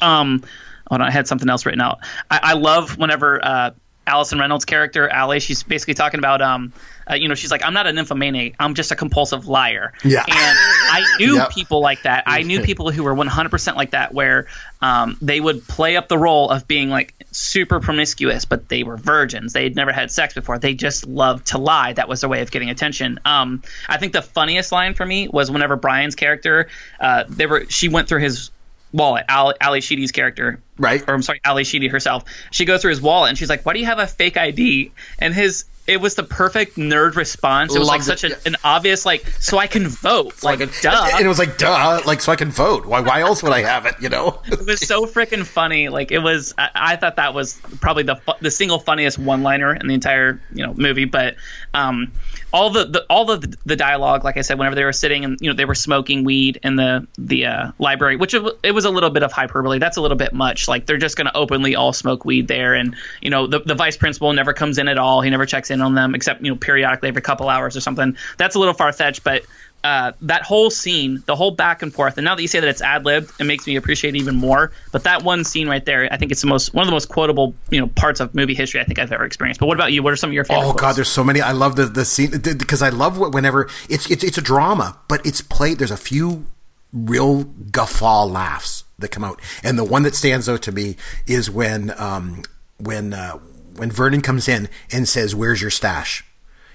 Um, 0.00 0.42
hold 0.88 1.00
on, 1.00 1.02
I 1.02 1.12
had 1.12 1.28
something 1.28 1.48
else 1.48 1.64
written 1.64 1.80
out. 1.80 2.00
I, 2.28 2.40
I 2.42 2.52
love 2.54 2.98
whenever 2.98 3.44
uh, 3.44 3.70
Allison 4.06 4.38
Reynolds' 4.38 4.64
character, 4.64 5.08
Allie, 5.08 5.40
she's 5.40 5.62
basically 5.62 5.94
talking 5.94 6.18
about, 6.18 6.40
um, 6.42 6.72
uh, 7.10 7.14
you 7.14 7.28
know, 7.28 7.34
she's 7.34 7.50
like, 7.50 7.64
I'm 7.64 7.74
not 7.74 7.86
an 7.86 7.94
nymphomaniac. 7.96 8.54
I'm 8.58 8.74
just 8.74 8.90
a 8.92 8.96
compulsive 8.96 9.46
liar. 9.48 9.92
Yeah. 10.04 10.20
And 10.26 10.28
I 10.58 11.16
knew 11.18 11.36
Yep. 11.36 11.50
people 11.50 11.80
like 11.80 12.02
that. 12.02 12.24
I 12.26 12.42
knew 12.42 12.60
people 12.64 12.90
who 12.90 13.02
were 13.02 13.14
100% 13.14 13.76
like 13.76 13.90
that, 13.92 14.12
where 14.14 14.46
um, 14.80 15.16
they 15.20 15.40
would 15.40 15.66
play 15.66 15.96
up 15.96 16.08
the 16.08 16.18
role 16.18 16.50
of 16.50 16.66
being 16.68 16.90
like 16.90 17.14
super 17.32 17.80
promiscuous, 17.80 18.44
but 18.44 18.68
they 18.68 18.82
were 18.82 18.96
virgins. 18.96 19.52
They'd 19.52 19.76
never 19.76 19.92
had 19.92 20.10
sex 20.10 20.34
before. 20.34 20.58
They 20.58 20.74
just 20.74 21.06
loved 21.06 21.46
to 21.48 21.58
lie. 21.58 21.92
That 21.92 22.08
was 22.08 22.20
their 22.20 22.30
way 22.30 22.42
of 22.42 22.50
getting 22.50 22.70
attention. 22.70 23.18
Um, 23.24 23.62
I 23.88 23.98
think 23.98 24.12
the 24.12 24.22
funniest 24.22 24.72
line 24.72 24.94
for 24.94 25.04
me 25.06 25.28
was 25.28 25.50
whenever 25.50 25.76
Brian's 25.76 26.14
character, 26.14 26.68
uh, 27.00 27.24
they 27.28 27.46
were, 27.46 27.66
she 27.68 27.88
went 27.88 28.08
through 28.08 28.20
his 28.20 28.50
wallet, 28.96 29.24
Ally, 29.28 29.52
Ally 29.60 29.80
Sheedy's 29.80 30.12
character, 30.12 30.60
Right. 30.78 31.02
Or 31.08 31.14
I'm 31.14 31.22
sorry, 31.22 31.40
Ally 31.44 31.62
Sheedy 31.62 31.88
herself. 31.88 32.24
She 32.50 32.64
goes 32.64 32.82
through 32.82 32.90
his 32.90 33.00
wallet 33.00 33.30
and 33.30 33.38
she's 33.38 33.48
like, 33.48 33.64
"Why 33.64 33.72
do 33.72 33.78
you 33.78 33.86
have 33.86 33.98
a 33.98 34.06
fake 34.06 34.36
ID?" 34.36 34.92
And 35.18 35.32
his 35.32 35.64
it 35.86 36.00
was 36.00 36.16
the 36.16 36.22
perfect 36.24 36.76
nerd 36.76 37.14
response. 37.14 37.74
It 37.74 37.78
was 37.78 37.88
like 37.88 38.00
Loved 38.06 38.24
it, 38.24 38.32
such 38.32 38.46
an, 38.46 38.56
obvious 38.64 39.06
like, 39.06 39.24
so 39.38 39.56
I 39.58 39.68
can 39.68 39.86
vote. 39.86 40.42
like, 40.42 40.58
duh. 40.80 41.10
And 41.14 41.24
it 41.24 41.28
was 41.28 41.38
like, 41.38 41.58
duh, 41.58 42.00
like 42.04 42.20
so 42.20 42.32
I 42.32 42.36
can 42.36 42.50
vote. 42.50 42.86
Why? 42.86 43.00
Why 43.00 43.20
else 43.20 43.42
would 43.42 43.52
I 43.52 43.62
have 43.62 43.86
it? 43.86 43.94
You 44.00 44.08
know. 44.08 44.40
it 44.46 44.66
was 44.66 44.80
so 44.86 45.06
freaking 45.06 45.46
funny. 45.46 45.88
Like 45.88 46.10
it 46.10 46.18
was, 46.18 46.54
I, 46.58 46.70
I 46.74 46.96
thought 46.96 47.16
that 47.16 47.34
was 47.34 47.60
probably 47.80 48.02
the 48.02 48.20
the 48.40 48.50
single 48.50 48.78
funniest 48.78 49.18
one 49.18 49.42
liner 49.42 49.74
in 49.74 49.86
the 49.86 49.94
entire 49.94 50.40
you 50.52 50.66
know 50.66 50.74
movie. 50.74 51.04
But 51.04 51.36
um, 51.72 52.12
all 52.56 52.70
the, 52.70 52.86
the 52.86 53.06
all 53.10 53.26
the 53.26 53.56
the 53.66 53.76
dialogue, 53.76 54.24
like 54.24 54.38
I 54.38 54.40
said, 54.40 54.58
whenever 54.58 54.74
they 54.74 54.84
were 54.84 54.92
sitting 54.92 55.26
and 55.26 55.38
you 55.42 55.50
know 55.50 55.54
they 55.54 55.66
were 55.66 55.74
smoking 55.74 56.24
weed 56.24 56.58
in 56.62 56.76
the 56.76 57.06
the 57.18 57.44
uh, 57.46 57.72
library, 57.78 58.16
which 58.16 58.32
it, 58.32 58.42
wa- 58.42 58.52
it 58.62 58.72
was 58.72 58.86
a 58.86 58.90
little 58.90 59.10
bit 59.10 59.22
of 59.22 59.30
hyperbole. 59.30 59.78
That's 59.78 59.98
a 59.98 60.00
little 60.00 60.16
bit 60.16 60.32
much. 60.32 60.66
Like 60.66 60.86
they're 60.86 60.96
just 60.96 61.16
going 61.18 61.26
to 61.26 61.36
openly 61.36 61.76
all 61.76 61.92
smoke 61.92 62.24
weed 62.24 62.48
there, 62.48 62.72
and 62.72 62.96
you 63.20 63.28
know 63.28 63.46
the 63.46 63.60
the 63.60 63.74
vice 63.74 63.98
principal 63.98 64.32
never 64.32 64.54
comes 64.54 64.78
in 64.78 64.88
at 64.88 64.96
all. 64.96 65.20
He 65.20 65.28
never 65.28 65.44
checks 65.44 65.70
in 65.70 65.82
on 65.82 65.94
them 65.94 66.14
except 66.14 66.42
you 66.42 66.50
know 66.50 66.56
periodically 66.56 67.10
every 67.10 67.22
couple 67.22 67.50
hours 67.50 67.76
or 67.76 67.80
something. 67.80 68.16
That's 68.38 68.54
a 68.54 68.58
little 68.58 68.74
far 68.74 68.90
fetched, 68.90 69.22
but 69.22 69.42
uh, 69.86 70.12
that 70.22 70.42
whole 70.42 70.68
scene, 70.68 71.22
the 71.26 71.36
whole 71.36 71.52
back 71.52 71.80
and 71.80 71.94
forth, 71.94 72.18
and 72.18 72.24
now 72.24 72.34
that 72.34 72.42
you 72.42 72.48
say 72.48 72.58
that 72.58 72.68
it's 72.68 72.82
ad 72.82 73.04
libbed, 73.04 73.30
it 73.38 73.44
makes 73.44 73.68
me 73.68 73.76
appreciate 73.76 74.16
it 74.16 74.18
even 74.18 74.34
more. 74.34 74.72
But 74.90 75.04
that 75.04 75.22
one 75.22 75.44
scene 75.44 75.68
right 75.68 75.84
there, 75.84 76.12
I 76.12 76.16
think 76.16 76.32
it's 76.32 76.40
the 76.40 76.48
most 76.48 76.74
one 76.74 76.82
of 76.82 76.88
the 76.88 76.92
most 76.92 77.08
quotable, 77.08 77.54
you 77.70 77.80
know, 77.80 77.86
parts 77.86 78.18
of 78.18 78.34
movie 78.34 78.54
history 78.54 78.80
I 78.80 78.84
think 78.84 78.98
I've 78.98 79.12
ever 79.12 79.24
experienced. 79.24 79.60
But 79.60 79.66
what 79.66 79.76
about 79.76 79.92
you? 79.92 80.02
What 80.02 80.12
are 80.12 80.16
some 80.16 80.30
of 80.30 80.34
your 80.34 80.44
favorite? 80.44 80.66
Oh 80.66 80.72
God, 80.72 80.96
there's 80.96 81.08
so 81.08 81.22
many. 81.22 81.40
I 81.40 81.52
love 81.52 81.76
the 81.76 81.84
the 81.84 82.04
scene 82.04 82.32
because 82.32 82.82
I 82.82 82.88
love 82.88 83.16
what 83.16 83.32
whenever 83.32 83.68
it's 83.88 84.10
it's 84.10 84.24
it's 84.24 84.38
a 84.38 84.42
drama, 84.42 84.98
but 85.06 85.24
it's 85.24 85.40
played. 85.40 85.78
There's 85.78 85.92
a 85.92 85.96
few 85.96 86.46
real 86.92 87.44
guffaw 87.44 88.24
laughs 88.24 88.82
that 88.98 89.12
come 89.12 89.22
out, 89.22 89.40
and 89.62 89.78
the 89.78 89.84
one 89.84 90.02
that 90.02 90.16
stands 90.16 90.48
out 90.48 90.62
to 90.62 90.72
me 90.72 90.96
is 91.28 91.48
when 91.48 91.94
um 91.96 92.42
when 92.78 93.14
uh, 93.14 93.38
when 93.76 93.92
Vernon 93.92 94.20
comes 94.20 94.48
in 94.48 94.68
and 94.90 95.08
says, 95.08 95.32
"Where's 95.32 95.60
your 95.62 95.70
stash?" 95.70 96.24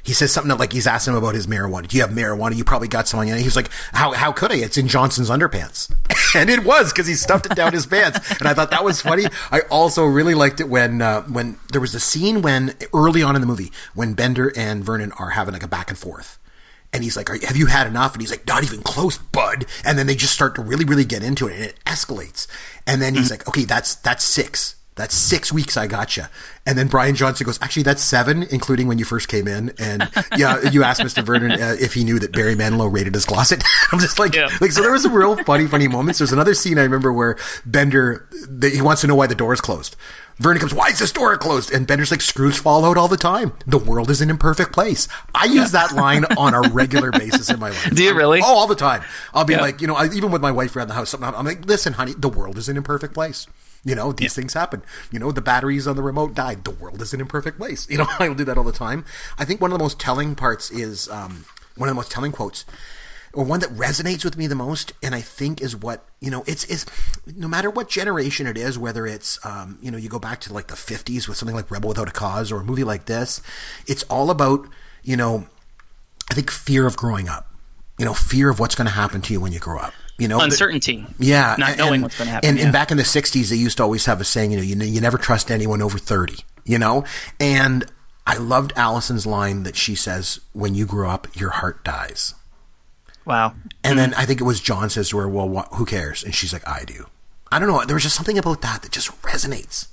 He 0.04 0.14
says 0.14 0.32
something 0.32 0.58
like 0.58 0.74
he's 0.74 0.88
asking 0.88 1.14
him 1.14 1.18
about 1.20 1.36
his 1.36 1.48
marijuana. 1.48 1.88
Do 1.88 1.98
you 1.98 2.04
have 2.04 2.12
marijuana? 2.12 2.56
You 2.56 2.64
probably 2.64 2.88
got 2.88 3.08
some 3.08 3.20
on 3.20 3.28
you. 3.28 3.34
And 3.34 3.42
he's 3.42 3.56
like, 3.56 3.70
how, 3.94 4.12
how 4.14 4.32
could 4.32 4.52
I? 4.52 4.56
It's 4.56 4.78
in 4.78 4.88
Johnson's 4.88 5.30
underpants. 5.30 5.94
and 6.36 6.50
it 6.50 6.64
was 6.64 6.92
because 6.92 7.08
he 7.08 7.14
stuffed 7.14 7.46
it 7.46 7.56
down 7.56 7.74
his 7.74 7.86
pants. 7.86 8.20
And 8.40 8.48
I 8.48 8.54
thought 8.54 8.72
that 8.72 8.84
was 8.84 9.02
funny. 9.02 9.26
I 9.52 9.62
also 9.70 10.06
really 10.06 10.34
liked 10.34 10.60
it 10.60 10.70
when, 10.70 11.02
uh, 11.02 11.22
when 11.24 11.58
there 11.72 11.82
was 11.82 11.94
a 11.94 12.00
scene 12.00 12.42
when 12.42 12.76
early 12.94 13.22
on 13.22 13.36
in 13.36 13.42
the 13.42 13.48
movie 13.48 13.72
when 13.94 14.14
Bender 14.14 14.52
and 14.56 14.84
Vernon 14.84 15.12
are 15.14 15.32
having 15.32 15.54
like 15.54 15.64
a 15.64 15.68
back 15.68 15.90
and 15.90 15.98
forth. 15.98 16.40
And 16.94 17.04
he's 17.04 17.16
like, 17.16 17.30
Are, 17.30 17.38
have 17.46 17.56
you 17.56 17.68
had 17.68 17.88
enough? 17.88 18.14
And 18.14 18.22
he's 18.22 18.32
like, 18.32 18.46
not 18.46 18.64
even 18.64 18.82
close, 18.82 19.18
bud. 19.18 19.66
And 19.86 19.98
then 19.98 20.08
they 20.08 20.16
just 20.16 20.34
start 20.34 20.56
to 20.56 20.62
really, 20.62 20.84
really 20.84 21.06
get 21.06 21.24
into 21.24 21.48
it 21.48 21.56
and 21.56 21.64
it 21.64 21.80
escalates. 21.86 22.48
And 22.86 23.02
then 23.02 23.16
he's 23.16 23.32
like, 23.32 23.48
okay, 23.48 23.64
that's, 23.64 23.96
that's 23.96 24.24
six. 24.26 24.76
That's 24.96 25.16
six 25.16 25.54
weeks 25.54 25.78
I 25.78 25.88
got 25.88 26.18
you. 26.18 26.24
And 26.66 26.78
then 26.78 26.88
Brian 26.90 27.16
Johnson 27.16 27.46
goes, 27.46 27.58
actually, 27.62 27.84
that's 27.84 28.04
seven, 28.04 28.44
including 28.52 28.88
when 28.88 29.00
you 29.00 29.06
first 29.06 29.30
came 29.30 29.48
in. 29.48 29.74
And 29.80 30.10
yeah, 30.38 30.70
you 30.70 30.84
asked 30.84 31.02
Mr. 31.02 31.24
Vernon 31.24 31.52
uh, 31.54 31.76
if 31.80 31.94
he 31.94 32.04
knew 32.04 32.20
that 32.20 32.34
Barry 32.34 32.56
Manilow 32.56 32.92
raided 32.94 33.14
his 33.16 33.26
closet. 33.26 33.64
I'm 33.94 34.00
just 34.00 34.20
like, 34.20 34.36
Yeah. 34.36 34.50
like, 34.60 34.72
so 34.74 34.82
there 34.82 34.92
was 34.92 35.04
some 35.04 35.14
real 35.14 35.42
funny, 35.46 35.66
funny 35.66 35.88
moments. 35.88 36.20
There's 36.20 36.34
another 36.34 36.54
scene 36.54 36.78
I 36.78 36.84
remember 36.84 37.12
where 37.14 37.38
Bender, 37.66 38.28
the, 38.48 38.70
he 38.70 38.82
wants 38.82 39.00
to 39.02 39.08
know 39.08 39.16
why 39.16 39.28
the 39.28 39.34
door 39.36 39.54
is 39.54 39.62
closed. 39.62 39.96
Vernon 40.40 40.60
comes, 40.60 40.74
why 40.74 40.90
is 40.90 41.00
this 41.00 41.12
door 41.12 41.38
closed? 41.38 41.72
And 41.72 41.88
Bender's 41.88 42.12
like, 42.12 42.22
screws 42.22 42.58
fall 42.58 42.84
out 42.84 42.98
all 42.98 43.08
the 43.08 43.16
time. 43.18 43.54
The 43.68 43.78
world 43.78 44.10
is 44.10 44.22
an 44.22 44.30
imperfect 44.30 44.74
place. 44.74 45.08
I 45.34 45.46
use 45.46 45.72
that 45.72 45.94
line 45.94 46.26
on 46.38 46.54
a 46.54 46.62
regular 46.70 47.12
basis 47.12 47.50
in 47.50 47.60
my 47.60 47.70
life. 47.70 47.92
Do 47.96 48.04
you 48.04 48.14
really? 48.14 48.42
Oh, 48.42 48.46
all 48.58 48.68
the 48.68 48.76
time. 48.76 49.04
I'll 49.34 49.46
be 49.46 49.54
Yeah. 49.54 49.62
like, 49.62 49.80
you 49.82 49.88
know, 49.88 49.96
I, 49.96 50.08
even 50.08 50.32
with 50.32 50.42
my 50.42 50.52
wife 50.52 50.76
around 50.76 50.88
the 50.90 50.96
house, 50.96 51.14
I'm 51.14 51.46
like, 51.46 51.66
listen, 51.66 51.94
honey, 51.94 52.14
the 52.18 52.30
world 52.30 52.58
is 52.58 52.68
an 52.68 52.76
imperfect 52.76 53.14
place. 53.14 53.48
You 53.84 53.96
know, 53.96 54.12
these 54.12 54.36
things 54.36 54.54
happen. 54.54 54.84
You 55.12 55.20
know, 55.20 55.32
the 55.32 55.42
batteries 55.42 55.88
on 55.88 55.96
the 55.96 56.04
remote 56.04 56.36
died. 56.36 56.64
The 56.64 56.72
world 56.72 57.02
is 57.02 57.14
an 57.14 57.22
imperfect 57.22 57.58
place. 57.58 57.88
You 57.92 57.98
know, 57.98 58.08
I'll 58.20 58.36
do 58.36 58.46
that 58.46 58.58
all 58.58 58.64
the 58.64 58.72
time. 58.72 59.06
I 59.38 59.46
think 59.46 59.60
one 59.60 59.72
of 59.72 59.78
the 59.78 59.84
most 59.84 60.00
telling 60.00 60.36
parts 60.36 60.72
is 60.72 61.10
um, 61.10 61.46
one 61.76 61.90
of 61.90 61.96
the 61.96 62.00
most 62.00 62.12
telling 62.12 62.32
quotes, 62.32 62.64
or 63.34 63.44
one 63.44 63.60
that 63.60 63.70
resonates 63.70 64.24
with 64.24 64.38
me 64.38 64.48
the 64.48 64.56
most, 64.56 64.94
and 65.04 65.14
I 65.14 65.22
think 65.22 65.62
is 65.62 65.76
what 65.76 66.06
you 66.20 66.32
know. 66.32 66.44
It's 66.48 66.64
it's 66.66 66.86
no 67.36 67.48
matter 67.48 67.70
what 67.70 67.90
generation 67.90 68.48
it 68.48 68.58
is, 68.58 68.78
whether 68.78 69.06
it's 69.08 69.44
um, 69.46 69.78
you 69.82 69.92
know 69.92 69.98
you 69.98 70.10
go 70.10 70.20
back 70.20 70.40
to 70.42 70.54
like 70.54 70.68
the 70.68 70.76
'50s 70.76 71.28
with 71.28 71.38
something 71.38 71.56
like 71.56 71.70
Rebel 71.70 71.90
Without 71.90 72.08
a 72.08 72.12
Cause 72.12 72.52
or 72.52 72.62
a 72.62 72.64
movie 72.64 72.84
like 72.84 73.06
this. 73.06 73.42
It's 73.88 74.04
all 74.04 74.30
about 74.30 74.68
you 75.04 75.18
know 75.18 75.48
I 76.30 76.34
think 76.34 76.50
fear 76.50 76.88
of 76.88 76.96
growing 76.96 77.28
up. 77.28 77.52
You 77.98 78.06
know, 78.06 78.14
fear 78.14 78.50
of 78.50 78.60
what's 78.60 78.74
going 78.74 78.88
to 78.88 78.94
happen 78.94 79.22
to 79.22 79.34
you 79.34 79.42
when 79.42 79.52
you 79.52 79.60
grow 79.60 79.80
up. 79.80 79.94
You 80.22 80.28
know, 80.28 80.40
uncertainty. 80.40 81.04
yeah, 81.18 81.56
not 81.58 81.70
and- 81.70 81.78
knowing 81.80 82.02
what's 82.04 82.16
going 82.16 82.28
to 82.28 82.32
happen. 82.32 82.48
And, 82.50 82.58
yeah. 82.60 82.66
and 82.66 82.74
back 82.74 82.92
in 82.92 82.98
the 82.98 83.04
'60s, 83.04 83.50
they 83.50 83.56
used 83.56 83.78
to 83.78 83.84
always 83.84 84.06
have 84.06 84.22
a 84.22 84.24
saying, 84.24 84.52
you 84.52 84.58
know, 84.58 84.64
you, 84.64 84.76
you 84.76 85.02
never 85.02 85.18
trust 85.18 85.50
anyone 85.50 85.82
over 85.82 85.98
thirty. 85.98 86.44
You 86.64 86.78
know, 86.78 87.06
and 87.40 87.86
I 88.28 88.38
loved 88.38 88.72
Allison's 88.76 89.26
line 89.26 89.64
that 89.64 89.76
she 89.76 89.96
says, 89.96 90.40
"When 90.54 90.76
you 90.76 90.86
grow 90.86 91.10
up, 91.10 91.28
your 91.36 91.50
heart 91.50 91.84
dies." 91.84 92.36
wow. 93.26 93.56
And 93.84 93.98
then 93.98 94.14
I 94.14 94.26
think 94.26 94.40
it 94.42 94.44
was 94.44 94.60
John 94.60 94.92
says 94.92 95.10
to 95.10 95.18
her, 95.18 95.28
"Well, 95.28 95.50
what, 95.50 95.70
who 95.74 95.86
cares?" 95.86 96.24
And 96.24 96.36
she's 96.36 96.54
like, 96.54 96.68
"I 96.68 96.84
do." 96.86 97.08
I 97.52 97.58
don't 97.58 97.68
know. 97.68 97.84
There 97.84 97.96
was 97.96 98.04
just 98.04 98.16
something 98.16 98.38
about 98.38 98.62
that 98.62 98.84
that 98.84 98.92
just 98.92 99.10
resonates 99.24 99.88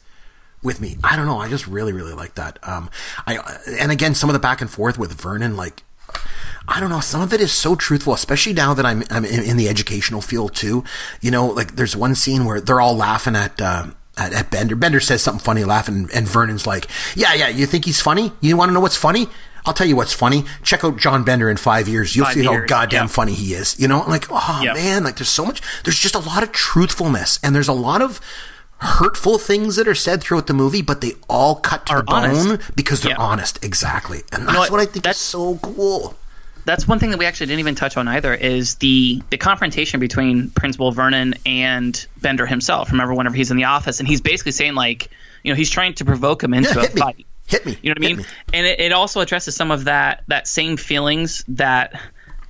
with 0.62 0.79
me. 0.79 0.99
I 1.03 1.17
don't 1.17 1.25
know. 1.25 1.38
I 1.38 1.49
just 1.49 1.67
really, 1.67 1.95
really 1.95 2.12
like 2.12 2.35
that. 2.35 2.59
Um, 2.62 2.91
I 3.27 3.38
and 3.81 3.91
again, 3.91 4.14
some 4.14 4.29
of 4.29 4.35
the 4.35 4.41
back 4.41 4.61
and 4.61 4.71
forth 4.71 4.99
with 4.99 5.19
Vernon, 5.19 5.57
like. 5.57 5.85
I 6.70 6.81
don't 6.81 6.90
know. 6.90 7.00
Some 7.00 7.22
of 7.22 7.33
it 7.33 7.40
is 7.40 7.50
so 7.50 7.74
truthful, 7.74 8.12
especially 8.12 8.52
now 8.52 8.74
that 8.74 8.85
I'm 8.85 9.02
I'm 9.11 9.24
in, 9.24 9.42
in 9.42 9.57
the 9.57 9.68
educational 9.68 10.20
field 10.20 10.54
too. 10.54 10.85
You 11.22 11.31
know, 11.31 11.46
like 11.46 11.76
there's 11.76 11.96
one 11.96 12.14
scene 12.14 12.44
where 12.44 12.61
they're 12.61 12.81
all 12.81 12.94
laughing 12.94 13.35
at 13.37 13.61
uh, 13.61 13.87
at, 14.18 14.33
at 14.35 14.50
Bender. 14.50 14.76
Bender 14.76 15.00
says 15.00 15.22
something 15.22 15.42
funny, 15.42 15.64
laughing, 15.64 16.09
and 16.14 16.28
Vernon's 16.28 16.66
like, 16.66 16.87
"Yeah, 17.16 17.33
yeah, 17.35 17.48
you 17.48 17.64
think 17.66 17.87
he's 17.87 18.00
funny? 18.02 18.33
You 18.42 18.57
want 18.59 18.68
to 18.68 18.74
know 18.74 18.81
what's 18.81 18.96
funny? 18.98 19.28
I'll 19.64 19.72
tell 19.74 19.87
you 19.87 19.96
what's 19.96 20.12
funny. 20.12 20.44
Check 20.62 20.85
out 20.85 20.98
John 20.98 21.24
Bender 21.24 21.48
in 21.50 21.57
five 21.57 21.88
years. 21.88 22.14
You'll 22.14 22.26
Five 22.26 22.35
see 22.35 22.44
how 22.44 22.64
goddamn 22.66 23.04
yeah. 23.04 23.07
funny 23.09 23.35
he 23.35 23.54
is. 23.54 23.78
You 23.81 23.88
know, 23.88 24.04
like, 24.07 24.26
oh 24.31 24.61
Yeah. 24.62 24.72
man, 24.74 25.04
like 25.04 25.16
there's 25.16 25.28
so 25.28 25.44
much. 25.46 25.61
There's 25.85 25.98
just 25.98 26.14
a 26.14 26.20
lot 26.20 26.42
of 26.42 26.52
truthfulness, 26.52 27.38
and 27.42 27.54
there's 27.54 27.68
a 27.68 27.72
lot 27.72 28.02
of 28.02 28.20
hurtful 28.78 29.38
things 29.38 29.76
that 29.76 29.88
are 29.88 29.94
said 29.94 30.22
throughout 30.22 30.46
the 30.46 30.54
movie, 30.54 30.83
but 30.83 31.00
they 31.00 31.14
all 31.28 31.57
cut 31.57 31.87
to 31.87 31.94
Are 31.94 32.02
the 32.02 32.12
honest. 32.12 32.46
bone 32.48 32.59
because 32.76 33.00
they're 33.02 33.12
Yeah. 33.12 33.16
honest. 33.18 33.62
Exactly, 33.64 34.22
and 34.33 34.46
that's 34.46 34.57
what? 34.59 34.70
what 34.70 34.81
I 34.81 34.85
think 34.85 34.96
is 34.98 35.02
That's- 35.02 35.18
so 35.18 35.57
cool. 35.62 36.14
That's 36.64 36.87
one 36.87 36.99
thing 36.99 37.11
that 37.11 37.18
we 37.18 37.27
actually 37.27 37.47
didn't 37.47 37.61
even 37.61 37.75
touch 37.75 37.97
on 37.97 38.09
either 38.09 38.35
is 38.35 38.77
the 38.77 39.23
the 39.31 39.38
confrontation 39.38 40.01
between 40.01 40.51
Principal 40.51 40.92
Vernon 40.92 41.35
and 41.47 42.07
Bender 42.21 42.47
himself. 42.47 42.90
Remember 42.92 43.14
whenever 43.14 43.35
he's 43.37 43.51
in 43.51 43.57
the 43.57 43.64
office 43.64 44.01
and 44.01 44.09
he's 44.09 44.21
basically 44.21 44.53
saying 44.53 44.75
like, 44.75 45.09
you 45.42 45.53
know, 45.53 45.57
he's 45.57 45.71
trying 45.71 45.94
to 45.94 46.05
provoke 46.05 46.42
him 46.42 46.55
into 46.55 46.68
Yeah, 46.75 46.87
a 46.87 46.94
me. 46.94 47.01
fight. 47.01 47.27
Hit 47.47 47.64
me. 47.64 47.79
You 47.83 47.90
know 47.90 47.94
what 47.99 48.05
I 48.05 48.09
mean? 48.09 48.16
me. 48.18 48.25
And 48.53 48.66
it, 48.66 48.81
it 48.81 48.92
also 48.92 49.21
addresses 49.21 49.57
some 49.57 49.71
of 49.71 49.85
that 49.85 50.25
that 50.29 50.47
same 50.47 50.77
feelings 50.77 51.44
that 51.49 51.99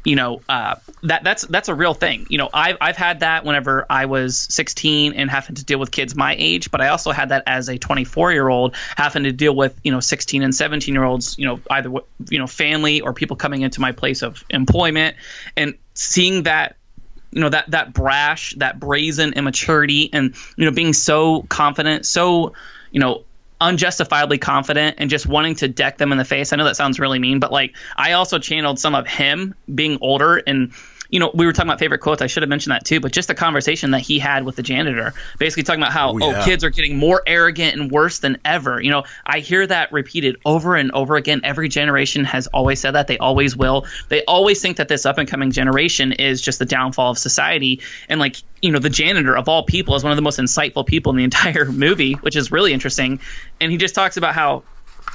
you 0.09 0.17
know 0.17 0.41
uh, 0.49 0.77
that 1.03 1.23
that's 1.23 1.47
that's 1.47 1.69
a 1.69 1.75
real 1.75 1.93
thing. 1.93 2.27
You 2.31 2.39
know, 2.39 2.49
I've 2.53 2.79
I've 2.81 2.97
had 2.97 3.21
that 3.21 3.45
whenever 3.45 3.85
I 3.91 4.07
was 4.07 4.39
16 4.39 5.13
and 5.13 5.31
having 5.31 5.57
to 5.57 5.65
deal 5.65 5.79
with 5.79 5.91
kids 5.91 6.17
my 6.17 6.35
age, 6.39 6.71
but 6.71 6.81
I 6.81 6.89
also 6.89 7.13
had 7.13 7.29
that 7.29 7.43
as 7.47 7.69
a 7.69 7.77
24 7.77 8.33
year 8.33 8.49
old 8.49 8.75
having 8.97 9.25
to 9.25 9.33
deal 9.33 9.55
with 9.55 9.79
you 9.85 9.93
know 9.93 10.01
16 10.01 10.43
and 10.43 10.55
17 10.55 10.95
year 10.95 11.05
olds. 11.05 11.39
You 11.39 11.47
know, 11.47 11.61
either 11.71 11.91
you 12.31 12.39
know 12.39 12.47
family 12.47 13.03
or 13.03 13.13
people 13.13 13.37
coming 13.37 13.61
into 13.61 13.83
my 13.83 13.93
place 13.93 14.23
of 14.23 14.43
employment 14.49 15.17
and 15.59 15.75
seeing 15.93 16.45
that 16.45 16.77
you 17.31 17.43
know 17.43 17.51
that 17.51 17.71
that 17.71 17.93
brash 17.93 18.55
that 18.55 18.81
brazen 18.81 19.35
immaturity 19.35 20.09
and 20.15 20.35
you 20.57 20.65
know 20.65 20.71
being 20.71 20.95
so 20.95 21.43
confident 21.43 22.07
so 22.07 22.55
you 22.91 23.01
know 23.01 23.25
unjustifiably 23.61 24.39
confident 24.39 24.97
and 24.99 25.11
just 25.11 25.27
wanting 25.27 25.55
to 25.57 25.69
deck 25.69 25.99
them 25.99 26.13
in 26.13 26.19
the 26.19 26.25
face. 26.25 26.53
I 26.53 26.57
know 26.57 26.65
that 26.65 26.77
sounds 26.77 27.01
really 27.01 27.19
mean 27.19 27.41
but 27.41 27.53
like 27.53 27.77
i 27.97 28.13
also 28.13 28.39
channeled 28.39 28.79
some 28.79 28.95
of 28.95 29.07
him 29.07 29.55
being 29.75 29.99
older 30.01 30.37
and 30.47 30.73
you 31.09 31.21
know 31.21 31.31
we 31.33 31.47
were 31.47 31.53
talking 31.53 31.69
about 31.69 31.79
favorite 31.79 32.01
quotes. 32.01 32.23
I 32.23 32.27
should 32.27 32.43
have 32.43 32.51
mentioned 32.51 32.73
that 32.73 32.85
too 32.85 33.01
but 33.01 33.13
just 33.13 33.29
the 33.29 33.35
conversation 33.35 33.93
that 33.93 34.01
he 34.01 34.19
had 34.19 34.45
with 34.45 34.57
the 34.57 34.63
janitor 34.63 35.15
basically 35.39 35.63
talking 35.63 35.83
about 35.83 35.93
how 35.93 36.11
oh, 36.11 36.19
oh, 36.21 36.31
yeah. 36.31 36.45
kids 36.45 36.65
are 36.65 36.71
getting 36.71 36.97
more 36.97 37.23
arrogant 37.27 37.77
and 37.77 37.91
worse 37.91 38.19
than 38.19 38.39
ever. 38.45 38.81
You 38.81 38.91
know 38.91 39.05
i 39.25 39.41
hear 39.41 39.67
that 39.67 39.93
repeated 39.93 40.37
over 40.45 40.75
and 40.75 40.93
over 40.93 41.17
again. 41.17 41.41
Every 41.45 41.69
generation 41.69 42.25
has 42.25 42.47
always 42.49 42.81
said 42.81 42.93
that. 42.93 43.07
They 43.07 43.19
always 43.19 43.57
will. 43.57 43.87
They 44.09 44.25
always 44.25 44.61
think 44.61 44.79
that 44.79 44.89
this 44.89 45.07
up 45.07 45.19
and 45.19 45.29
coming 45.29 45.51
generation 45.51 46.13
is 46.13 46.41
just 46.41 46.59
the 46.59 46.67
downfall 46.67 47.13
of 47.13 47.19
society. 47.19 47.81
And 48.09 48.21
like 48.21 48.37
you 48.61 48.73
know 48.73 48.79
the 48.79 48.91
janitor 48.91 49.37
of 49.37 49.49
all 49.49 49.63
people 49.65 49.95
is 49.95 50.03
one 50.03 50.13
of 50.13 50.17
the 50.17 50.23
most 50.23 50.39
insightful 50.39 50.87
people 50.87 51.11
in 51.11 51.17
the 51.17 51.25
entire 51.33 51.67
movie 51.67 52.15
which 52.15 52.37
is 52.37 52.53
really 52.53 52.73
interesting. 52.73 53.21
And 53.61 53.73
he 53.73 53.79
just 53.79 53.95
talks 53.95 54.17
about 54.17 54.35
how 54.35 54.65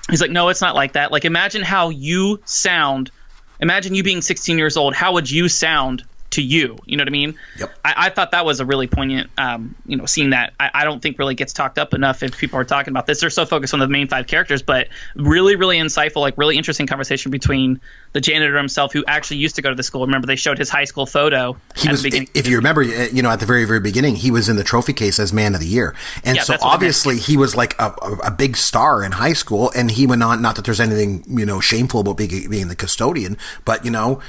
he's 0.10 0.21
like 0.21 0.32
no 0.32 0.49
it's 0.49 0.62
not 0.62 0.75
like 0.75 0.93
that. 0.93 1.12
Like 1.12 1.25
imagine 1.25 1.62
how 1.62 1.89
you 1.89 2.41
sound 2.45 3.12
imagine 3.59 3.95
you 3.95 4.03
being 4.03 4.21
16 4.21 4.57
years 4.57 4.77
old. 4.77 4.93
How 4.95 5.13
would 5.13 5.29
you 5.29 5.47
sound 5.49 6.03
to 6.33 6.41
you 6.41 6.77
you 6.85 6.97
know 6.97 7.01
what 7.01 7.07
i 7.07 7.11
mean 7.11 7.35
Yep. 7.57 7.75
I, 7.85 7.93
I 7.97 8.09
thought 8.09 8.31
that 8.31 8.45
was 8.45 8.59
a 8.59 8.65
really 8.65 8.87
poignant 8.87 9.29
um, 9.37 9.75
you 9.85 9.95
know 9.97 10.05
seeing 10.05 10.31
that 10.31 10.53
I, 10.59 10.69
I 10.73 10.83
don't 10.83 11.01
think 11.01 11.17
really 11.19 11.35
gets 11.35 11.53
talked 11.53 11.77
up 11.79 11.93
enough 11.93 12.21
if 12.23 12.37
people 12.37 12.59
are 12.59 12.63
talking 12.63 12.91
about 12.91 13.07
this 13.07 13.21
they're 13.21 13.29
so 13.29 13.45
focused 13.45 13.73
on 13.73 13.79
the 13.79 13.87
main 13.87 14.07
five 14.07 14.27
characters 14.27 14.61
but 14.61 14.87
really 15.15 15.55
really 15.55 15.77
insightful 15.77 16.17
like 16.17 16.37
really 16.37 16.57
interesting 16.57 16.87
conversation 16.87 17.31
between 17.31 17.79
the 18.13 18.21
janitor 18.21 18.57
himself 18.57 18.93
who 18.93 19.03
actually 19.07 19.37
used 19.37 19.55
to 19.55 19.61
go 19.61 19.69
to 19.69 19.75
the 19.75 19.83
school 19.83 20.05
remember 20.05 20.27
they 20.27 20.35
showed 20.35 20.57
his 20.57 20.69
high 20.69 20.83
school 20.85 21.05
photo 21.05 21.55
He 21.75 21.87
at 21.87 21.91
was, 21.91 22.01
the 22.01 22.09
beginning 22.09 22.29
if 22.33 22.47
you 22.47 22.55
remember, 22.57 22.81
uh, 22.81 23.07
you 23.11 23.21
know, 23.21 23.29
at 23.29 23.39
the 23.39 23.45
very, 23.45 23.65
very 23.65 23.79
beginning, 23.79 24.15
he 24.15 24.31
was 24.31 24.49
in 24.49 24.55
the 24.55 24.63
trophy 24.63 24.93
case 24.93 25.19
as 25.19 25.31
Man 25.31 25.53
of 25.53 25.59
the 25.61 25.67
Year, 25.67 25.93
and 26.23 26.35
Yeah, 26.35 26.43
so 26.43 26.53
that's 26.53 26.63
I 26.63 26.67
meant. 26.67 26.73
obviously 26.75 27.17
he 27.17 27.37
was 27.37 27.55
like 27.55 27.79
a, 27.79 27.93
a, 28.01 28.11
a 28.25 28.31
big 28.31 28.57
star 28.57 29.03
in 29.03 29.11
high 29.13 29.33
school, 29.33 29.71
and 29.75 29.91
he 29.91 30.07
went 30.07 30.23
on. 30.23 30.41
Not 30.41 30.55
that 30.55 30.65
there's 30.65 30.79
anything 30.79 31.23
you 31.27 31.45
know 31.45 31.59
shameful 31.59 31.99
about 32.01 32.17
being, 32.17 32.49
being 32.49 32.67
the 32.69 32.75
custodian, 32.75 33.37
but 33.65 33.85
you 33.85 33.91
know. 33.91 34.19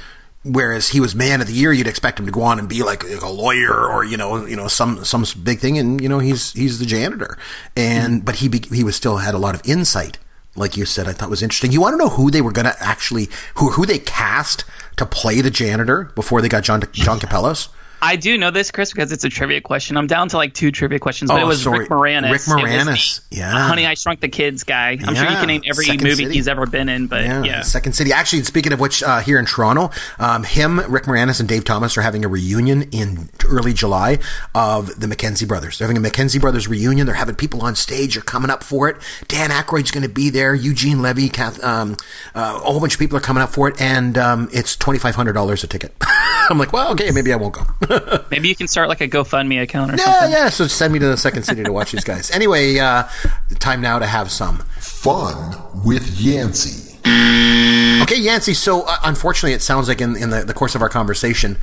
Whereas 0.47 0.89
he 0.89 0.99
was 0.99 1.15
man 1.15 1.41
of 1.41 1.47
the 1.47 1.53
year, 1.53 1.73
you'd 1.73 1.87
expect 1.87 2.19
him 2.19 2.27
to 2.27 2.31
go 2.31 2.43
on 2.43 2.59
and 2.59 2.69
be 2.69 2.83
like, 2.83 3.03
like 3.03 3.21
a 3.21 3.29
lawyer 3.29 3.89
or 3.89 4.03
you 4.03 4.15
know, 4.15 4.45
you 4.45 4.55
know, 4.55 4.67
some 4.67 5.03
some 5.03 5.25
big 5.43 5.59
thing, 5.59 5.79
and 5.79 5.99
you 5.99 6.07
know, 6.07 6.19
he's 6.19 6.53
he's 6.53 6.77
the 6.77 6.85
janitor, 6.85 7.37
and 7.75 8.17
mm-hmm. 8.17 8.25
but 8.25 8.35
he 8.35 8.47
be, 8.47 8.59
he 8.71 8.83
was 8.83 8.95
still 8.95 9.17
had 9.17 9.33
a 9.33 9.39
lot 9.39 9.55
of 9.55 9.61
insight, 9.65 10.19
like 10.55 10.77
you 10.77 10.85
said. 10.85 11.07
I 11.07 11.13
thought 11.13 11.31
was 11.31 11.41
interesting. 11.41 11.71
You 11.71 11.81
want 11.81 11.93
to 11.93 11.97
know 11.97 12.09
who 12.09 12.29
they 12.29 12.41
were 12.41 12.51
going 12.51 12.65
to 12.67 12.75
actually 12.79 13.27
who 13.55 13.71
who 13.71 13.87
they 13.87 13.97
cast 13.97 14.65
to 14.97 15.05
play 15.07 15.41
the 15.41 15.49
janitor 15.49 16.11
before 16.13 16.41
they 16.41 16.49
got 16.49 16.63
John 16.63 16.83
John 16.91 17.19
Kapelos? 17.19 17.69
I 18.01 18.15
do 18.17 18.37
know 18.37 18.51
this, 18.51 18.71
Chris, 18.71 18.91
because 18.91 19.11
it's 19.11 19.23
a 19.23 19.29
trivia 19.29 19.61
question. 19.61 19.97
I'm 19.97 20.07
down 20.07 20.29
to 20.29 20.37
like 20.37 20.53
two 20.53 20.71
trivia 20.71 20.99
questions, 20.99 21.31
but 21.31 21.39
Oh, 21.41 21.45
it 21.45 21.47
was 21.47 21.63
sorry. 21.63 21.79
Rick 21.79 21.89
Moranis. 21.89 22.31
Rick 22.31 22.41
Moranis, 22.41 23.21
yeah. 23.31 23.67
Honey, 23.67 23.85
I 23.85 23.93
Shrunk 23.95 24.19
the 24.19 24.27
Kids 24.29 24.63
guy. 24.63 24.91
I'm 25.03 25.15
sure 25.15 25.23
you 25.23 25.35
can 25.37 25.47
name 25.47 25.63
every 25.67 25.85
Second 25.85 26.03
movie 26.03 26.23
City. 26.23 26.35
he's 26.35 26.47
ever 26.47 26.65
been 26.65 26.87
in, 26.89 27.07
but 27.07 27.23
Yeah, 27.23 27.43
yeah. 27.43 27.61
Second 27.61 27.93
City. 27.93 28.11
Actually, 28.13 28.43
speaking 28.43 28.73
of 28.73 28.79
which, 28.79 29.01
uh, 29.01 29.19
here 29.21 29.39
in 29.39 29.45
Toronto, 29.45 29.89
um, 30.19 30.43
him, 30.43 30.79
Rick 30.91 31.05
Moranis, 31.05 31.39
and 31.39 31.49
Dave 31.49 31.63
Thomas 31.65 31.97
are 31.97 32.01
having 32.01 32.23
a 32.25 32.27
reunion 32.27 32.83
in 32.91 33.29
early 33.47 33.73
July 33.73 34.19
of 34.53 34.99
the 34.99 35.07
McKenzie 35.07 35.47
Brothers. 35.47 35.77
They're 35.79 35.87
having 35.87 36.03
a 36.05 36.07
McKenzie 36.07 36.39
Brothers 36.39 36.67
reunion. 36.67 37.05
They're 37.07 37.15
having 37.15 37.35
people 37.35 37.61
on 37.63 37.75
stage. 37.75 38.13
They're 38.15 38.23
coming 38.23 38.49
up 38.51 38.63
for 38.63 38.87
it. 38.89 38.97
Dan 39.27 39.49
Aykroyd's 39.49 39.91
going 39.91 40.03
to 40.03 40.09
be 40.13 40.29
there. 40.29 40.53
Eugene 40.53 41.01
Levy, 41.01 41.29
Kath, 41.29 41.63
um, 41.63 41.95
uh, 42.35 42.59
a 42.63 42.71
whole 42.71 42.79
bunch 42.79 42.93
of 42.93 42.99
people 42.99 43.17
are 43.17 43.21
coming 43.21 43.41
up 43.41 43.49
for 43.49 43.67
it, 43.67 43.79
and 43.81 44.17
um, 44.17 44.49
it's 44.53 44.75
twenty 44.75 44.99
five 44.99 45.15
hundred 45.15 45.33
dollars 45.33 45.63
a 45.63 45.67
ticket. 45.67 45.93
I'm 46.49 46.57
like, 46.57 46.73
well, 46.73 46.91
okay, 46.91 47.11
maybe 47.11 47.33
I 47.33 47.35
won't 47.35 47.55
go. 47.55 48.23
Maybe 48.31 48.47
you 48.47 48.55
can 48.55 48.67
start 48.67 48.89
like 48.89 49.01
a 49.01 49.07
GoFundMe 49.07 49.61
account 49.61 49.91
or 49.91 49.97
yeah, 49.97 50.03
something. 50.03 50.31
yeah. 50.31 50.37
yeah. 50.45 50.49
So 50.49 50.67
send 50.67 50.93
me 50.93 50.99
to 50.99 51.07
the 51.07 51.17
Second 51.17 51.43
City 51.43 51.63
to 51.63 51.71
watch 51.71 51.91
these 51.91 52.03
guys. 52.03 52.31
Anyway, 52.31 52.77
uh, 52.79 53.03
time 53.59 53.81
now 53.81 53.99
to 53.99 54.05
have 54.05 54.31
some 54.31 54.63
Fun 55.05 55.55
with 55.85 56.19
Yancey. 56.19 56.97
Okay, 58.01 58.19
Yancey. 58.19 58.53
So, 58.53 58.81
uh, 58.81 58.97
unfortunately, 59.03 59.53
it 59.53 59.61
sounds 59.61 59.87
like 59.87 60.01
in, 60.01 60.15
in 60.15 60.31
the, 60.31 60.43
the 60.43 60.53
course 60.53 60.73
of 60.73 60.81
our 60.81 60.89
conversation, 60.89 61.57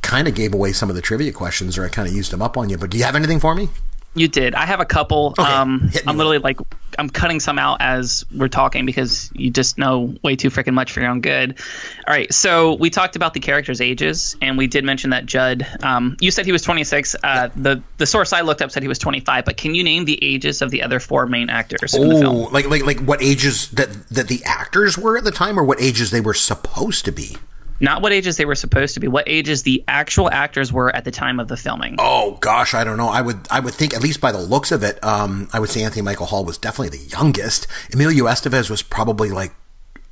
kind 0.00 0.28
of 0.28 0.34
gave 0.34 0.54
away 0.54 0.72
some 0.72 0.88
of 0.88 0.96
the 0.96 1.02
trivia 1.02 1.32
questions, 1.32 1.76
or 1.76 1.84
I 1.84 1.88
kind 1.88 2.08
of 2.08 2.14
used 2.14 2.30
them 2.30 2.40
up 2.40 2.56
on 2.56 2.70
you. 2.70 2.78
But 2.78 2.90
do 2.90 2.98
you 2.98 3.04
have 3.04 3.16
anything 3.16 3.40
for 3.40 3.54
me? 3.54 3.68
You 4.16 4.28
did. 4.28 4.54
I 4.54 4.64
have 4.66 4.78
a 4.80 4.84
couple. 4.84 5.34
um, 5.38 5.90
I'm 6.06 6.16
literally 6.16 6.38
like 6.38 6.58
I'm 6.98 7.08
cutting 7.10 7.40
some 7.40 7.58
out 7.58 7.78
as 7.80 8.24
we're 8.32 8.46
talking 8.46 8.86
because 8.86 9.28
you 9.34 9.50
just 9.50 9.76
know 9.78 10.14
way 10.22 10.36
too 10.36 10.50
freaking 10.50 10.74
much 10.74 10.92
for 10.92 11.00
your 11.00 11.10
own 11.10 11.20
good. 11.20 11.58
All 12.06 12.14
right, 12.14 12.32
so 12.32 12.74
we 12.74 12.90
talked 12.90 13.16
about 13.16 13.34
the 13.34 13.40
characters' 13.40 13.80
ages, 13.80 14.36
and 14.40 14.56
we 14.56 14.68
did 14.68 14.84
mention 14.84 15.10
that 15.10 15.26
Judd. 15.26 15.66
Um, 15.82 16.16
you 16.20 16.30
said 16.30 16.46
he 16.46 16.52
was 16.52 16.62
26. 16.62 17.16
Uh, 17.24 17.48
the 17.56 17.82
the 17.98 18.06
source 18.06 18.32
I 18.32 18.42
looked 18.42 18.62
up 18.62 18.70
said 18.70 18.82
he 18.84 18.88
was 18.88 19.00
25. 19.00 19.44
But 19.44 19.56
can 19.56 19.74
you 19.74 19.82
name 19.82 20.04
the 20.04 20.22
ages 20.22 20.62
of 20.62 20.70
the 20.70 20.82
other 20.84 21.00
four 21.00 21.26
main 21.26 21.50
actors 21.50 21.94
in 21.94 22.08
the 22.08 22.14
Oh, 22.14 22.20
film? 22.20 22.52
like 22.52 22.68
like 22.68 22.84
like 22.86 23.00
what 23.00 23.20
ages 23.20 23.68
that 23.72 24.08
that 24.10 24.28
the 24.28 24.44
actors 24.44 24.96
were 24.96 25.18
at 25.18 25.24
the 25.24 25.32
time, 25.32 25.58
or 25.58 25.64
what 25.64 25.80
ages 25.80 26.12
they 26.12 26.20
were 26.20 26.34
supposed 26.34 27.04
to 27.06 27.10
be? 27.10 27.36
Not 27.80 28.02
what 28.02 28.12
ages 28.12 28.36
they 28.36 28.44
were 28.44 28.54
supposed 28.54 28.94
to 28.94 29.00
be. 29.00 29.08
What 29.08 29.24
ages 29.26 29.62
the 29.64 29.82
actual 29.88 30.30
actors 30.30 30.72
were 30.72 30.94
at 30.94 31.04
the 31.04 31.10
time 31.10 31.40
of 31.40 31.48
the 31.48 31.56
filming. 31.56 31.96
Oh 31.98 32.38
gosh, 32.40 32.72
I 32.72 32.84
don't 32.84 32.96
know. 32.96 33.08
I 33.08 33.20
would 33.20 33.46
I 33.50 33.60
would 33.60 33.74
think 33.74 33.94
at 33.94 34.02
least 34.02 34.20
by 34.20 34.32
the 34.32 34.38
looks 34.38 34.70
of 34.72 34.82
it, 34.82 35.02
um, 35.04 35.48
I 35.52 35.60
would 35.60 35.70
say 35.70 35.82
Anthony 35.82 36.02
Michael 36.02 36.26
Hall 36.26 36.44
was 36.44 36.56
definitely 36.56 36.96
the 36.96 37.04
youngest. 37.04 37.66
Emilio 37.92 38.24
Estevez 38.26 38.70
was 38.70 38.82
probably 38.82 39.30
like 39.30 39.52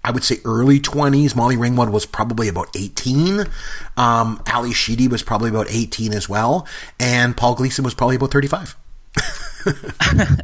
I 0.05 0.11
would 0.11 0.25
say 0.25 0.38
early 0.44 0.81
twenties. 0.81 1.37
Molly 1.37 1.57
Ringwald 1.57 1.92
was 1.92 2.05
probably 2.05 2.48
about 2.48 2.68
eighteen. 2.77 3.44
Um, 3.96 4.42
Ally 4.46 4.72
Sheedy 4.72 5.07
was 5.07 5.22
probably 5.22 5.51
about 5.51 5.68
eighteen 5.70 6.12
as 6.12 6.29
well, 6.29 6.66
and 6.98 7.37
Paul 7.37 7.55
Gleason 7.55 7.85
was 7.85 7.94
probably 7.94 8.16
about 8.16 8.33
thirty-five. 8.33 8.77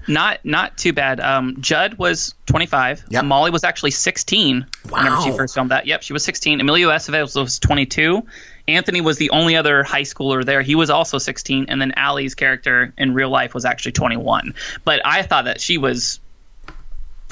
Not 0.08 0.44
not 0.44 0.76
too 0.76 0.92
bad. 0.92 1.20
Um, 1.20 1.56
Judd 1.60 1.94
was 1.94 2.34
25. 2.46 3.04
Yep. 3.10 3.24
Molly 3.24 3.50
was 3.50 3.64
actually 3.64 3.90
16 3.90 4.66
whenever 4.88 5.22
she 5.22 5.32
first 5.32 5.54
filmed 5.54 5.70
that. 5.70 5.86
Yep, 5.86 6.02
she 6.02 6.12
was 6.12 6.24
16. 6.24 6.60
Emilio 6.60 6.88
Estevez 6.90 7.36
was 7.40 7.58
22. 7.58 8.26
Anthony 8.66 9.00
was 9.00 9.16
the 9.16 9.30
only 9.30 9.56
other 9.56 9.82
high 9.82 10.02
schooler 10.02 10.44
there. 10.44 10.60
He 10.60 10.74
was 10.74 10.90
also 10.90 11.18
16, 11.18 11.66
and 11.68 11.80
then 11.80 11.92
Ally's 11.96 12.34
character 12.34 12.92
in 12.98 13.14
real 13.14 13.30
life 13.30 13.54
was 13.54 13.64
actually 13.64 13.92
21. 13.92 14.54
But 14.84 15.00
I 15.04 15.22
thought 15.22 15.46
that 15.46 15.60
she 15.60 15.78
was 15.78 16.20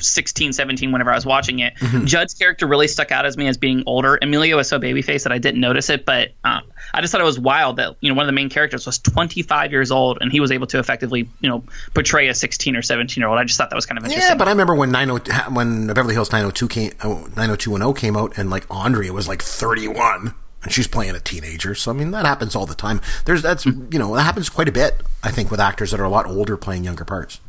16, 0.01 0.53
17 0.53 0.93
whenever 0.93 1.11
I 1.11 1.15
was 1.15 1.27
watching 1.27 1.61
it. 1.61 1.75
Mm-hmm. 1.77 2.07
Judd's 2.07 2.35
character 2.35 2.67
really 2.67 2.89
stuck 2.89 3.11
out 3.11 3.27
as 3.27 3.37
me 3.37 3.47
as 3.49 3.57
being 3.57 3.83
older. 3.87 4.19
Emilio 4.21 4.57
was 4.57 4.69
so 4.69 4.79
babyface 4.79 5.25
that 5.25 5.33
I 5.33 5.39
didn't 5.39 5.61
notice 5.61 5.91
it, 5.91 6.05
but 6.05 6.33
um, 6.45 6.63
I 6.93 7.01
just 7.01 7.13
thought 7.13 7.21
it 7.21 7.25
was 7.25 7.39
wild 7.39 7.77
that 7.77 7.97
you 8.01 8.09
know 8.09 8.15
one 8.15 8.25
of 8.25 8.29
the 8.29 8.33
main 8.33 8.49
characters 8.49 8.87
was 8.87 8.99
25 8.99 9.73
years 9.73 9.91
old 9.91 10.19
and 10.21 10.31
he 10.31 10.41
was 10.41 10.53
able 10.53 10.67
to 10.69 10.79
effectively 10.79 11.29
you 11.41 11.49
know 11.49 11.65
portray 11.95 12.29
a 12.29 12.35
16 12.35 12.77
or 12.77 12.83
17 12.83 13.21
year 13.21 13.29
old. 13.29 13.39
I 13.39 13.45
just 13.45 13.59
thought 13.59 13.71
that 13.71 13.77
was 13.77 13.87
kind 13.87 13.99
of 13.99 14.05
interesting. 14.05 14.29
Yeah, 14.29 14.37
but 14.37 14.49
I 14.49 14.51
remember 14.51 14.75
when 14.75 14.91
90, 14.91 15.33
when 15.53 15.87
Beverly 15.89 16.15
Hills 16.15 16.31
902 16.31 16.69
came, 16.69 16.93
oh, 17.05 17.27
90210 17.37 17.95
came 17.95 18.17
out, 18.17 18.37
and 18.39 18.51
like 18.51 18.71
Andrea 18.71 19.13
was 19.13 19.29
like 19.29 19.43
31, 19.43 20.35
and 20.63 20.73
she's 20.73 20.89
playing 20.89 21.15
a 21.15 21.21
teenager. 21.21 21.75
So 21.75 21.91
I 21.91 21.95
mean, 21.95 22.11
that 22.13 22.27
happens 22.27 22.55
all 22.55 22.67
the 22.67 22.75
time. 22.75 23.01
There's 23.25 23.43
that's 23.43 23.67
you 23.67 23.99
know 23.99 24.15
that 24.15 24.23
happens 24.23 24.49
quite 24.49 24.69
a 24.69 24.73
bit. 24.73 25.03
I 25.23 25.31
think 25.31 25.51
with 25.51 25.61
actors 25.61 25.91
that 25.91 26.01
are 26.01 26.05
a 26.05 26.11
lot 26.11 26.27
older 26.27 26.57
playing 26.57 26.85
younger 26.85 27.05
parts. 27.05 27.41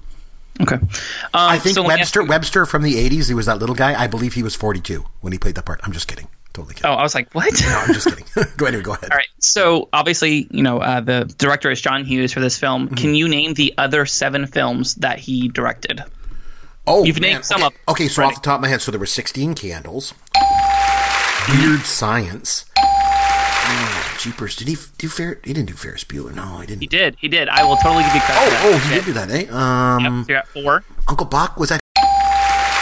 Okay. 0.62 0.76
Um, 0.76 0.90
I 1.34 1.60
think 1.60 1.76
so 1.76 1.82
let 1.82 1.88
me 1.88 1.94
ask 2.02 2.16
Webster 2.16 2.24
Webster 2.24 2.66
from 2.66 2.82
the 2.84 2.96
80s. 2.96 3.28
He 3.28 3.34
was 3.34 3.46
that 3.46 3.60
little 3.60 3.76
guy. 3.76 4.00
I 4.00 4.08
believe 4.08 4.34
he 4.34 4.44
was 4.44 4.56
42 4.56 5.06
when 5.22 5.34
he 5.34 5.40
played 5.40 5.56
that 5.56 5.66
part. 5.66 5.80
I'm 5.84 5.92
just 5.92 6.08
kidding. 6.08 6.28
totally 6.54 6.76
kidding. 6.76 6.90
Oh, 6.90 6.94
I 6.94 7.04
was 7.04 7.14
like, 7.16 7.32
what? 7.34 7.54
No, 7.62 7.78
I'm 7.78 7.94
just 7.94 8.08
kidding. 8.08 8.26
go 8.58 8.66
ahead. 8.66 8.84
Go 8.84 8.94
ahead. 8.94 9.12
All 9.12 9.18
right. 9.18 9.28
So 9.40 9.90
obviously, 9.94 10.48
you 10.52 10.64
know, 10.64 10.80
uh, 10.80 11.02
the 11.02 11.34
director 11.38 11.70
is 11.72 11.80
John 11.82 12.06
Hughes 12.06 12.34
for 12.34 12.40
this 12.40 12.58
film. 12.58 12.86
Mm-hmm. 12.88 12.96
Can 12.96 13.16
you 13.16 13.28
name 13.28 13.54
the 13.54 13.74
other 13.78 14.06
seven 14.06 14.48
films 14.48 14.96
that 14.96 15.20
he 15.20 15.48
directed? 15.50 16.04
Oh, 16.90 17.04
You've 17.04 17.20
man. 17.20 17.34
named 17.34 17.46
some 17.46 17.64
okay. 17.64 17.76
of- 17.88 17.94
Okay, 17.94 18.08
so 18.08 18.24
off 18.24 18.36
the 18.36 18.42
top 18.42 18.56
of 18.56 18.62
my 18.62 18.70
head, 18.70 18.82
so 18.82 18.92
there 18.92 19.00
were 19.00 19.06
16 19.06 19.56
candles. 19.56 20.14
Weird 21.50 21.82
Science. 21.82 22.66
Jeepers. 24.18 24.56
Did 24.56 24.68
he 24.68 24.78
do 24.98 25.08
Fer? 25.08 25.40
He 25.44 25.54
didn't 25.54 25.68
do 25.68 25.74
Ferris 25.74 26.04
Bueller. 26.04 26.34
No, 26.34 26.58
he 26.60 26.68
didn't. 26.68 26.82
He 26.82 26.88
did. 26.88 27.16
He 27.20 27.28
did. 27.28 27.50
I 27.50 27.64
will 27.64 27.78
totally 27.78 28.04
give 28.04 28.16
you 28.16 28.22
credit. 28.22 28.42
Oh, 28.62 28.72
oh, 28.74 28.78
he 28.80 28.96
did 28.96 29.06
do 29.06 29.14
that, 29.14 29.30
eh? 29.32 29.46
Um, 29.52 30.20
Yep. 30.22 30.30
You're 30.30 30.38
at 30.40 30.48
four. 30.48 30.84
Uncle 31.08 31.26
Buck 31.26 31.58
was 31.60 31.70
that? 31.70 31.80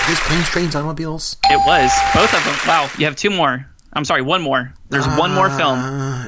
His 0.08 0.20
planes, 0.20 0.48
trains, 0.50 0.76
automobiles. 0.76 1.36
It 1.50 1.58
was 1.66 1.92
both 2.14 2.32
of 2.34 2.44
them. 2.46 2.56
Wow. 2.68 2.90
You 2.98 3.06
have 3.06 3.16
two 3.16 3.30
more. 3.32 3.66
I'm 3.94 4.06
sorry, 4.06 4.22
one 4.22 4.42
more. 4.42 4.74
There's 4.90 5.08
one 5.08 5.34
more 5.34 5.50
film. 5.50 5.80
Uh, 5.80 6.28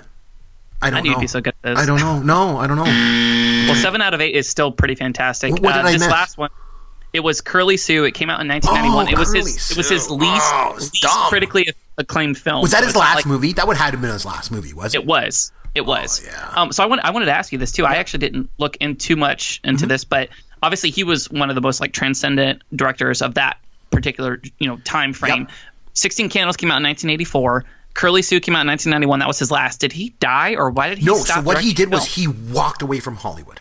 I 0.81 0.89
don't 0.89 0.99
I 0.99 1.01
know. 1.01 1.09
you'd 1.11 1.19
be 1.19 1.27
so 1.27 1.41
good 1.41 1.53
at 1.63 1.75
this. 1.75 1.79
I 1.79 1.85
don't 1.85 1.99
know. 1.99 2.19
No, 2.19 2.57
I 2.57 2.65
don't 2.67 2.77
know. 2.77 2.83
Well, 3.71 3.75
seven 3.81 4.01
out 4.01 4.13
of 4.13 4.21
eight 4.21 4.35
is 4.35 4.47
still 4.49 4.71
pretty 4.71 4.95
fantastic. 4.95 5.51
What- 5.51 5.61
what 5.61 5.73
did 5.73 5.85
uh, 5.85 5.87
I 5.89 5.91
this 5.91 6.01
miss? 6.01 6.09
last 6.11 6.37
one, 6.37 6.49
it 7.13 7.19
was 7.19 7.41
Curly 7.41 7.77
Sue. 7.77 8.03
It 8.05 8.13
came 8.13 8.29
out 8.29 8.39
in 8.41 8.47
1991. 8.47 9.05
Oh, 9.07 9.09
it 9.11 9.17
was 9.17 9.27
Curly 9.29 9.39
his. 9.41 9.71
It 9.71 9.77
was 9.77 9.89
his 9.89 10.09
least, 10.09 10.41
Oh, 10.53 10.75
least 10.77 11.05
critically 11.29 11.67
acclaimed 11.97 12.37
film. 12.37 12.61
Was 12.61 12.71
that 12.71 12.83
his 12.83 12.95
last 12.95 13.15
like- 13.15 13.25
movie? 13.25 13.53
That 13.53 13.67
would 13.67 13.77
have 13.77 13.91
been 13.99 14.11
his 14.11 14.25
last 14.25 14.51
movie, 14.51 14.73
was 14.73 14.93
it? 14.95 14.99
It 15.01 15.05
was. 15.05 15.51
It 15.75 15.85
was. 15.85 16.21
Oh, 16.25 16.29
yeah. 16.31 16.53
Um, 16.61 16.71
so 16.71 16.83
I 16.83 16.87
want, 16.87 17.01
I 17.03 17.11
wanted 17.11 17.25
to 17.27 17.33
ask 17.33 17.51
you 17.51 17.57
this 17.59 17.71
too. 17.71 17.85
I 17.85 17.95
actually 17.95 18.19
didn't 18.19 18.49
look 18.57 18.77
in 18.77 18.95
too 18.95 19.15
much 19.15 19.59
into 19.63 19.81
Mm-hmm. 19.83 19.89
this, 19.89 20.03
but 20.05 20.29
obviously 20.63 20.89
he 20.89 21.03
was 21.03 21.29
one 21.29 21.49
of 21.49 21.55
the 21.55 21.61
most 21.61 21.79
like 21.79 21.93
transcendent 21.93 22.63
directors 22.75 23.21
of 23.21 23.35
that 23.35 23.57
particular 23.91 24.41
you 24.57 24.67
know 24.67 24.77
time 24.77 25.13
frame. 25.13 25.43
Yep. 25.43 25.51
Sixteen 25.93 26.29
Candles 26.29 26.57
came 26.57 26.71
out 26.71 26.77
in 26.77 26.83
1984. 26.83 27.65
Curly 27.93 28.21
Sue 28.21 28.39
came 28.39 28.55
out 28.55 28.61
in 28.61 28.67
1991. 28.67 29.19
That 29.19 29.27
was 29.27 29.39
his 29.39 29.49
last. 29.51 29.79
Did 29.79 29.91
he 29.91 30.09
die 30.19 30.55
or 30.55 30.69
why 30.71 30.89
did 30.89 30.99
he 30.99 31.05
No, 31.05 31.15
so 31.17 31.41
what 31.41 31.61
he 31.61 31.73
did 31.73 31.91
was 31.91 32.05
he 32.05 32.27
walked 32.27 32.81
away 32.81 32.99
from 32.99 33.15
Hollywood. 33.15 33.59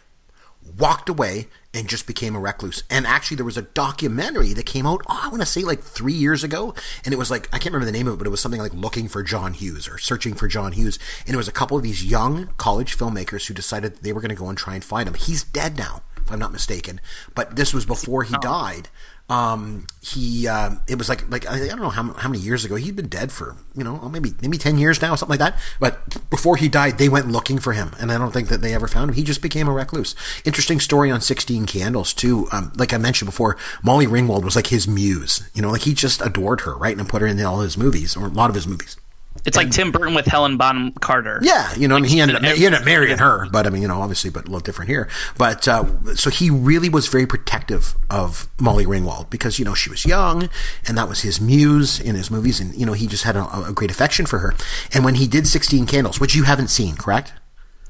Walked 0.78 1.08
away 1.08 1.48
and 1.76 1.88
just 1.88 2.06
became 2.06 2.34
a 2.34 2.40
recluse. 2.40 2.82
And 2.88 3.06
actually, 3.06 3.36
there 3.36 3.44
was 3.44 3.58
a 3.58 3.62
documentary 3.62 4.54
that 4.54 4.64
came 4.64 4.86
out, 4.86 5.02
oh, 5.08 5.20
I 5.24 5.28
want 5.28 5.42
to 5.42 5.46
say 5.46 5.62
like 5.62 5.82
three 5.82 6.14
years 6.14 6.42
ago. 6.42 6.74
And 7.04 7.12
it 7.12 7.18
was 7.18 7.30
like, 7.30 7.48
I 7.52 7.58
can't 7.58 7.66
remember 7.74 7.86
the 7.86 7.96
name 7.96 8.08
of 8.08 8.14
it, 8.14 8.16
but 8.16 8.26
it 8.26 8.30
was 8.30 8.40
something 8.40 8.60
like 8.60 8.72
Looking 8.72 9.08
for 9.08 9.22
John 9.22 9.52
Hughes 9.52 9.86
or 9.86 9.98
Searching 9.98 10.34
for 10.34 10.48
John 10.48 10.72
Hughes. 10.72 10.98
And 11.26 11.34
it 11.34 11.36
was 11.36 11.48
a 11.48 11.52
couple 11.52 11.76
of 11.76 11.82
these 11.82 12.04
young 12.04 12.48
college 12.56 12.96
filmmakers 12.96 13.46
who 13.46 13.54
decided 13.54 13.96
they 13.96 14.12
were 14.12 14.20
going 14.20 14.30
to 14.30 14.34
go 14.34 14.48
and 14.48 14.56
try 14.56 14.74
and 14.74 14.82
find 14.82 15.06
him. 15.06 15.14
He's 15.14 15.44
dead 15.44 15.76
now, 15.76 16.02
if 16.16 16.32
I'm 16.32 16.38
not 16.38 16.52
mistaken. 16.52 17.00
But 17.34 17.56
this 17.56 17.74
was 17.74 17.84
before 17.84 18.22
he 18.22 18.36
died. 18.40 18.88
Um, 19.28 19.88
he, 20.02 20.46
um, 20.46 20.82
it 20.88 20.98
was 20.98 21.08
like, 21.08 21.28
like, 21.30 21.48
I 21.48 21.66
don't 21.66 21.80
know 21.80 21.88
how, 21.88 22.12
how 22.12 22.28
many 22.28 22.40
years 22.40 22.64
ago. 22.64 22.76
He'd 22.76 22.94
been 22.94 23.08
dead 23.08 23.32
for, 23.32 23.56
you 23.74 23.82
know, 23.82 24.08
maybe, 24.08 24.32
maybe 24.40 24.56
10 24.56 24.78
years 24.78 25.02
now, 25.02 25.14
something 25.16 25.38
like 25.38 25.40
that. 25.40 25.60
But 25.80 26.30
before 26.30 26.56
he 26.56 26.68
died, 26.68 26.98
they 26.98 27.08
went 27.08 27.28
looking 27.28 27.58
for 27.58 27.72
him. 27.72 27.90
And 27.98 28.12
I 28.12 28.18
don't 28.18 28.32
think 28.32 28.48
that 28.48 28.62
they 28.62 28.72
ever 28.72 28.86
found 28.86 29.10
him. 29.10 29.16
He 29.16 29.24
just 29.24 29.42
became 29.42 29.66
a 29.66 29.72
recluse. 29.72 30.14
Interesting 30.44 30.78
story 30.78 31.10
on 31.10 31.20
16 31.20 31.66
Candles, 31.66 32.14
too. 32.14 32.46
Um, 32.52 32.72
like 32.76 32.92
I 32.92 32.98
mentioned 32.98 33.26
before, 33.26 33.56
Molly 33.82 34.06
Ringwald 34.06 34.44
was 34.44 34.54
like 34.54 34.68
his 34.68 34.86
muse. 34.86 35.48
You 35.54 35.62
know, 35.62 35.70
like 35.70 35.82
he 35.82 35.94
just 35.94 36.20
adored 36.20 36.60
her, 36.60 36.76
right? 36.76 36.96
And 36.96 37.08
put 37.08 37.22
her 37.22 37.26
in 37.26 37.42
all 37.42 37.60
his 37.60 37.76
movies, 37.76 38.16
or 38.16 38.26
a 38.26 38.30
lot 38.30 38.48
of 38.48 38.54
his 38.54 38.66
movies. 38.66 38.96
It's 39.44 39.56
like 39.56 39.70
Tim 39.70 39.92
Burton 39.92 40.14
with 40.14 40.26
Helen 40.26 40.56
Bonham 40.56 40.92
Carter. 40.92 41.38
Yeah, 41.42 41.72
you 41.74 41.88
know, 41.88 41.96
I 41.96 42.00
mean, 42.00 42.10
he 42.10 42.20
ended 42.20 42.36
up 42.36 42.42
he 42.42 42.66
ended 42.66 42.80
up 42.80 42.86
marrying 42.86 43.18
her, 43.18 43.48
but 43.50 43.66
I 43.66 43.70
mean, 43.70 43.82
you 43.82 43.88
know, 43.88 44.00
obviously, 44.00 44.30
but 44.30 44.44
a 44.44 44.46
little 44.46 44.60
different 44.60 44.88
here. 44.88 45.08
But 45.36 45.68
uh, 45.68 46.14
so 46.14 46.30
he 46.30 46.50
really 46.50 46.88
was 46.88 47.08
very 47.08 47.26
protective 47.26 47.94
of 48.10 48.48
Molly 48.60 48.86
Ringwald 48.86 49.30
because 49.30 49.58
you 49.58 49.64
know 49.64 49.74
she 49.74 49.90
was 49.90 50.04
young, 50.04 50.48
and 50.86 50.96
that 50.96 51.08
was 51.08 51.20
his 51.20 51.40
muse 51.40 52.00
in 52.00 52.14
his 52.14 52.30
movies, 52.30 52.60
and 52.60 52.74
you 52.74 52.86
know 52.86 52.92
he 52.92 53.06
just 53.06 53.24
had 53.24 53.36
a, 53.36 53.66
a 53.66 53.72
great 53.72 53.90
affection 53.90 54.26
for 54.26 54.38
her. 54.38 54.54
And 54.92 55.04
when 55.04 55.16
he 55.16 55.26
did 55.26 55.46
Sixteen 55.46 55.86
Candles, 55.86 56.20
which 56.20 56.34
you 56.34 56.44
haven't 56.44 56.68
seen, 56.68 56.96
correct? 56.96 57.32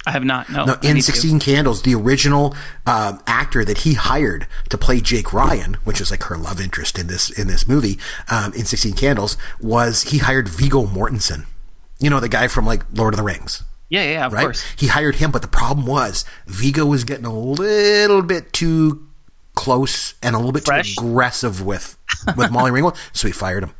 I 0.06 0.12
have 0.12 0.24
not. 0.24 0.48
No. 0.48 0.64
No, 0.64 0.74
in 0.82 0.94
need 0.94 1.02
to. 1.02 1.12
16 1.12 1.40
Candles, 1.40 1.82
the 1.82 1.94
original 1.94 2.54
uh, 2.86 3.18
actor 3.26 3.64
that 3.64 3.78
he 3.78 3.94
hired 3.94 4.46
to 4.70 4.78
play 4.78 5.00
Jake 5.00 5.32
Ryan, 5.32 5.74
which 5.84 6.00
is 6.00 6.10
like 6.12 6.22
her 6.24 6.36
love 6.38 6.60
interest 6.60 6.96
in 6.98 7.08
this 7.08 7.28
in 7.28 7.48
this 7.48 7.66
movie, 7.66 7.98
um, 8.30 8.52
in 8.54 8.64
16 8.64 8.92
Candles, 8.94 9.36
was 9.60 10.04
he 10.04 10.18
hired 10.18 10.48
Viggo 10.48 10.84
Mortensen. 10.86 11.46
You 11.98 12.08
know, 12.10 12.20
the 12.20 12.28
guy 12.28 12.46
from 12.46 12.64
like 12.66 12.82
Lord 12.94 13.14
of 13.14 13.18
the 13.18 13.24
Rings 13.24 13.62
Yeah, 13.88 14.02
yeah, 14.04 14.10
yeah, 14.10 14.26
of 14.26 14.32
right? 14.32 14.44
course. 14.44 14.64
He 14.76 14.86
hired 14.86 15.16
him, 15.16 15.30
but 15.32 15.42
the 15.42 15.48
problem 15.48 15.86
was 15.86 16.24
Viggo 16.46 16.86
was 16.86 17.02
getting 17.04 17.24
a 17.26 17.36
little 17.36 18.22
bit 18.22 18.52
too 18.52 19.06
close 19.54 20.14
and 20.22 20.34
a 20.36 20.38
little 20.38 20.52
bit 20.52 20.64
Fresh? 20.66 20.94
too 20.94 21.02
aggressive 21.04 21.64
with 21.64 21.96
with 22.36 22.50
Molly 22.52 22.70
Ringwald, 22.70 22.96
so 23.12 23.26
he 23.26 23.32
fired 23.32 23.64
him. 23.64 23.72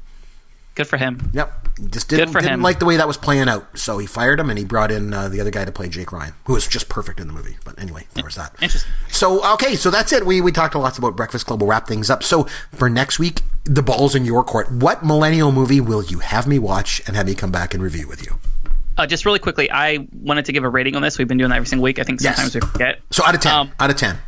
Good 0.77 0.87
for 0.87 0.97
him. 0.99 1.31
Yep, 1.33 1.69
just 1.91 2.09
didn't, 2.09 2.29
for 2.33 2.41
didn't 2.41 2.55
him. 2.55 2.63
like 2.63 2.79
the 2.79 2.85
way 2.85 2.97
that 2.99 3.07
was 3.09 3.17
playing 3.17 3.49
out, 3.49 3.79
so 3.79 3.99
he 3.99 4.07
fired 4.07 4.39
him 4.39 4.51
and 4.51 4.59
he 4.59 4.65
brought 4.65 4.91
in 4.93 5.13
uh, 5.15 5.29
the 5.29 5.41
other 5.41 5.51
guy 5.51 5.65
to 5.65 5.73
play 5.73 5.89
Jake 5.89 6.13
Ryan, 6.13 6.35
who 6.45 6.53
was 6.53 6.67
just 6.69 6.89
perfect 6.89 7.19
in 7.19 7.27
the 7.27 7.33
movie. 7.33 7.57
But 7.65 7.81
anyway, 7.81 8.07
there 8.15 8.25
was 8.25 8.35
that. 8.37 8.55
Interesting. 8.61 8.93
So 9.09 9.43
okay, 9.55 9.75
so 9.75 9.91
that's 9.91 10.13
it. 10.13 10.25
We 10.27 10.41
we 10.41 10.53
talked 10.53 10.75
a 10.75 10.79
lot 10.79 10.97
about 10.99 11.17
Breakfast 11.17 11.47
Club. 11.47 11.61
We'll 11.63 11.71
wrap 11.71 11.87
things 11.89 12.11
up. 12.11 12.23
So 12.23 12.45
for 12.73 12.89
next 12.91 13.19
week, 13.19 13.41
the 13.65 13.83
ball's 13.83 14.15
in 14.15 14.25
your 14.27 14.45
court. 14.45 14.71
What 14.71 15.03
millennial 15.05 15.51
movie 15.51 15.81
will 15.81 16.05
you 16.05 16.19
have 16.21 16.47
me 16.47 16.59
watch 16.59 17.01
and 17.07 17.17
have 17.17 17.27
me 17.27 17.35
come 17.35 17.51
back 17.51 17.73
and 17.75 17.83
review 17.83 18.07
with 18.07 18.25
you? 18.25 18.39
Uh, 18.99 19.07
just 19.07 19.25
really 19.27 19.39
quickly, 19.39 19.71
I 19.71 20.07
wanted 20.13 20.45
to 20.47 20.53
give 20.53 20.65
a 20.65 20.69
rating 20.69 20.95
on 20.97 21.03
this. 21.03 21.19
We've 21.19 21.29
been 21.29 21.37
doing 21.39 21.51
that 21.51 21.57
every 21.57 21.67
single 21.67 21.85
week. 21.85 21.99
I 21.99 22.03
think 22.03 22.21
Yes. 22.23 22.37
sometimes 22.37 22.55
we 22.55 22.61
forget. 22.63 23.01
So 23.11 23.25
out 23.25 23.35
of 23.35 23.41
ten, 23.41 23.53
Um, 23.55 23.73
out 23.81 23.91
of 23.91 23.97
ten. 23.97 24.19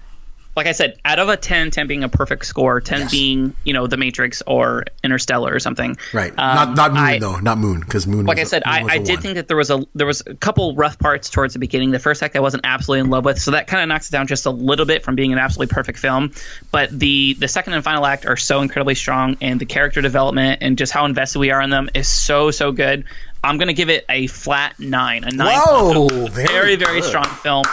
Like 0.59 0.67
I 0.67 0.73
said, 0.73 0.99
out 1.05 1.19
of 1.19 1.29
a 1.29 1.37
10, 1.37 1.71
10 1.71 1.87
being 1.87 2.05
a 2.05 2.09
perfect 2.09 2.45
score, 2.45 2.81
10 2.81 3.01
Yes. 3.01 3.11
being, 3.11 3.55
you 3.65 3.73
know, 3.73 3.87
The 3.87 3.97
Matrix 3.97 4.43
or 4.47 4.85
Interstellar 5.03 5.55
or 5.55 5.59
something. 5.61 5.97
Right. 6.13 6.31
Um, 6.37 6.37
not 6.37 6.75
not 6.77 6.91
Moon 6.93 7.03
I- 7.03 7.19
though. 7.19 7.37
Not 7.39 7.59
Moon 7.59 7.81
because 7.81 8.07
Moon. 8.07 8.27
Like 8.27 8.39
I 8.39 8.45
said, 8.45 8.63
a, 8.63 8.69
I, 8.69 8.85
I 8.89 8.99
did 8.99 9.09
one. 9.15 9.23
think 9.23 9.35
that 9.37 9.49
there 9.49 9.57
was 9.57 9.71
a 9.71 9.87
there 9.95 10.07
was 10.07 10.23
a 10.27 10.35
couple 10.35 10.75
rough 10.75 10.99
parts 10.99 11.31
towards 11.31 11.53
the 11.55 11.59
beginning. 11.61 11.93
The 11.93 11.99
first 11.99 12.23
act 12.23 12.37
I 12.37 12.41
wasn't 12.41 12.67
absolutely 12.67 13.01
in 13.01 13.11
love 13.11 13.25
with, 13.25 13.41
so 13.41 13.53
that 13.53 13.67
kind 13.69 13.83
of 13.83 13.89
knocks 13.89 14.09
it 14.09 14.13
down 14.13 14.27
just 14.27 14.45
a 14.47 14.51
little 14.51 14.85
bit 14.85 15.05
from 15.05 15.15
being 15.15 15.33
an 15.33 15.39
absolutely 15.39 15.73
perfect 15.73 15.99
film. 15.99 16.33
But 16.73 16.91
the 16.91 17.35
the 17.39 17.49
second 17.49 17.73
and 17.75 17.83
final 17.85 18.05
act 18.05 18.27
are 18.27 18.37
so 18.37 18.61
incredibly 18.61 18.95
strong, 18.97 19.37
and 19.41 19.61
the 19.61 19.67
character 19.67 20.03
development 20.03 20.59
and 20.63 20.77
just 20.77 20.93
how 20.93 21.05
invested 21.07 21.39
we 21.39 21.51
are 21.53 21.63
in 21.63 21.71
them 21.71 21.89
is 21.95 22.09
so 22.09 22.51
so 22.51 22.73
good. 22.73 23.05
I'm 23.45 23.57
gonna 23.57 23.73
give 23.73 23.89
it 23.89 24.05
a 24.09 24.27
flat 24.27 24.81
nine, 24.81 25.23
a 25.23 25.31
nine. 25.31 25.57
Whoa, 25.61 26.09
very 26.27 26.49
very 26.49 26.77
very 26.77 27.03
strong 27.03 27.25
film. 27.27 27.67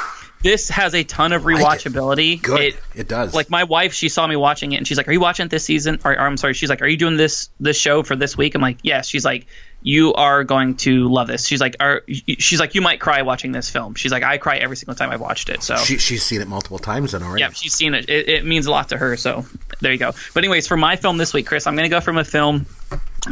This 0.46 0.70
has 0.70 0.94
a 0.94 1.04
ton 1.04 1.34
of 1.34 1.44
Like 1.44 1.56
it. 1.58 1.60
rewatchability. 1.92 2.40
Good. 2.42 2.76
It 2.94 3.08
does. 3.08 3.34
Like 3.34 3.50
my 3.50 3.64
wife, 3.64 3.94
she 3.94 4.10
saw 4.10 4.28
me 4.28 4.36
watching 4.36 4.74
it, 4.74 4.78
and 4.78 4.88
she's 4.88 4.96
like, 4.98 5.08
"Are 5.08 5.12
you 5.12 5.20
watching 5.20 5.48
it 5.48 5.50
this 5.50 5.66
season?" 5.66 6.00
Or, 6.06 6.12
or 6.14 6.20
I'm 6.20 6.38
sorry, 6.38 6.54
she's 6.54 6.70
like, 6.70 6.84
"Are 6.84 6.88
you 6.88 6.98
doing 6.98 7.18
this 7.18 7.50
this 7.60 7.78
show 7.80 8.04
for 8.04 8.16
this 8.16 8.38
week?" 8.38 8.54
I'm 8.54 8.62
like, 8.62 8.78
"Yes." 8.84 9.08
She's 9.08 9.26
like, 9.26 9.48
"You 9.82 10.14
are 10.14 10.44
going 10.44 10.76
to 10.78 11.10
love 11.10 11.28
this." 11.28 11.48
She's 11.48 11.60
like, 11.62 11.76
"Are 11.80 12.04
she's 12.38 12.60
like, 12.60 12.76
you 12.76 12.82
might 12.82 13.00
cry 13.00 13.24
watching 13.24 13.54
this 13.54 13.72
film." 13.72 13.96
She's 13.96 14.12
like, 14.12 14.22
"I 14.22 14.38
cry 14.38 14.58
every 14.58 14.78
single 14.78 14.94
time 14.94 15.10
I've 15.10 15.20
watched 15.20 15.50
it." 15.50 15.64
So 15.64 15.78
She, 15.78 15.98
she's 15.98 16.24
seen 16.24 16.42
it 16.42 16.48
multiple 16.48 16.78
times 16.78 17.14
then 17.14 17.24
already. 17.24 17.42
yeah, 17.42 17.50
she's 17.50 17.74
seen 17.74 17.96
it. 17.96 18.08
it. 18.08 18.30
It 18.30 18.46
means 18.46 18.68
a 18.68 18.72
lot 18.72 18.90
to 18.90 18.98
her. 18.98 19.18
So 19.18 19.46
there 19.82 19.92
you 19.92 19.98
go. 19.98 20.12
But 20.36 20.44
anyways, 20.44 20.68
for 20.68 20.78
my 20.78 20.96
film 20.96 21.18
this 21.18 21.34
week, 21.34 21.48
Chris, 21.48 21.66
I'm 21.66 21.76
going 21.76 21.90
to 21.90 21.96
go 21.96 22.02
from 22.02 22.20
a 22.20 22.24
film 22.24 22.68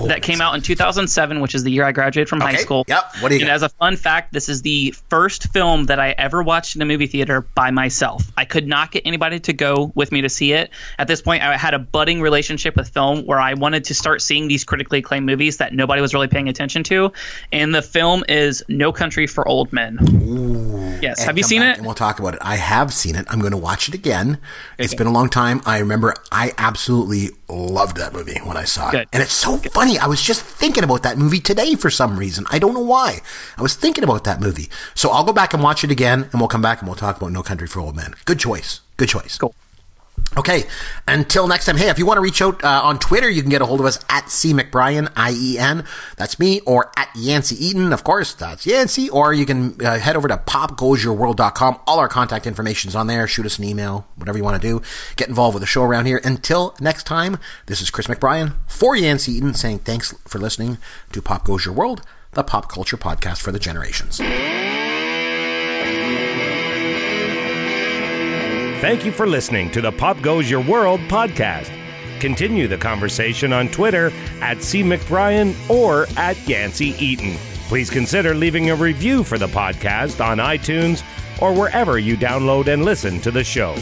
that 0.08 0.22
came 0.24 0.42
out 0.42 0.56
in 0.56 0.62
2007, 0.62 1.40
which 1.42 1.56
is 1.56 1.64
the 1.64 1.72
year 1.72 1.84
I 1.86 1.92
graduated 1.92 2.30
from 2.30 2.42
high 2.42 2.56
school. 2.56 2.84
Yep. 2.88 3.04
What 3.20 3.30
do 3.30 3.36
you 3.36 3.42
And 3.42 3.48
got? 3.48 3.54
as 3.56 3.62
a 3.64 3.70
fun 3.70 3.96
fact, 3.96 4.34
this 4.34 4.50
is 4.50 4.62
the 4.62 4.94
first 5.10 5.52
film 5.54 5.86
that 5.86 6.00
I 6.00 6.12
ever 6.18 6.42
watched 6.44 6.76
in 6.76 6.82
a 6.82 6.86
movie 6.86 7.08
theater 7.08 7.42
by 7.42 7.72
myself. 7.72 8.24
I 8.38 8.46
could 8.46 8.68
not 8.68 8.92
get 8.92 9.04
anybody 9.06 9.40
to 9.42 9.54
go 9.54 9.92
with 9.96 10.12
me 10.12 10.22
to 10.22 10.30
see 10.30 10.54
it. 10.54 10.72
At 11.00 11.08
this 11.08 11.22
point, 11.22 11.44
I 11.44 11.58
had 11.58 11.74
a 11.74 11.80
budding 11.80 12.22
relationship 12.22 12.76
with 12.76 12.90
film 12.90 13.26
where 13.26 13.40
I 13.40 13.54
wanted 13.54 13.86
to 13.86 13.94
start 13.94 14.22
seeing 14.22 14.48
these 14.48 14.64
critically 14.64 15.00
acclaimed 15.00 15.26
movies 15.26 15.58
that 15.58 15.74
nobody 15.74 16.02
was 16.02 16.14
really 16.14 16.28
paying 16.28 16.50
attention 16.50 16.84
to. 16.86 17.12
And 17.52 17.74
the 17.74 17.82
film 17.82 18.24
is 18.28 18.64
No 18.68 18.92
Country 18.92 19.28
for 19.28 19.48
Old 19.48 19.72
Men. 19.74 19.98
yes. 21.02 21.20
And 21.20 21.28
Have 21.28 21.38
you 21.38 21.44
seen 21.44 21.62
it? 21.62 21.78
And 21.78 21.86
we'll 21.86 21.96
talk 21.96 22.20
about 22.20 22.34
it. 22.36 22.40
I 22.44 22.56
have 22.56 22.94
seen 22.94 23.16
it. 23.16 23.26
I'm 23.30 23.40
going 23.40 23.52
to 23.52 23.58
watch 23.58 23.88
it 23.88 23.94
again. 23.94 24.40
It's 24.78 24.94
been 24.96 25.08
a 25.08 25.12
long 25.12 25.30
time. 25.30 25.62
I 25.66 25.80
remember 25.80 26.14
I 26.32 26.54
absolutely 26.58 27.30
loved 27.50 27.98
that 27.98 28.14
movie 28.14 28.40
when 28.44 28.58
I 28.58 28.64
saw 28.64 28.90
it. 28.90 28.92
Good. 28.92 29.08
And 29.14 29.22
it's 29.24 29.34
so 29.34 29.58
funny. 29.84 30.00
I 30.00 30.08
was 30.08 30.22
just 30.22 30.44
thinking 30.44 30.86
about 30.86 31.04
that 31.04 31.18
movie 31.18 31.42
today 31.42 31.76
for 31.76 31.90
some 31.90 32.18
reason. 32.18 32.46
I 32.50 32.58
don't 32.58 32.74
know 32.74 32.80
why. 32.96 33.20
I 33.58 33.62
was 33.62 33.76
thinking 33.76 34.06
about 34.06 34.24
that 34.24 34.40
movie. 34.40 34.70
So 34.96 35.10
I'll 35.10 35.26
go 35.26 35.34
back 35.34 35.54
and 35.54 35.62
watch 35.62 35.84
it 35.84 35.92
again 35.92 36.30
and 36.32 36.40
we'll 36.40 36.48
come 36.48 36.62
back 36.62 36.80
and 36.80 36.88
we'll 36.88 36.96
talk 36.96 37.18
about 37.18 37.34
No 37.34 37.44
Country 37.44 37.68
for 37.68 37.82
Old 37.82 37.96
Men. 37.96 38.16
Good 38.24 38.40
choice. 38.40 38.80
Good 38.96 39.10
choice. 39.10 39.38
Cool. 39.38 39.54
Okay. 40.38 40.64
Until 41.08 41.48
next 41.48 41.66
time. 41.66 41.78
Hey, 41.78 41.90
if 41.90 42.00
you 42.00 42.06
want 42.06 42.18
to 42.18 42.22
reach 42.22 42.42
out 42.42 42.64
uh, 42.64 42.82
on 42.84 43.00
Twitter, 43.00 43.30
you 43.30 43.42
can 43.42 43.52
get 43.52 43.62
a 43.62 43.66
hold 43.66 43.80
of 43.80 43.86
us 43.86 44.00
at 44.10 44.30
C 44.30 44.54
McBrien, 44.54 45.12
I 45.16 45.32
E 45.32 45.58
N. 45.58 45.86
That's 46.18 46.40
me. 46.40 46.62
Or 46.62 46.92
at 46.98 47.10
Yancey 47.16 47.64
Eaton. 47.64 47.94
Of 47.94 48.04
course, 48.04 48.34
that's 48.34 48.66
Yancey. 48.66 49.10
Or 49.10 49.34
you 49.34 49.46
can 49.46 49.84
uh, 49.86 50.00
head 50.00 50.16
over 50.16 50.28
to 50.28 50.38
popgoesyourworld.com. 50.38 51.80
All 51.86 52.00
our 52.00 52.08
contact 52.08 52.48
information's 52.48 52.96
on 52.96 53.08
there. 53.08 53.28
Shoot 53.28 53.46
us 53.46 53.60
an 53.60 53.66
email, 53.66 54.08
whatever 54.16 54.38
you 54.38 54.44
want 54.44 54.62
to 54.62 54.68
do. 54.68 54.82
Get 55.16 55.30
involved 55.30 55.54
with 55.54 55.62
the 55.62 55.68
show 55.68 55.84
around 55.84 56.06
here. 56.06 56.20
Until 56.24 56.76
next 56.80 57.04
time, 57.04 57.38
this 57.68 57.82
is 57.82 57.90
Chris 57.90 58.08
McBrien 58.08 58.54
for 58.68 58.96
Yancey 58.96 59.34
Eaton 59.34 59.54
saying 59.54 59.80
thanks 59.80 60.14
for 60.28 60.40
listening 60.40 60.78
to 61.12 61.22
Pop 61.22 61.46
Goes 61.46 61.66
Your 61.66 61.74
World, 61.74 62.02
the 62.32 62.44
pop 62.44 62.70
culture 62.70 62.98
podcast 62.98 63.42
for 63.42 63.52
the 63.52 63.60
generations. 63.60 64.20
Thank 68.84 69.06
you 69.06 69.14
for 69.14 69.26
listening 69.26 69.72
to 69.72 69.80
the 69.80 69.94
Pop 69.94 70.22
Goes 70.22 70.52
Your 70.52 70.60
World 70.60 71.00
podcast. 71.08 71.72
continue 72.20 72.68
the 72.68 72.78
conversation 72.78 73.54
on 73.54 73.70
Twitter 73.70 74.12
at 74.42 74.62
C. 74.62 74.84
McBrien 74.84 75.56
or 75.70 76.06
at 76.18 76.36
Yancey 76.46 76.88
Eaton. 77.00 77.38
Please 77.70 77.90
consider 77.90 78.36
leaving 78.36 78.72
a 78.72 78.76
review 78.76 79.24
for 79.24 79.38
the 79.38 79.48
podcast 79.48 80.20
on 80.22 80.40
iTunes 80.40 81.02
or 81.42 81.54
wherever 81.54 81.98
you 81.98 82.18
download 82.18 82.68
and 82.68 82.84
listen 82.84 83.22
to 83.22 83.32
the 83.32 83.42
show. 83.42 83.74